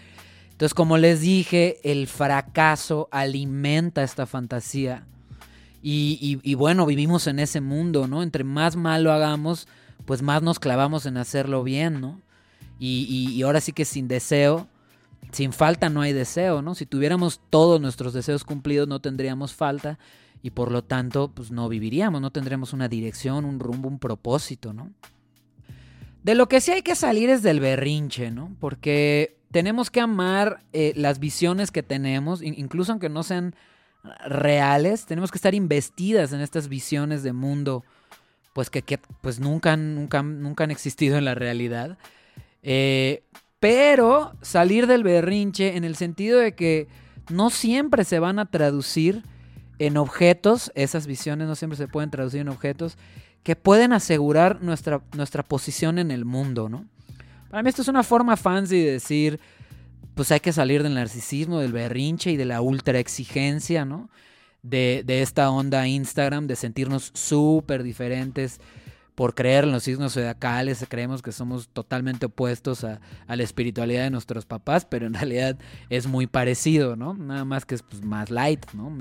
Entonces, 0.62 0.76
como 0.76 1.00
les 1.00 1.22
dije, 1.22 1.80
el 1.84 2.06
fracaso 2.08 3.08
alimenta 3.12 4.04
esta 4.04 4.28
fantasía. 4.28 5.06
Y, 5.82 6.54
bueno, 6.54 6.86
vivimos 6.86 7.26
en 7.26 7.40
ese 7.40 7.62
mundo, 7.62 8.08
¿no? 8.08 8.22
Entre 8.22 8.44
más 8.44 8.76
mal 8.76 9.04
lo 9.04 9.12
hagamos, 9.12 9.68
pues 10.12 10.24
más 10.24 10.44
nos 10.44 10.60
clavamos 10.60 11.06
en 11.06 11.16
hacerlo 11.16 11.64
bien, 11.64 12.02
¿no? 12.02 12.20
Y, 12.80 13.30
y 13.32 13.42
ahora 13.44 13.62
sí 13.62 13.72
que 13.72 13.86
sin 13.86 14.10
deseo, 14.10 14.68
sin 15.32 15.54
falta 15.54 15.88
no 15.88 16.02
hay 16.02 16.12
deseo, 16.12 16.62
¿no? 16.62 16.76
Si 16.76 16.86
tuviéramos 16.86 17.40
todos 17.50 17.80
nuestros 17.80 18.12
deseos 18.12 18.44
cumplidos 18.44 18.90
no 18.90 19.00
tendríamos 19.00 19.54
falta 19.54 20.00
y 20.44 20.50
por 20.50 20.70
lo 20.70 20.84
tanto 20.84 21.32
pues 21.34 21.50
no 21.50 21.70
viviríamos, 21.70 22.20
no 22.20 22.30
tendríamos 22.30 22.74
una 22.74 22.90
dirección, 22.90 23.46
un 23.46 23.62
rumbo, 23.62 23.88
un 23.88 24.00
propósito, 24.00 24.74
¿no? 24.74 24.92
De 26.24 26.36
lo 26.36 26.50
que 26.50 26.60
sí 26.60 26.72
hay 26.72 26.82
que 26.82 26.96
salir 26.96 27.30
es 27.30 27.42
del 27.42 27.62
berrinche, 27.62 28.32
¿no? 28.32 28.54
Porque 28.60 29.38
tenemos 29.50 29.90
que 29.90 30.02
amar 30.02 30.66
eh, 30.74 30.92
las 30.98 31.20
visiones 31.20 31.72
que 31.72 31.84
tenemos, 31.84 32.42
incluso 32.42 32.92
aunque 32.92 33.08
no 33.08 33.24
sean 33.24 33.56
reales, 34.26 35.06
tenemos 35.06 35.32
que 35.32 35.38
estar 35.38 35.56
investidas 35.56 36.34
en 36.34 36.42
estas 36.42 36.68
visiones 36.68 37.24
de 37.24 37.32
mundo, 37.32 37.86
pues 38.54 38.70
que, 38.70 39.00
pues 39.22 39.40
nunca, 39.40 39.78
nunca, 39.78 40.24
nunca 40.24 40.64
han 40.64 40.72
existido 40.72 41.18
en 41.18 41.26
la 41.26 41.36
realidad. 41.36 41.98
Eh, 42.64 43.24
pero 43.60 44.34
salir 44.42 44.88
del 44.88 45.04
berrinche 45.04 45.78
en 45.78 45.84
el 45.84 45.96
sentido 45.96 46.40
de 46.40 46.56
que 46.56 46.88
no 47.30 47.50
siempre 47.50 48.04
se 48.04 48.20
van 48.20 48.40
a 48.40 48.46
traducir 48.46 49.24
en 49.80 49.98
objetos, 49.98 50.72
esas 50.76 51.08
visiones 51.08 51.48
no 51.48 51.56
siempre 51.56 51.78
se 51.78 51.88
pueden 51.88 52.12
traducir 52.12 52.42
en 52.42 52.50
objetos 52.50 52.98
que 53.44 53.56
pueden 53.56 53.94
asegurar 53.94 54.62
nuestra, 54.62 55.02
nuestra 55.16 55.44
posición 55.44 55.98
en 55.98 56.12
el 56.12 56.26
mundo, 56.26 56.70
¿no? 56.70 56.86
Para 57.50 57.64
mí 57.64 57.70
esto 57.70 57.82
es 57.82 57.88
una 57.88 58.04
forma 58.04 58.38
fancy 58.38 58.80
de 58.84 58.92
decir, 58.92 59.40
pues 60.16 60.32
hay 60.32 60.40
que 60.40 60.54
salir 60.54 60.84
del 60.84 60.94
narcisismo, 60.94 61.60
del 61.60 61.74
berrinche 61.74 62.32
y 62.32 62.38
de 62.38 62.46
la 62.46 62.62
ultra 62.62 63.00
exigencia, 63.00 63.84
¿no? 63.84 64.10
De, 64.64 65.04
de 65.06 65.22
esta 65.22 65.50
onda 65.50 65.88
Instagram, 65.88 66.48
de 66.48 66.56
sentirnos 66.56 67.12
súper 67.14 67.84
diferentes 67.84 68.60
por 69.16 69.36
creer 69.36 69.66
en 69.66 69.72
los 69.72 69.84
signos 69.84 70.14
zodiacales, 70.14 70.86
creemos 70.90 71.22
que 71.22 71.32
somos 71.32 71.70
totalmente 71.70 72.28
opuestos 72.28 72.84
a, 72.84 73.00
la 73.28 73.44
espiritualidad 73.44 74.04
de 74.04 74.10
nuestros 74.10 74.46
papás, 74.46 74.86
pero 74.86 75.06
en 75.06 75.14
realidad 75.16 75.60
es 75.90 76.08
muy 76.08 76.28
parecido, 76.28 76.96
¿no? 76.96 77.14
Nada 77.14 77.46
más 77.46 77.66
que 77.66 77.76
es 77.76 77.84
pues, 77.84 78.04
más 78.04 78.32
light, 78.32 78.66
¿no? 78.74 78.92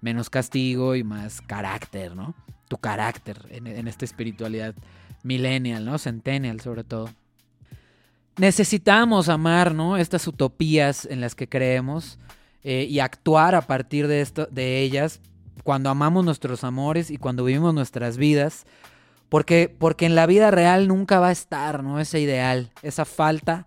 Menos 0.00 0.30
castigo 0.30 0.94
y 0.94 1.02
más 1.02 1.40
carácter, 1.40 2.14
¿no? 2.14 2.34
Tu 2.68 2.76
carácter 2.78 3.38
en, 3.50 3.66
en 3.66 3.88
esta 3.88 4.04
espiritualidad 4.04 4.74
millennial, 5.22 5.84
¿no? 5.84 5.98
Centennial 5.98 6.60
sobre 6.60 6.84
todo. 6.84 7.10
Necesitamos 8.36 9.28
amar, 9.28 9.74
¿no? 9.74 9.96
Estas 9.96 10.26
utopías 10.26 11.04
en 11.04 11.20
las 11.20 11.34
que 11.34 11.48
creemos 11.48 12.18
eh, 12.64 12.86
y 12.88 12.98
actuar 12.98 13.54
a 13.54 13.62
partir 13.62 14.08
de, 14.08 14.20
esto, 14.20 14.48
de 14.50 14.80
ellas 14.80 15.20
cuando 15.62 15.90
amamos 15.90 16.24
nuestros 16.24 16.64
amores 16.64 17.10
y 17.10 17.16
cuando 17.16 17.44
vivimos 17.44 17.72
nuestras 17.72 18.16
vidas 18.16 18.66
porque, 19.28 19.68
porque 19.68 20.06
en 20.06 20.14
la 20.14 20.26
vida 20.26 20.52
real 20.52 20.86
nunca 20.86 21.18
va 21.18 21.28
a 21.28 21.32
estar, 21.32 21.82
¿no? 21.82 21.98
Ese 21.98 22.20
ideal, 22.20 22.70
esa 22.82 23.04
falta 23.04 23.66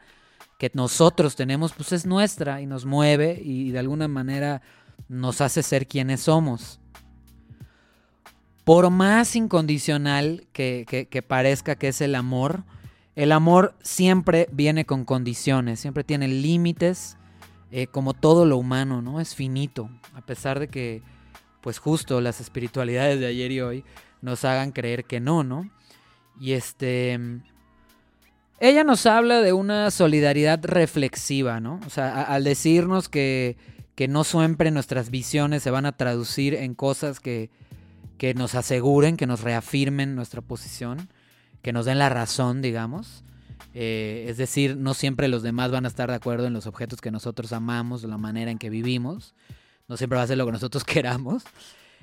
que 0.58 0.72
nosotros 0.74 1.36
tenemos, 1.36 1.74
pues 1.74 1.92
es 1.92 2.06
nuestra 2.06 2.62
y 2.62 2.66
nos 2.66 2.86
mueve 2.86 3.40
y 3.44 3.72
de 3.72 3.80
alguna 3.80 4.08
manera 4.08 4.62
nos 5.10 5.42
hace 5.42 5.64
ser 5.64 5.86
quienes 5.88 6.22
somos. 6.22 6.80
Por 8.64 8.90
más 8.90 9.36
incondicional 9.36 10.48
que, 10.54 11.26
parezca 11.28 11.76
que 11.76 11.90
es 11.90 12.00
el 12.00 12.16
amor, 12.16 12.64
el 13.16 13.34
amor 13.34 13.76
siempre 13.82 14.48
viene 14.52 14.86
con 14.86 15.06
condiciones, 15.06 15.82
siempre 15.82 16.06
tiene 16.06 16.28
límites, 16.30 17.17
eh, 17.72 17.88
como 17.88 18.14
todo 18.14 18.46
lo 18.46 18.58
humano, 18.58 19.02
¿no? 19.02 19.20
Es 19.20 19.36
finito, 19.36 19.90
a 20.14 20.22
pesar 20.22 20.60
de 20.60 20.70
que, 20.70 21.02
pues 21.62 21.80
justo 21.80 22.22
las 22.22 22.40
espiritualidades 22.40 23.20
de 23.20 23.28
ayer 23.28 23.52
y 23.52 23.62
hoy 23.62 23.84
nos 24.22 24.46
hagan 24.46 24.72
creer 24.72 25.06
que 25.06 25.20
no, 25.20 25.44
¿no? 25.44 25.70
Y 26.40 26.54
este... 26.54 27.20
Ella 28.60 28.84
nos 28.84 29.06
habla 29.06 29.42
de 29.42 29.54
una 29.54 29.92
solidaridad 29.92 30.60
reflexiva, 30.64 31.60
¿no? 31.60 31.80
O 31.86 31.90
sea, 31.92 32.24
al 32.24 32.44
decirnos 32.44 33.08
que, 33.08 33.56
que, 33.96 34.08
no 34.08 34.24
siempre 34.24 34.72
nuestras 34.72 35.12
visiones 35.12 35.62
se 35.62 35.70
van 35.70 35.86
a 35.86 35.96
traducir 35.96 36.56
en 36.56 36.74
cosas 36.74 37.20
que, 37.20 37.52
que 38.18 38.34
nos 38.34 38.56
aseguren, 38.56 39.16
que 39.16 39.28
nos 39.28 39.42
reafirmen 39.42 40.16
nuestra 40.16 40.42
posición, 40.42 41.10
que 41.62 41.72
nos 41.72 41.86
den 41.86 42.00
la 42.00 42.10
razón, 42.10 42.64
digamos. 42.64 43.24
Eh, 43.74 44.26
es 44.28 44.38
decir, 44.38 44.76
no 44.78 44.94
siempre 44.94 45.28
los 45.28 45.44
demás 45.44 45.72
van 45.72 45.86
a 45.86 45.88
estar 45.88 46.10
de 46.10 46.16
acuerdo 46.16 46.48
en 46.48 46.54
los 46.54 46.68
objetos 46.68 47.02
que 47.02 47.12
nosotros 47.12 47.54
amamos, 47.54 48.04
la 48.04 48.18
manera 48.18 48.52
en 48.52 48.58
que 48.58 48.70
vivimos. 48.70 49.36
No 49.88 49.98
siempre 49.98 50.18
va 50.18 50.24
a 50.24 50.28
ser 50.28 50.38
lo 50.38 50.46
que 50.46 50.52
nosotros 50.52 50.84
queramos. 50.86 51.44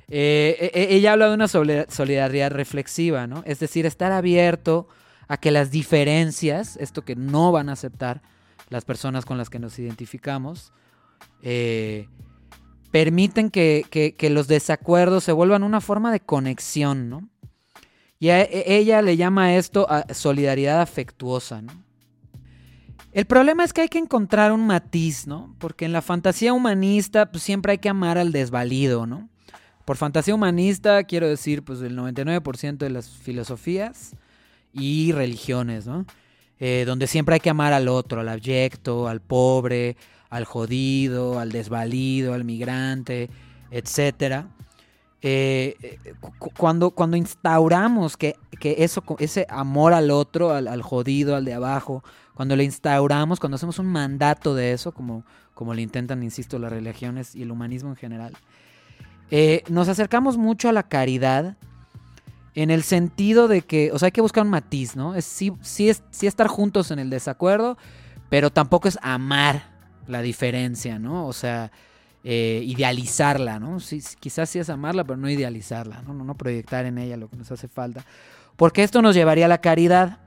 Eh, 0.09 0.71
e, 0.75 0.81
e, 0.81 0.95
ella 0.97 1.13
habla 1.13 1.29
de 1.29 1.35
una 1.35 1.49
solidaridad 1.49 2.51
reflexiva, 2.51 3.27
¿no? 3.27 3.43
Es 3.47 3.59
decir, 3.59 3.87
estar 3.87 4.13
abierto 4.13 4.89
a 5.29 5.37
que 5.39 5.51
las 5.51 5.71
diferencias, 5.71 6.77
esto 6.77 7.03
que 7.03 7.17
no 7.17 7.53
van 7.53 7.69
a 7.69 7.73
aceptar 7.73 8.23
las 8.69 8.85
personas 8.85 9.25
con 9.25 9.39
las 9.39 9.51
que 9.51 9.59
nos 9.59 9.79
identificamos, 9.79 10.73
eh, 11.43 12.09
permiten 12.91 13.51
que, 13.51 14.17
los 14.31 14.47
desacuerdos 14.47 15.25
se 15.25 15.33
vuelvan 15.33 15.63
una 15.63 15.81
forma 15.81 16.13
de 16.13 16.21
conexión, 16.21 17.09
¿no? 17.09 17.29
Y 18.19 18.29
e, 18.29 18.65
ella 18.67 19.03
le 19.03 19.17
llama 19.17 19.55
esto 19.57 19.87
a 19.91 20.13
solidaridad 20.13 20.81
afectuosa, 20.81 21.63
¿no? 21.63 21.85
El 23.13 23.27
problema 23.27 23.63
es 23.63 23.73
que 23.73 23.83
hay 23.83 23.89
que 23.89 23.99
encontrar 23.99 24.51
un 24.51 24.67
matiz, 24.67 25.29
¿no? 25.29 25.55
Porque 25.61 25.85
en 25.85 25.93
la 25.93 26.03
fantasía 26.03 26.53
humanista 26.53 27.31
pues, 27.31 27.45
siempre 27.45 27.73
hay 27.73 27.79
que 27.79 27.89
amar 27.89 28.19
al 28.19 28.33
desvalido, 28.33 29.07
¿no? 29.07 29.29
Por 29.85 29.97
fantasía 29.97 30.35
humanista 30.35 31.05
quiero 31.05 31.29
decir 31.29 31.63
pues 31.63 31.81
el 31.83 31.97
99% 31.97 32.79
de 32.79 32.91
las 32.91 33.09
filosofías 33.09 34.17
y 34.73 35.13
religiones, 35.13 35.87
¿no? 35.87 36.07
Eh, 36.59 36.85
donde 36.87 37.07
siempre 37.07 37.35
hay 37.35 37.41
que 37.41 37.51
amar 37.51 37.73
al 37.73 37.87
otro, 37.87 38.21
al 38.21 38.29
abyecto, 38.29 39.07
al 39.07 39.21
pobre, 39.21 39.97
al 40.29 40.45
jodido, 40.45 41.39
al 41.39 41.53
desvalido, 41.53 42.35
al 42.35 42.43
migrante, 42.43 43.31
etc. 43.71 44.47
Eh, 45.27 45.99
cuando, 46.55 46.91
cuando 46.91 47.17
instauramos 47.17 48.19
que, 48.19 48.37
eso, 48.61 49.03
ese 49.19 49.47
amor 49.49 49.95
al 49.95 50.11
otro, 50.11 50.51
al, 50.53 50.83
jodido, 50.83 51.35
al 51.35 51.47
de 51.47 51.55
abajo, 51.55 52.05
cuando 52.35 52.57
le 52.57 52.65
instauramos, 52.65 53.41
cuando 53.41 53.55
hacemos 53.55 53.79
un 53.79 53.87
mandato 53.87 54.55
de 54.55 54.73
eso, 54.73 54.93
como, 54.93 55.25
como 55.55 55.73
le 55.73 55.81
intentan, 55.81 56.23
insisto, 56.23 56.59
las 56.59 56.71
religiones 56.71 57.35
y 57.35 57.41
el 57.41 57.53
humanismo 57.53 57.89
en 57.89 57.97
general, 57.97 58.35
eh, 59.31 59.63
nos 59.71 59.89
acercamos 59.89 60.37
mucho 60.37 60.69
a 60.69 60.73
la 60.73 60.83
caridad 60.83 61.57
en 62.55 62.71
el 62.71 62.83
sentido 62.83 63.49
de 63.49 63.63
que, 63.63 63.93
o 63.93 63.99
sea, 63.99 64.09
hay 64.09 64.13
que 64.13 64.21
buscar 64.21 64.45
un 64.45 64.51
matiz, 64.51 64.95
¿no? 64.95 65.15
Es 65.15 65.25
sí, 65.25 65.89
es, 65.89 66.03
estar 66.21 66.49
juntos 66.49 66.91
en 66.91 66.99
el 66.99 67.09
desacuerdo, 67.09 67.79
pero 68.29 68.51
tampoco 68.51 68.89
es 68.89 68.99
amar 69.01 69.71
la 70.07 70.21
diferencia, 70.21 70.99
¿no? 70.99 71.27
O 71.27 71.33
sea, 71.33 71.73
eh, 72.25 72.63
idealizarla, 72.65 73.61
¿no? 73.61 73.81
Sí, 73.81 74.03
quizás 74.19 74.49
sí 74.49 74.59
es 74.59 74.71
amarla, 74.71 75.05
pero 75.05 75.17
no 75.17 75.29
idealizarla, 75.29 76.03
¿no? 76.03 76.15
¿no? 76.15 76.35
proyectar 76.35 76.87
en 76.87 76.99
ella 76.99 77.17
lo 77.17 77.29
que 77.29 77.37
nos 77.37 77.53
hace 77.53 77.69
falta. 77.69 78.05
Porque 78.57 78.83
esto 78.83 79.03
nos 79.03 79.15
llevaría 79.15 79.45
a 79.45 79.49
la 79.49 79.61
caridad. 79.61 80.19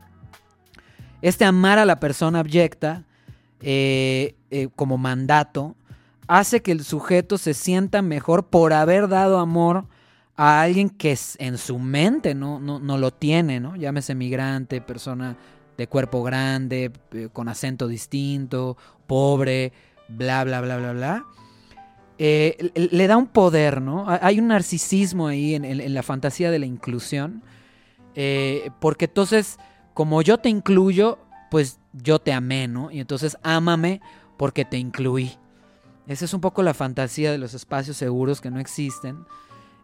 Este 1.22 1.43
amar 1.43 1.80
a 1.80 1.86
la 1.86 2.00
persona 2.00 2.39
abyecta 2.39 3.04
eh, 3.62 4.36
como 4.76 4.98
mandato 4.98 5.76
hace 6.28 6.62
que 6.62 6.72
el 6.72 6.84
sujeto 6.84 7.38
se 7.38 7.54
sienta 7.54 8.02
mejor 8.02 8.48
por 8.48 8.74
haber 8.74 9.08
dado 9.08 9.39
amor 9.39 9.86
a 10.36 10.62
alguien 10.62 10.89
que 10.89 11.18
en 11.39 11.58
su 11.58 11.80
mente 11.80 12.36
no, 12.36 12.60
no, 12.60 12.98
lo 12.98 13.12
tiene, 13.12 13.60
¿no? 13.60 13.76
Llámese 13.76 14.14
migrante, 14.14 14.82
persona 14.82 15.36
de 15.78 15.88
cuerpo 15.88 16.22
grande, 16.22 16.91
eh, 17.12 17.30
con 17.34 17.50
acento 17.50 17.88
distinto, 17.88 18.78
pobre, 19.08 19.74
bla, 20.08 20.43
bla, 20.43 20.62
bla, 20.62 20.78
bla, 20.78 20.93
bla. 20.93 21.26
Eh, 22.20 22.72
le 22.74 23.07
da 23.07 23.15
un 23.15 23.28
poder, 23.28 23.82
¿no? 23.82 24.05
Hay 24.07 24.39
un 24.39 24.47
narcisismo 24.47 25.28
ahí 25.28 25.53
en, 25.53 25.93
la 25.93 26.03
fantasía 26.03 26.49
de 26.49 26.59
la 26.59 26.65
inclusión, 26.65 27.43
eh, 28.15 28.72
porque 28.80 29.05
entonces, 29.05 29.59
como 29.93 30.22
yo 30.24 30.39
te 30.39 30.49
incluyo, 30.49 31.20
pues 31.51 31.80
yo 31.93 32.20
te 32.20 32.34
amé, 32.34 32.68
¿no? 32.68 32.89
Y 32.91 32.99
entonces 32.99 33.38
ámame 33.43 34.01
porque 34.38 34.65
te 34.65 34.78
incluí. 34.78 35.38
Esa 36.07 36.26
es 36.26 36.34
un 36.34 36.41
poco 36.41 36.63
la 36.63 36.74
fantasía 36.74 37.32
de 37.32 37.38
los 37.38 37.53
espacios 37.53 37.97
seguros 37.97 38.41
que 38.41 38.49
no 38.49 38.59
existen. 38.59 39.26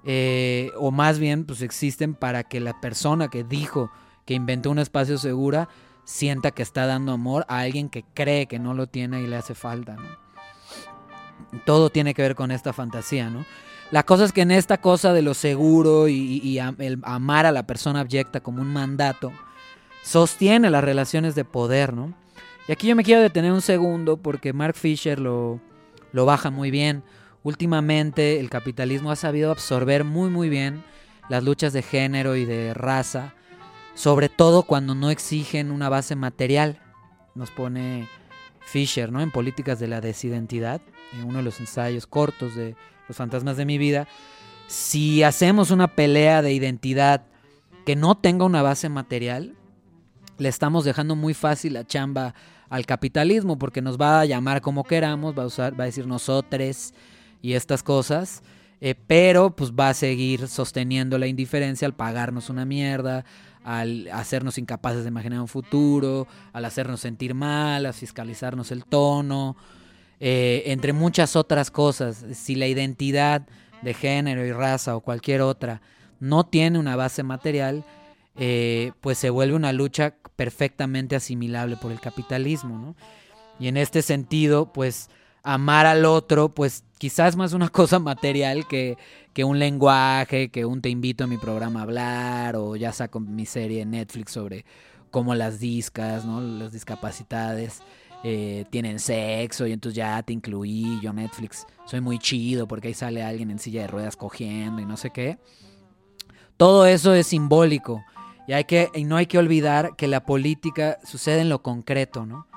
Eh, 0.05 0.71
o 0.77 0.91
más 0.91 1.19
bien, 1.19 1.45
pues 1.45 1.61
existen 1.61 2.15
para 2.15 2.43
que 2.43 2.59
la 2.59 2.79
persona 2.81 3.27
que 3.27 3.43
dijo 3.43 3.91
que 4.25 4.33
inventó 4.33 4.71
un 4.71 4.79
espacio 4.79 5.17
seguro 5.17 5.67
sienta 6.05 6.51
que 6.51 6.63
está 6.63 6.85
dando 6.85 7.11
amor 7.13 7.45
a 7.47 7.59
alguien 7.59 7.89
que 7.89 8.03
cree 8.13 8.47
que 8.47 8.59
no 8.59 8.73
lo 8.73 8.87
tiene 8.87 9.21
y 9.21 9.27
le 9.27 9.35
hace 9.35 9.53
falta. 9.53 9.97
Todo 11.65 11.89
tiene 11.89 12.13
que 12.13 12.21
ver 12.21 12.35
con 12.35 12.51
esta 12.51 12.73
fantasía, 12.73 13.29
¿no? 13.29 13.45
La 13.91 14.03
cosa 14.03 14.25
es 14.25 14.31
que 14.31 14.41
en 14.41 14.51
esta 14.51 14.79
cosa 14.79 15.13
de 15.13 15.21
lo 15.21 15.33
seguro 15.33 16.07
y, 16.07 16.57
el 16.79 16.99
amar 17.03 17.45
a 17.45 17.51
la 17.51 17.67
persona 17.67 17.99
abyecta 17.99 18.39
como 18.39 18.61
un 18.61 18.73
mandato, 18.73 19.31
sostiene 20.01 20.69
las 20.69 20.83
relaciones 20.83 21.35
de 21.35 21.45
poder, 21.45 21.93
¿no? 21.93 22.13
Y 22.67 22.71
aquí 22.71 22.87
yo 22.87 22.95
me 22.95 23.03
quiero 23.03 23.21
detener 23.21 23.51
un 23.51 23.61
segundo 23.61 24.17
porque 24.17 24.53
Mark 24.53 24.75
Fisher 24.75 25.19
lo, 25.19 25.59
lo 26.11 26.25
baja 26.25 26.49
muy 26.49 26.71
bien. 26.71 27.03
Últimamente 27.43 28.39
el 28.39 28.49
capitalismo 28.49 29.11
ha 29.11 29.15
sabido 29.15 29.51
absorber 29.51 30.05
muy 30.05 30.29
muy 30.29 30.49
bien 30.49 30.83
las 31.29 31.43
luchas 31.43 31.73
de 31.73 31.81
género 31.81 32.35
y 32.35 32.45
de 32.45 32.73
raza, 32.73 33.33
sobre 33.95 34.29
todo 34.29 34.63
cuando 34.63 34.95
no 34.95 35.11
exigen 35.11 35.71
una 35.71 35.89
base 35.89 36.15
material. 36.15 36.79
Nos 37.35 37.51
pone 37.51 38.07
Fisher, 38.73 39.11
¿no? 39.11 39.21
En 39.21 39.29
Políticas 39.29 39.79
de 39.79 39.87
la 39.87 40.01
Desidentidad, 40.01 40.81
en 41.13 41.25
uno 41.25 41.37
de 41.37 41.43
los 41.43 41.59
ensayos 41.59 42.07
cortos 42.07 42.55
de 42.55 42.75
Los 43.07 43.15
fantasmas 43.15 43.55
de 43.55 43.65
mi 43.65 43.77
vida. 43.77 44.07
Si 44.65 45.21
hacemos 45.21 45.69
una 45.69 45.93
pelea 45.93 46.41
de 46.41 46.53
identidad 46.53 47.27
que 47.85 47.95
no 47.95 48.15
tenga 48.15 48.45
una 48.45 48.63
base 48.63 48.89
material, 48.89 49.53
le 50.39 50.49
estamos 50.49 50.85
dejando 50.85 51.15
muy 51.15 51.35
fácil 51.35 51.73
la 51.73 51.85
chamba 51.85 52.33
al 52.67 52.87
capitalismo 52.87 53.59
porque 53.59 53.83
nos 53.83 54.01
va 54.01 54.21
a 54.21 54.25
llamar 54.25 54.61
como 54.61 54.83
queramos, 54.83 55.37
va 55.37 55.43
a 55.43 55.47
usar, 55.47 55.79
va 55.79 55.83
a 55.83 55.85
decir 55.85 56.07
nosotros 56.07 56.95
y 57.43 57.53
estas 57.53 57.83
cosas, 57.83 58.41
eh, 58.81 58.95
pero 59.05 59.55
pues 59.55 59.71
va 59.71 59.89
a 59.89 59.93
seguir 59.93 60.47
sosteniendo 60.47 61.19
la 61.19 61.27
indiferencia 61.27 61.85
al 61.85 61.93
pagarnos 61.93 62.49
una 62.49 62.65
mierda, 62.65 63.23
al 63.63 64.09
hacernos 64.11 64.57
incapaces 64.57 65.03
de 65.03 65.09
imaginar 65.09 65.39
un 65.39 65.47
futuro, 65.47 66.27
al 66.51 66.65
hacernos 66.65 67.01
sentir 67.01 67.33
mal, 67.33 67.85
a 67.85 67.93
fiscalizarnos 67.93 68.71
el 68.71 68.85
tono, 68.85 69.55
eh, 70.19 70.63
entre 70.67 70.93
muchas 70.93 71.35
otras 71.35 71.71
cosas. 71.71 72.25
Si 72.33 72.55
la 72.55 72.67
identidad 72.67 73.47
de 73.81 73.93
género 73.93 74.45
y 74.45 74.51
raza 74.51 74.95
o 74.95 75.01
cualquier 75.01 75.41
otra 75.41 75.81
no 76.19 76.45
tiene 76.45 76.79
una 76.79 76.95
base 76.95 77.23
material, 77.23 77.83
eh, 78.35 78.91
pues 79.01 79.17
se 79.17 79.29
vuelve 79.29 79.55
una 79.55 79.73
lucha 79.73 80.15
perfectamente 80.35 81.15
asimilable 81.15 81.77
por 81.77 81.91
el 81.91 81.99
capitalismo. 81.99 82.77
¿no? 82.77 82.95
Y 83.59 83.67
en 83.67 83.77
este 83.77 84.01
sentido, 84.01 84.71
pues 84.73 85.09
amar 85.43 85.85
al 85.85 86.05
otro, 86.05 86.49
pues 86.49 86.83
quizás 86.97 87.35
más 87.35 87.53
una 87.53 87.69
cosa 87.69 87.99
material 87.99 88.67
que, 88.67 88.97
que 89.33 89.43
un 89.43 89.59
lenguaje, 89.59 90.49
que 90.49 90.65
un 90.65 90.81
te 90.81 90.89
invito 90.89 91.23
a 91.23 91.27
mi 91.27 91.37
programa 91.37 91.81
a 91.81 91.83
hablar, 91.83 92.55
o 92.55 92.75
ya 92.75 92.91
saco 92.91 93.19
mi 93.19 93.45
serie 93.45 93.81
en 93.81 93.91
Netflix 93.91 94.31
sobre 94.31 94.65
cómo 95.11 95.35
las 95.35 95.59
discas, 95.59 96.25
¿no? 96.25 96.41
Las 96.41 96.71
discapacidades 96.71 97.81
eh, 98.23 98.65
tienen 98.69 98.99
sexo 98.99 99.67
y 99.67 99.73
entonces 99.73 99.97
ya 99.97 100.23
te 100.23 100.33
incluí, 100.33 100.99
yo 101.01 101.11
Netflix 101.11 101.67
soy 101.85 101.99
muy 101.99 102.19
chido 102.19 102.67
porque 102.67 102.87
ahí 102.87 102.93
sale 102.93 103.21
alguien 103.21 103.51
en 103.51 103.59
silla 103.59 103.81
de 103.81 103.87
ruedas 103.87 104.15
cogiendo 104.15 104.81
y 104.81 104.85
no 104.85 104.97
sé 104.97 105.09
qué. 105.09 105.37
Todo 106.55 106.85
eso 106.85 107.13
es 107.13 107.27
simbólico 107.27 108.03
y, 108.47 108.53
hay 108.53 108.63
que, 108.63 108.89
y 108.93 109.03
no 109.03 109.17
hay 109.17 109.25
que 109.25 109.37
olvidar 109.37 109.95
que 109.97 110.07
la 110.07 110.25
política 110.25 110.99
sucede 111.03 111.41
en 111.41 111.49
lo 111.49 111.61
concreto, 111.61 112.25
¿no? 112.25 112.47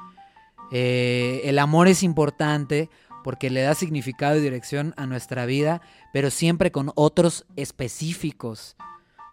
Eh, 0.72 1.42
el 1.44 1.58
amor 1.58 1.88
es 1.88 2.02
importante 2.02 2.90
porque 3.22 3.50
le 3.50 3.62
da 3.62 3.74
significado 3.74 4.36
y 4.36 4.40
dirección 4.40 4.94
a 4.96 5.06
nuestra 5.06 5.46
vida, 5.46 5.80
pero 6.16 6.30
siempre 6.30 6.72
con 6.72 6.92
otros 6.94 7.44
específicos, 7.56 8.74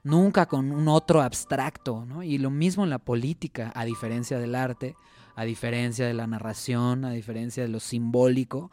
nunca 0.03 0.47
con 0.47 0.69
un 0.73 0.89
otro 0.89 1.21
abstracto, 1.21 2.03
¿no? 2.05 2.23
Y 2.23 2.37
lo 2.37 2.49
mismo 2.49 2.83
en 2.83 2.89
la 2.89 2.99
política, 2.99 3.71
a 3.73 3.85
diferencia 3.85 4.37
del 4.37 4.53
arte, 4.53 4.97
a 5.37 5.45
diferencia 5.45 6.05
de 6.05 6.13
la 6.13 6.27
narración, 6.27 7.05
a 7.05 7.11
diferencia 7.11 7.63
de 7.63 7.69
lo 7.69 7.79
simbólico, 7.79 8.69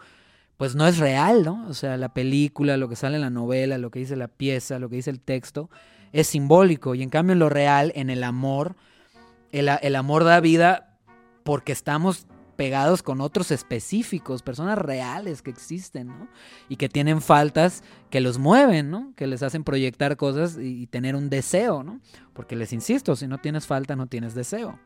pues 0.56 0.74
no 0.74 0.88
es 0.88 0.98
real, 0.98 1.44
¿no? 1.44 1.68
O 1.68 1.72
sea, 1.72 1.96
la 1.96 2.12
película, 2.12 2.76
lo 2.76 2.88
que 2.88 2.96
sale 2.96 3.14
en 3.14 3.20
la 3.20 3.30
novela, 3.30 3.78
lo 3.78 3.92
que 3.92 4.00
dice 4.00 4.16
la 4.16 4.26
pieza, 4.26 4.80
lo 4.80 4.88
que 4.88 4.96
dice 4.96 5.10
el 5.10 5.20
texto, 5.20 5.70
es 6.10 6.26
simbólico. 6.26 6.96
Y 6.96 7.04
en 7.04 7.10
cambio 7.10 7.34
en 7.34 7.38
lo 7.38 7.48
real, 7.48 7.92
en 7.94 8.10
el 8.10 8.24
amor, 8.24 8.74
el, 9.52 9.70
el 9.82 9.94
amor 9.94 10.24
da 10.24 10.40
vida 10.40 10.98
porque 11.44 11.70
estamos 11.70 12.26
pegados 12.60 13.02
con 13.02 13.22
otros 13.22 13.52
específicos, 13.52 14.42
personas 14.42 14.76
reales 14.76 15.40
que 15.40 15.48
existen, 15.48 16.08
¿no? 16.08 16.28
Y 16.68 16.76
que 16.76 16.90
tienen 16.90 17.22
faltas 17.22 17.82
que 18.10 18.20
los 18.20 18.36
mueven, 18.36 18.90
¿no? 18.90 19.14
Que 19.16 19.26
les 19.26 19.42
hacen 19.42 19.64
proyectar 19.64 20.18
cosas 20.18 20.58
y, 20.60 20.86
tener 20.86 21.16
un 21.16 21.30
deseo, 21.30 21.82
¿no? 21.82 22.00
Porque 22.34 22.56
les 22.56 22.74
insisto, 22.74 23.16
si 23.16 23.26
no 23.26 23.38
tienes 23.38 23.66
falta, 23.66 23.96
no 23.96 24.08
tienes 24.08 24.34
deseo. 24.34 24.78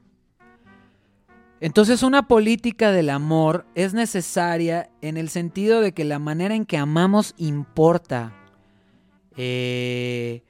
Entonces 1.59 2.05
una 2.05 2.29
política 2.29 2.93
del 2.93 3.11
amor 3.11 3.67
es 3.75 3.93
necesaria 3.93 4.89
en 5.01 5.17
el 5.17 5.29
sentido 5.29 5.81
de 5.81 5.91
que 5.91 6.05
la 6.05 6.21
manera 6.21 6.55
en 6.55 6.67
que 6.67 6.77
amamos 6.77 7.35
importa, 7.39 8.37
eh, 9.37 10.45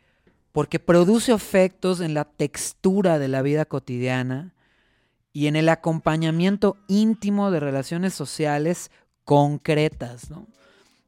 porque 0.52 0.78
produce 0.78 1.32
efectos 1.32 2.02
en 2.02 2.12
la 2.12 2.26
textura 2.26 3.18
de 3.18 3.28
la 3.28 3.40
vida 3.40 3.64
cotidiana 3.64 4.52
y 5.34 5.48
en 5.48 5.56
el 5.56 5.68
acompañamiento 5.68 6.78
íntimo 6.88 7.50
de 7.50 7.60
relaciones 7.60 8.14
sociales 8.14 8.90
concretas. 9.24 10.30
¿no? 10.30 10.46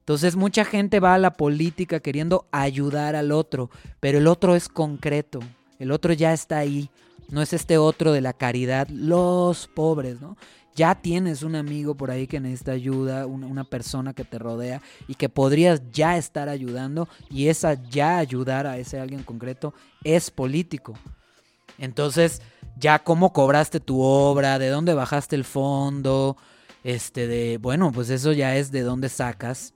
Entonces 0.00 0.36
mucha 0.36 0.64
gente 0.64 1.00
va 1.00 1.14
a 1.14 1.18
la 1.18 1.32
política 1.34 2.00
queriendo 2.00 2.46
ayudar 2.50 3.16
al 3.16 3.32
otro, 3.32 3.70
pero 4.00 4.18
el 4.18 4.26
otro 4.26 4.56
es 4.56 4.68
concreto, 4.68 5.40
el 5.78 5.92
otro 5.92 6.12
ya 6.12 6.34
está 6.34 6.58
ahí. 6.58 6.90
No 7.28 7.42
es 7.42 7.52
este 7.52 7.78
otro 7.78 8.12
de 8.12 8.20
la 8.20 8.32
caridad, 8.32 8.88
los 8.88 9.66
pobres, 9.66 10.20
¿no? 10.20 10.36
Ya 10.76 10.94
tienes 10.94 11.42
un 11.42 11.56
amigo 11.56 11.96
por 11.96 12.10
ahí 12.10 12.26
que 12.26 12.38
necesita 12.38 12.72
ayuda, 12.72 13.26
una, 13.26 13.64
persona 13.64 14.12
que 14.12 14.24
te 14.24 14.38
rodea 14.38 14.82
y 15.08 15.14
que 15.14 15.28
podrías 15.28 15.82
ya 15.90 16.18
estar 16.18 16.48
ayudando 16.48 17.08
y 17.30 17.48
esa 17.48 17.74
ya 17.74 18.18
ayudar 18.18 18.66
a 18.66 18.76
ese 18.78 19.00
alguien 19.00 19.22
concreto 19.22 19.72
es 20.04 20.30
político. 20.30 20.94
Entonces, 21.78 22.42
ya 22.76 22.98
cómo 22.98 23.32
cobraste 23.32 23.80
tu 23.80 24.00
obra, 24.00 24.58
de 24.58 24.68
dónde 24.68 24.94
bajaste 24.94 25.36
el 25.36 25.44
fondo, 25.44 26.36
este 26.84 27.26
de, 27.26 27.58
bueno, 27.58 27.90
pues 27.92 28.10
eso 28.10 28.32
ya 28.32 28.56
es 28.56 28.70
de 28.70 28.82
dónde 28.82 29.08
sacas 29.08 29.74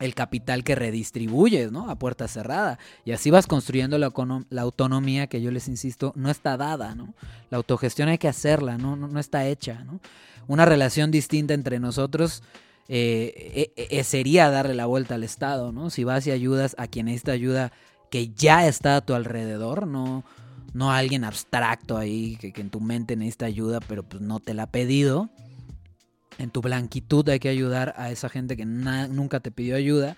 el 0.00 0.14
capital 0.14 0.64
que 0.64 0.74
redistribuyes, 0.74 1.70
¿no? 1.70 1.88
A 1.88 1.96
puerta 1.96 2.26
cerrada. 2.26 2.78
Y 3.04 3.12
así 3.12 3.30
vas 3.30 3.46
construyendo 3.46 3.96
la, 3.98 4.12
autonomía 4.60 5.28
que 5.28 5.40
yo 5.40 5.50
les 5.50 5.68
insisto, 5.68 6.12
no 6.16 6.30
está 6.30 6.56
dada, 6.56 6.94
¿no? 6.94 7.14
La 7.50 7.58
autogestión 7.58 8.08
hay 8.08 8.18
que 8.18 8.28
hacerla, 8.28 8.76
no, 8.76 8.96
no, 8.96 9.20
está 9.20 9.46
hecha, 9.46 9.84
¿no? 9.84 10.00
Una 10.46 10.64
relación 10.64 11.10
distinta 11.10 11.54
entre 11.54 11.78
nosotros 11.78 12.42
eh, 12.88 13.72
eh, 13.76 13.88
eh, 13.90 14.04
sería 14.04 14.50
darle 14.50 14.74
la 14.74 14.86
vuelta 14.86 15.14
al 15.14 15.24
Estado, 15.24 15.72
¿no? 15.72 15.90
Si 15.90 16.04
vas 16.04 16.26
y 16.26 16.32
ayudas 16.32 16.74
a 16.76 16.88
quien 16.88 17.06
necesita 17.06 17.32
ayuda 17.32 17.72
que 18.10 18.28
ya 18.28 18.66
está 18.66 18.96
a 18.96 19.00
tu 19.00 19.14
alrededor, 19.14 19.86
no, 19.86 20.24
no 20.74 20.92
a 20.92 20.98
alguien 20.98 21.24
abstracto 21.24 21.96
ahí 21.96 22.36
que, 22.36 22.52
en 22.60 22.68
tu 22.68 22.80
mente 22.80 23.16
necesita 23.16 23.46
ayuda, 23.46 23.80
pero 23.80 24.02
pues 24.02 24.22
no 24.22 24.40
te 24.40 24.52
la 24.52 24.64
ha 24.64 24.70
pedido 24.70 25.30
en 26.38 26.50
tu 26.50 26.60
blanquitud 26.60 27.28
hay 27.28 27.38
que 27.38 27.48
ayudar 27.48 27.94
a 27.96 28.10
esa 28.10 28.28
gente 28.28 28.56
que 28.56 28.64
nunca 28.64 29.40
te 29.40 29.50
pidió 29.50 29.76
ayuda. 29.76 30.16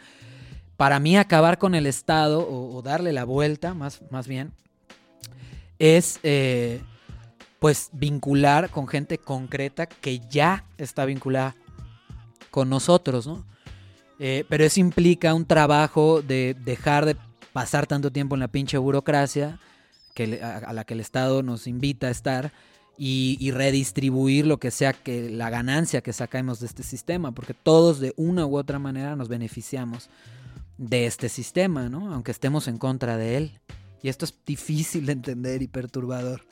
Para 0.76 1.00
mí 1.00 1.16
acabar 1.16 1.59
con 1.59 1.74
el 1.74 1.86
Estado 1.86 2.46
o, 2.48 2.82
darle 2.82 3.12
la 3.12 3.24
vuelta, 3.24 3.74
más, 3.74 4.02
más 4.11 4.28
bien, 4.28 4.52
es 5.78 6.20
eh, 6.22 6.80
pues 7.59 7.90
vincular 7.92 8.70
con 8.70 8.86
gente 8.86 9.18
concreta 9.18 9.86
que 9.86 10.20
ya 10.20 10.64
está 10.78 11.04
vinculada 11.04 11.54
con 12.50 12.68
nosotros, 12.68 13.26
¿no? 13.26 13.44
Eh, 14.18 14.44
pero 14.48 14.64
eso 14.64 14.80
implica 14.80 15.34
un 15.34 15.44
trabajo 15.44 16.22
de 16.22 16.57
dejar 16.64 17.04
de 17.04 17.16
pasar 17.52 17.86
tanto 17.86 18.11
tiempo 18.11 18.34
en 18.34 18.40
la 18.40 18.48
pinche 18.48 18.78
burocracia 18.78 19.59
a 20.24 20.72
la 20.72 20.84
que 20.84 20.94
el 20.94 21.00
Estado 21.00 21.42
nos 21.42 21.66
invita 21.66 22.08
a 22.08 22.10
estar 22.10 22.52
y, 22.98 23.50
redistribuir 23.50 24.46
lo 24.46 24.58
que 24.58 24.70
sea 24.70 24.92
que 24.92 25.30
la 25.30 25.50
ganancia 25.50 26.00
que 26.00 26.12
sacamos 26.12 26.60
de 26.60 26.66
este 26.66 26.82
sistema, 26.82 27.32
porque 27.32 27.54
todos 27.54 28.00
de 28.00 28.14
una 28.16 28.46
u 28.46 28.56
otra 28.56 28.78
manera 28.78 29.16
nos 29.16 29.28
beneficiamos 29.28 30.08
de 30.78 31.06
este 31.06 31.28
sistema, 31.28 31.88
¿no? 31.88 32.12
Aunque 32.12 32.30
estemos 32.30 32.68
en 32.68 32.78
contra 32.78 33.16
de 33.16 33.36
él. 33.36 33.60
Y 34.02 34.08
esto 34.08 34.24
es 34.24 34.34
difícil 34.46 35.06
de 35.06 35.12
entender 35.12 35.62
y 35.62 35.68
perturbador. 35.68 36.42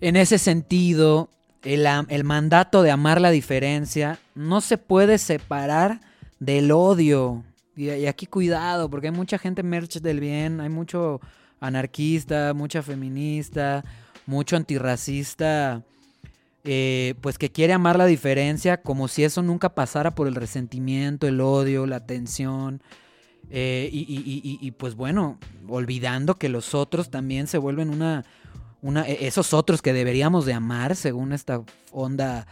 En 0.00 0.16
ese 0.16 0.38
sentido, 0.38 1.30
el, 1.62 2.24
mandato 2.24 2.82
de 2.82 2.90
amar 2.90 3.20
la 3.20 3.30
diferencia 3.30 4.18
no 4.34 4.60
se 4.60 4.78
puede 4.78 5.18
separar 5.18 6.00
del 6.38 6.70
odio. 6.72 7.44
Y 7.76 8.06
aquí 8.06 8.26
cuidado, 8.26 8.88
porque 8.88 9.08
hay 9.08 9.12
mucha 9.12 9.38
gente 9.38 9.62
merch 9.62 10.00
del 10.00 10.20
bien, 10.20 10.60
hay 10.60 10.68
mucho 10.68 11.20
anarquista, 11.60 12.54
mucha 12.54 12.82
feminista, 12.82 13.84
mucho 14.26 14.56
antirracista, 14.56 15.82
eh, 16.64 17.14
pues 17.20 17.36
que 17.36 17.50
quiere 17.50 17.74
amar 17.74 17.98
la 17.98 18.06
diferencia 18.06 18.80
como 18.80 19.06
si 19.08 19.22
eso 19.22 19.42
nunca 19.42 19.74
pasara 19.74 20.14
por 20.14 20.26
el 20.26 20.34
resentimiento, 20.34 21.26
el 21.26 21.40
odio, 21.40 21.86
la 21.86 22.06
tensión. 22.06 22.82
Eh, 23.50 23.90
y, 23.92 24.70
pues 24.72 24.94
bueno, 24.94 25.38
olvidando 25.68 26.36
que 26.36 26.48
los 26.48 26.74
otros 26.74 27.10
también 27.10 27.46
se 27.46 27.58
vuelven 27.58 27.90
una, 27.90 28.24
e, 29.06 29.26
esos 29.26 29.52
otros 29.52 29.82
que 29.82 29.92
deberíamos 29.92 30.46
de 30.46 30.54
amar 30.54 30.96
según 30.96 31.32
esta 31.32 31.62
onda 31.92 32.46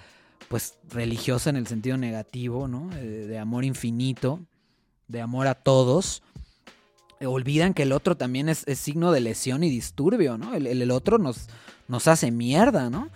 pues 0.48 0.76
religiosa 0.90 1.48
en 1.48 1.56
el 1.56 1.66
sentido 1.66 1.96
negativo, 1.96 2.68
¿no? 2.68 2.90
De, 2.90 3.38
amor 3.38 3.64
infinito, 3.64 4.40
de 5.08 5.22
amor 5.22 5.46
a 5.46 5.54
todos. 5.54 6.22
Olvidan 7.26 7.74
que 7.74 7.82
el 7.82 7.92
otro 7.92 8.16
también 8.16 8.48
es, 8.48 8.64
signo 8.74 9.12
de 9.12 9.20
lesión 9.20 9.64
y 9.64 9.70
disturbio, 9.70 10.38
¿no? 10.38 10.54
el 10.54 10.90
otro 10.90 11.18
nos, 11.18 11.48
hace 12.06 12.30
mierda, 12.30 12.90
¿no? 12.90 13.10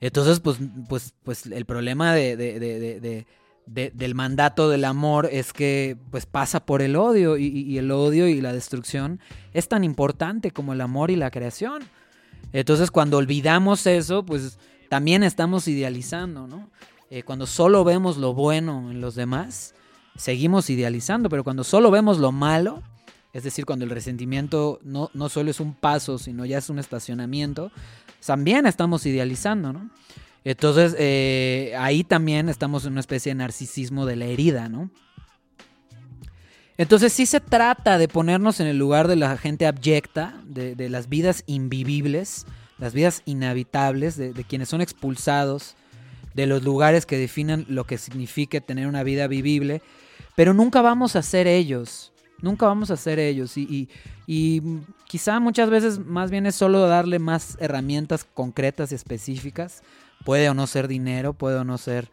Entonces, 0.00 0.40
pues, 0.40 0.58
pues, 0.88 1.14
pues 1.24 1.46
el 1.46 1.64
problema 1.64 2.14
de, 2.14 3.26
del 3.66 4.14
mandato 4.14 4.68
del 4.70 4.84
amor 4.84 5.28
es 5.30 5.52
que 5.52 5.96
pues 6.10 6.24
pasa 6.24 6.64
por 6.64 6.82
el 6.82 6.96
odio 6.96 7.36
y, 7.36 7.76
el 7.78 7.90
odio 7.90 8.28
y 8.28 8.40
la 8.40 8.52
destrucción 8.52 9.20
es 9.52 9.68
tan 9.68 9.84
importante 9.84 10.52
como 10.52 10.72
el 10.72 10.80
amor 10.80 11.10
y 11.10 11.16
la 11.16 11.30
creación. 11.30 11.82
Entonces, 12.52 12.90
cuando 12.90 13.18
olvidamos 13.18 13.86
eso, 13.86 14.24
pues 14.24 14.58
también 14.88 15.22
estamos 15.22 15.68
idealizando, 15.68 16.46
¿no? 16.46 16.70
Eh, 17.10 17.22
cuando 17.22 17.46
solo 17.46 17.84
vemos 17.84 18.16
lo 18.16 18.34
bueno 18.34 18.90
en 18.90 19.00
los 19.00 19.14
demás, 19.14 19.74
seguimos 20.16 20.70
idealizando, 20.70 21.28
pero 21.28 21.44
cuando 21.44 21.64
solo 21.64 21.90
vemos 21.90 22.18
lo 22.18 22.32
malo, 22.32 22.82
es 23.32 23.44
decir, 23.44 23.66
cuando 23.66 23.84
el 23.84 23.90
resentimiento 23.90 24.80
no, 24.82 25.10
no 25.14 25.28
solo 25.28 25.50
es 25.50 25.60
un 25.60 25.74
paso, 25.74 26.18
sino 26.18 26.44
ya 26.44 26.58
es 26.58 26.70
un 26.70 26.78
estacionamiento, 26.78 27.70
también 28.24 28.66
estamos 28.66 29.06
idealizando, 29.06 29.72
¿no? 29.72 29.90
Entonces, 30.44 30.96
eh, 30.98 31.74
ahí 31.78 32.04
también 32.04 32.48
estamos 32.48 32.84
en 32.84 32.92
una 32.92 33.00
especie 33.00 33.30
de 33.30 33.36
narcisismo 33.36 34.06
de 34.06 34.16
la 34.16 34.24
herida, 34.26 34.68
¿no? 34.68 34.90
Entonces 36.78 37.12
sí 37.12 37.26
se 37.26 37.40
trata 37.40 37.98
de 37.98 38.06
ponernos 38.06 38.60
en 38.60 38.68
el 38.68 38.78
lugar 38.78 39.08
de 39.08 39.16
la 39.16 39.36
gente 39.36 39.66
abyecta, 39.66 40.40
de, 40.46 40.88
las 40.88 41.08
vidas 41.08 41.42
invivibles, 41.46 42.46
las 42.78 42.94
vidas 42.94 43.22
inhabitables, 43.24 44.16
de, 44.16 44.32
de, 44.32 44.44
quienes 44.44 44.68
son 44.68 44.80
expulsados 44.80 45.74
de 46.34 46.46
los 46.46 46.62
lugares 46.62 47.04
que 47.04 47.18
definen 47.18 47.66
lo 47.68 47.82
que 47.82 47.98
significa 47.98 48.60
tener 48.60 48.86
una 48.86 49.02
vida 49.02 49.26
vivible, 49.26 49.82
pero 50.36 50.54
nunca 50.54 50.80
vamos 50.80 51.16
a 51.16 51.22
ser 51.22 51.48
ellos. 51.48 52.12
Nunca 52.40 52.66
vamos 52.66 52.90
a 52.90 52.96
ser 52.96 53.18
ellos. 53.18 53.56
Y, 53.56 53.88
quizá 55.06 55.40
muchas 55.40 55.70
veces 55.70 55.98
más 55.98 56.30
bien 56.30 56.46
es 56.46 56.54
solo 56.54 56.86
darle 56.86 57.18
más 57.18 57.56
herramientas 57.60 58.24
concretas 58.24 58.92
y 58.92 58.94
específicas. 58.94 59.82
Puede 60.24 60.48
o 60.48 60.54
no 60.54 60.66
ser 60.66 60.88
dinero, 60.88 61.32
puede 61.32 61.56
o 61.56 61.64
no 61.64 61.78
ser 61.78 62.10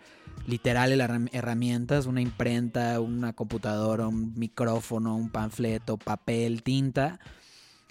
literal 0.48 0.92
herramientas, 1.32 2.06
una 2.06 2.22
imprenta, 2.22 3.00
una 3.00 3.34
computadora, 3.34 4.08
un 4.08 4.34
micrófono, 4.36 5.16
un 5.16 5.30
panfleto, 5.30 5.98
papel, 5.98 6.62
tinta, 6.62 7.20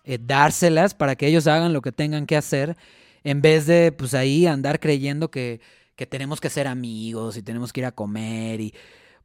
eh, 0.05 0.18
dárselas 0.20 0.95
para 0.95 1.16
que 1.16 1.26
ellos 1.26 1.47
hagan 1.47 1.72
lo 1.72 1.82
que 1.82 1.91
tengan 1.91 2.26
que 2.26 2.37
hacer, 2.37 2.76
en 3.24 3.43
vez 3.43 3.66
de 3.66 3.91
pues 3.91 4.14
ahí 4.14 4.47
andar 4.47 4.78
creyendo 4.78 5.30
que, 5.30 5.61
que 5.97 6.07
tenemos 6.07 6.41
que 6.41 6.51
ser 6.51 6.68
amigos 6.68 7.37
y 7.37 7.43
tenemos 7.43 7.72
que 7.72 7.80
ir 7.80 7.87
a 7.87 7.93
comer 7.93 8.61
y 8.61 8.74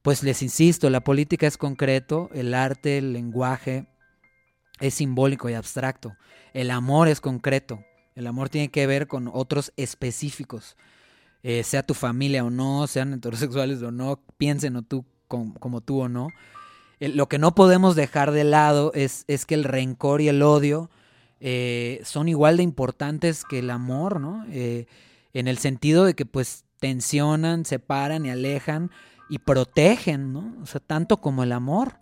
pues 0.02 0.24
les 0.24 0.42
insisto, 0.42 0.90
la 0.90 1.04
política 1.04 1.48
es 1.48 1.58
concreto, 1.58 2.30
el 2.34 2.54
arte, 2.54 2.98
el 2.98 3.14
lenguaje 3.14 3.88
es 4.80 4.94
simbólico 4.94 5.50
y 5.50 5.54
abstracto, 5.54 6.16
el 6.54 6.72
amor 6.72 7.08
es 7.08 7.22
concreto, 7.22 7.84
el 8.16 8.28
amor 8.28 8.50
tiene 8.50 8.70
que 8.70 8.88
ver 8.88 9.08
con 9.08 9.30
otros 9.32 9.74
específicos. 9.78 10.78
Eh, 11.42 11.64
sea 11.64 11.84
tu 11.84 11.94
familia 11.94 12.44
o 12.44 12.50
no, 12.50 12.86
sean 12.88 13.14
heterosexuales 13.14 13.82
o 13.82 13.92
no, 13.92 14.22
piensen 14.38 14.76
o 14.76 14.82
tú 14.82 15.06
como, 15.28 15.80
tú 15.80 16.02
o 16.02 16.10
no. 16.10 16.30
lo 17.00 17.30
que 17.30 17.38
no 17.38 17.56
podemos 17.56 17.96
dejar 17.96 18.32
de 18.32 18.44
lado 18.44 18.92
es, 18.94 19.24
es 19.28 19.46
que 19.46 19.56
el 19.56 19.64
rencor 19.64 20.22
y 20.22 20.28
el 20.28 20.42
odio 20.42 20.90
eh, 21.40 22.02
son 22.04 22.28
igual 22.28 22.58
de 22.58 22.64
importantes 22.64 23.46
que 23.46 23.60
el 23.60 23.70
amor, 23.70 24.20
¿no? 24.20 24.46
Eh, 24.50 24.88
en 25.34 25.48
el 25.48 25.58
sentido 25.58 26.04
de 26.04 26.14
que 26.14 26.26
pues 26.26 26.66
tensionan, 26.80 27.66
separan 27.66 28.26
y 28.26 28.32
alejan 28.32 28.92
y 29.30 29.40
protegen, 29.40 30.34
¿no? 30.34 30.56
O 30.62 30.66
sea, 30.66 30.82
tanto 30.82 31.18
como 31.22 31.44
el 31.44 31.52
amor. 31.52 32.00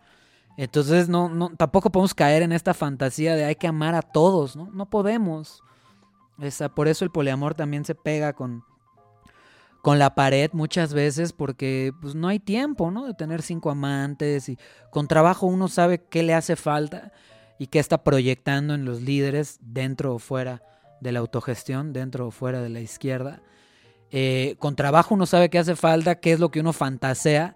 Entonces 0.57 1.07
no, 1.07 1.29
no, 1.29 1.49
tampoco 1.55 1.91
podemos 1.91 2.15
caer 2.15 2.41
en 2.41 2.51
esta 2.51 2.73
fantasía 2.73 3.35
de 3.35 3.45
hay 3.45 3.55
que 3.55 3.67
amar 3.67 3.93
a 3.93 4.01
todos, 4.01 4.55
¿no? 4.55 4.69
No 4.71 4.89
podemos. 4.89 5.61
Esa, 6.39 6.69
por 6.69 6.87
eso 6.87 7.05
el 7.05 7.11
poliamor 7.11 7.53
también 7.53 7.85
se 7.85 7.95
pega 7.95 8.33
con, 8.33 8.63
con 9.81 9.99
la 9.99 10.15
pared 10.15 10.49
muchas 10.53 10.93
veces 10.93 11.33
porque 11.33 11.93
pues 12.01 12.15
no 12.15 12.27
hay 12.27 12.39
tiempo, 12.39 12.89
¿no? 12.91 13.05
De 13.05 13.13
tener 13.13 13.41
cinco 13.41 13.69
amantes 13.69 14.49
y 14.49 14.57
con 14.89 15.07
trabajo 15.07 15.45
uno 15.45 15.67
sabe 15.67 16.03
qué 16.09 16.23
le 16.23 16.33
hace 16.33 16.55
falta 16.55 17.11
y 17.59 17.67
qué 17.67 17.79
está 17.79 18.03
proyectando 18.03 18.73
en 18.73 18.85
los 18.85 19.01
líderes 19.01 19.59
dentro 19.61 20.15
o 20.15 20.19
fuera 20.19 20.63
de 21.01 21.11
la 21.11 21.19
autogestión, 21.19 21.93
dentro 21.93 22.27
o 22.27 22.31
fuera 22.31 22.61
de 22.61 22.69
la 22.69 22.79
izquierda. 22.79 23.41
Eh, 24.11 24.55
con 24.59 24.75
trabajo 24.75 25.15
uno 25.15 25.25
sabe 25.25 25.49
qué 25.49 25.59
hace 25.59 25.75
falta, 25.75 26.19
qué 26.19 26.33
es 26.33 26.39
lo 26.39 26.49
que 26.49 26.61
uno 26.61 26.73
fantasea 26.73 27.55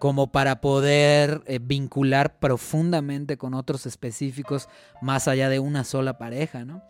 como 0.00 0.32
para 0.32 0.60
poder 0.60 1.42
eh, 1.46 1.60
vincular 1.62 2.40
profundamente 2.40 3.36
con 3.36 3.54
otros 3.54 3.86
específicos 3.86 4.68
más 5.00 5.28
allá 5.28 5.48
de 5.48 5.60
una 5.60 5.84
sola 5.84 6.18
pareja, 6.18 6.64
¿no? 6.64 6.82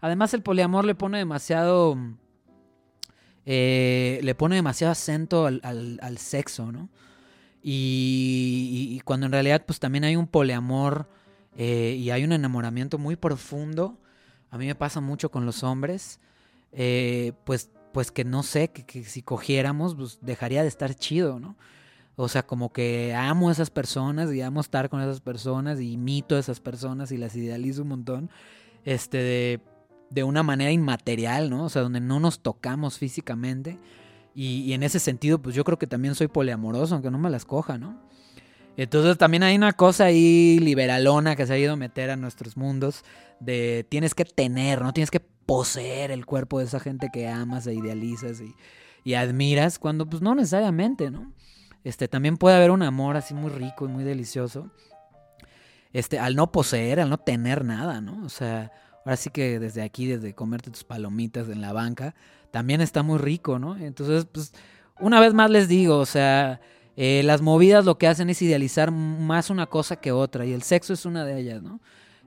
Además 0.00 0.34
el 0.34 0.42
poliamor 0.42 0.84
le 0.84 0.94
pone 0.94 1.18
demasiado 1.18 1.98
eh, 3.44 4.20
le 4.22 4.34
pone 4.36 4.54
demasiado 4.54 4.92
acento 4.92 5.46
al, 5.46 6.18
sexo, 6.18 6.70
¿no? 6.70 6.88
Y, 7.62 9.00
cuando 9.04 9.26
en 9.26 9.32
realidad 9.32 9.64
pues 9.66 9.80
también 9.80 10.04
hay 10.04 10.14
un 10.14 10.28
poliamor 10.28 11.08
y 11.56 12.08
hay 12.10 12.24
un 12.24 12.32
enamoramiento 12.32 12.96
muy 12.96 13.16
profundo, 13.16 13.98
a 14.50 14.56
mí 14.56 14.66
me 14.66 14.74
pasa 14.74 15.00
mucho 15.00 15.30
con 15.30 15.44
los 15.44 15.62
hombres, 15.64 16.20
pues, 17.44 17.70
pues 17.92 18.10
que 18.10 18.24
no 18.24 18.42
sé, 18.42 18.68
que, 18.68 19.04
si 19.04 19.22
cogiéramos 19.22 19.94
pues 19.94 20.18
dejaría 20.20 20.62
de 20.62 20.68
estar 20.68 20.94
chido, 20.94 21.40
¿no? 21.40 21.56
O 22.16 22.28
sea, 22.28 22.46
como 22.46 22.72
que 22.72 23.14
amo 23.14 23.48
a 23.48 23.52
esas 23.52 23.70
personas 23.70 24.32
y 24.32 24.42
amo 24.42 24.60
estar 24.60 24.90
con 24.90 25.00
esas 25.00 25.20
personas 25.20 25.80
y 25.80 25.92
imito 25.92 26.36
a 26.36 26.38
esas 26.38 26.60
personas 26.60 27.12
y 27.12 27.16
las 27.16 27.34
idealizo 27.34 27.82
un 27.82 27.88
montón. 27.88 28.30
Este, 28.84 29.18
de, 29.18 29.60
de 30.10 30.24
una 30.24 30.42
manera 30.42 30.70
inmaterial, 30.70 31.48
¿no? 31.48 31.64
O 31.64 31.68
sea, 31.68 31.82
donde 31.82 32.00
no 32.00 32.20
nos 32.20 32.40
tocamos 32.40 32.98
físicamente. 32.98 33.78
Y, 34.34 34.72
en 34.72 34.82
ese 34.82 34.98
sentido, 34.98 35.40
pues 35.40 35.54
yo 35.54 35.64
creo 35.64 35.78
que 35.78 35.86
también 35.86 36.14
soy 36.14 36.28
poliamoroso, 36.28 36.94
aunque 36.94 37.10
no 37.10 37.18
me 37.18 37.30
las 37.30 37.44
coja, 37.44 37.78
¿no? 37.78 38.00
Entonces 38.76 39.18
también 39.18 39.42
hay 39.42 39.56
una 39.56 39.72
cosa 39.72 40.04
ahí 40.04 40.58
liberalona 40.60 41.36
que 41.36 41.46
se 41.46 41.52
ha 41.52 41.58
ido 41.58 41.72
a 41.72 41.76
meter 41.76 42.10
a 42.10 42.16
nuestros 42.16 42.56
mundos 42.56 43.04
de 43.40 43.84
tienes 43.88 44.14
que 44.14 44.24
tener, 44.24 44.80
¿no? 44.80 44.92
Tienes 44.92 45.10
que 45.10 45.20
poseer 45.50 46.12
el 46.12 46.26
cuerpo 46.26 46.60
de 46.60 46.66
esa 46.66 46.78
gente 46.78 47.08
que 47.12 47.28
amas 47.28 47.66
e 47.66 47.74
idealizas 47.74 48.40
y, 48.40 48.54
y 49.02 49.14
admiras, 49.14 49.78
cuando 49.78 50.06
pues 50.06 50.22
no 50.22 50.34
necesariamente, 50.34 51.10
¿no? 51.10 51.32
Este, 51.82 52.06
también 52.06 52.36
puede 52.36 52.56
haber 52.56 52.70
un 52.70 52.82
amor 52.82 53.16
así 53.16 53.34
muy 53.34 53.50
rico 53.50 53.86
y 53.86 53.88
muy 53.88 54.04
delicioso. 54.04 54.70
Este, 55.92 56.18
al 56.18 56.36
no 56.36 56.52
poseer, 56.52 57.00
al 57.00 57.10
no 57.10 57.18
tener 57.18 57.64
nada, 57.64 58.00
¿no? 58.00 58.24
O 58.24 58.28
sea, 58.28 58.70
Ahora 59.04 59.16
sí 59.16 59.30
que 59.30 59.58
desde 59.58 59.82
aquí, 59.82 60.06
desde 60.06 60.34
comerte 60.34 60.70
tus 60.70 60.84
palomitas 60.84 61.48
en 61.48 61.60
la 61.60 61.72
banca, 61.72 62.14
también 62.50 62.80
está 62.80 63.02
muy 63.02 63.18
rico, 63.18 63.58
¿no? 63.58 63.76
Entonces, 63.76 64.26
pues, 64.30 64.52
una 65.00 65.20
vez 65.20 65.32
más 65.32 65.50
les 65.50 65.68
digo, 65.68 65.96
o 65.98 66.06
sea, 66.06 66.60
eh, 66.96 67.22
las 67.24 67.40
movidas 67.40 67.84
lo 67.84 67.96
que 67.96 68.06
hacen 68.06 68.28
es 68.28 68.42
idealizar 68.42 68.90
más 68.90 69.48
una 69.48 69.66
cosa 69.66 69.96
que 69.96 70.12
otra, 70.12 70.44
y 70.44 70.52
el 70.52 70.62
sexo 70.62 70.92
es 70.92 71.06
una 71.06 71.24
de 71.24 71.40
ellas, 71.40 71.62
¿no? 71.62 71.80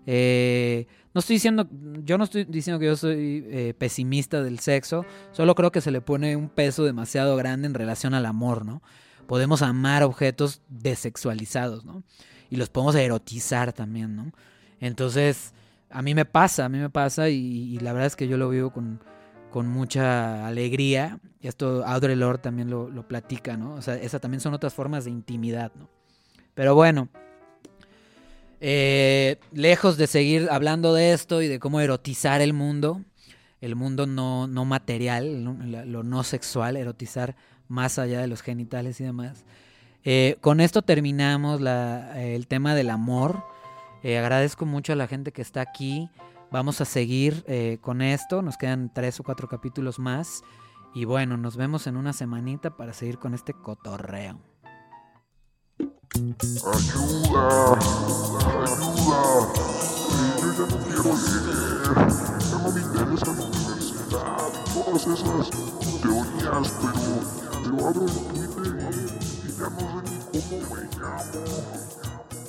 Eh, 0.05 0.87
no 1.13 1.19
estoy 1.19 1.35
diciendo, 1.35 1.67
yo 2.03 2.17
no 2.17 2.23
estoy 2.23 2.45
diciendo 2.45 2.79
que 2.79 2.87
yo 2.87 2.95
soy 2.95 3.45
eh, 3.47 3.73
pesimista 3.77 4.41
del 4.41 4.59
sexo, 4.59 5.05
solo 5.31 5.53
creo 5.53 5.71
que 5.71 5.81
se 5.81 5.91
le 5.91 6.01
pone 6.01 6.35
un 6.35 6.49
peso 6.49 6.83
demasiado 6.83 7.35
grande 7.35 7.67
en 7.67 7.75
relación 7.75 8.13
al 8.13 8.25
amor, 8.25 8.65
¿no? 8.65 8.81
Podemos 9.27 9.61
amar 9.61 10.03
objetos 10.03 10.61
desexualizados, 10.69 11.85
¿no? 11.85 12.03
Y 12.49 12.55
los 12.55 12.69
podemos 12.69 12.95
erotizar 12.95 13.73
también, 13.73 14.15
¿no? 14.15 14.31
Entonces, 14.79 15.53
a 15.89 16.01
mí 16.01 16.15
me 16.15 16.25
pasa, 16.25 16.65
a 16.65 16.69
mí 16.69 16.79
me 16.79 16.89
pasa 16.89 17.29
y, 17.29 17.77
la 17.79 17.93
verdad 17.93 18.07
es 18.07 18.15
que 18.15 18.27
yo 18.27 18.37
lo 18.37 18.49
vivo 18.49 18.71
con, 18.71 18.99
mucha 19.67 20.47
alegría. 20.47 21.19
Y 21.39 21.47
esto 21.47 21.85
Audre 21.85 22.15
Lorde 22.15 22.41
también 22.41 22.71
lo, 22.71 23.07
platica, 23.07 23.55
¿no? 23.55 23.75
O 23.75 23.81
sea, 23.81 23.95
esas 23.95 24.19
también 24.19 24.41
son 24.41 24.55
otras 24.55 24.73
formas 24.73 25.05
de 25.05 25.11
intimidad, 25.11 25.71
¿no? 25.75 25.89
Pero 26.55 26.73
bueno, 26.73 27.09
eh, 28.65 29.39
lejos 29.51 29.97
de 29.97 30.07
seguir 30.07 30.47
hablando 30.49 30.93
de 30.93 31.11
esto 31.11 31.41
y 31.41 31.49
de 31.49 31.59
cómo 31.59 31.81
erotizar 31.81 32.39
el 32.39 32.53
mundo, 32.53 33.01
el 33.59 33.75
mundo 33.75 34.07
no, 34.07 34.47
material, 34.63 35.43
lo 35.43 36.03
no 36.03 36.23
sexual, 36.23 36.77
erotizar 36.77 37.35
más 37.67 37.99
allá 37.99 38.21
de 38.21 38.27
los 38.27 38.41
genitales 38.41 39.01
y 39.01 39.03
demás. 39.03 39.43
Eh, 40.05 40.37
con 40.39 40.61
esto 40.61 40.81
terminamos 40.81 41.59
el 42.15 42.47
tema 42.47 42.73
del 42.73 42.89
amor. 42.89 43.43
Eh, 44.01 44.17
agradezco 44.17 44.65
mucho 44.65 44.93
a 44.93 44.95
la 44.95 45.07
gente 45.07 45.33
que 45.33 45.41
está 45.41 45.59
aquí. 45.59 46.09
Vamos 46.49 46.79
a 46.79 46.85
seguir 46.85 47.43
con 47.81 48.01
esto. 48.01 48.41
Nos 48.41 48.55
quedan 48.55 48.93
tres 48.93 49.19
o 49.19 49.23
cuatro 49.23 49.49
capítulos 49.49 49.99
más. 49.99 50.41
Y 50.93 51.03
bueno, 51.03 51.35
nos 51.35 51.57
vemos 51.57 51.85
en 51.85 51.97
una 51.97 52.13
semanita 52.13 52.77
para 52.77 52.93
seguir 52.93 53.17
con 53.17 53.33
este 53.33 53.53
cotorreo. 53.53 54.52
Ayuda, 55.79 57.45
ayuda. 58.61 59.21
yo 60.39 60.47
ya 60.53 60.65
no 60.69 60.77
quiero 60.85 61.11
leer. 61.23 61.95
Ya 62.39 62.57
no 62.61 62.67
me 62.71 62.79
interesa 62.81 63.25
la 63.25 63.43
universidad. 63.43 64.49
Todas 64.73 65.03
esas 65.07 65.45
teorías, 66.01 66.67
pero, 66.79 67.13
pero 67.63 67.75
abro 67.87 68.03
el 68.05 68.17
Twitter 68.27 68.65
y, 68.65 68.67
y 69.47 69.49
ya 69.57 69.67
no 69.69 69.79
sé 69.79 69.85
ni 70.05 70.15
cómo 70.29 70.55
me 70.75 70.81
llamo. 70.99 71.41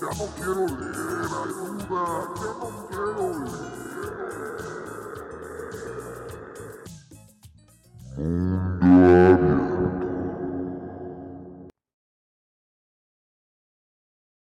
Ya 0.01 0.11
no 0.19 0.25
quiero 0.37 0.65
leer, 0.67 1.31
ayuda, 1.45 2.05
ya 2.37 2.51
no 2.61 2.69
quiero 2.89 3.25
leer. 3.39 3.75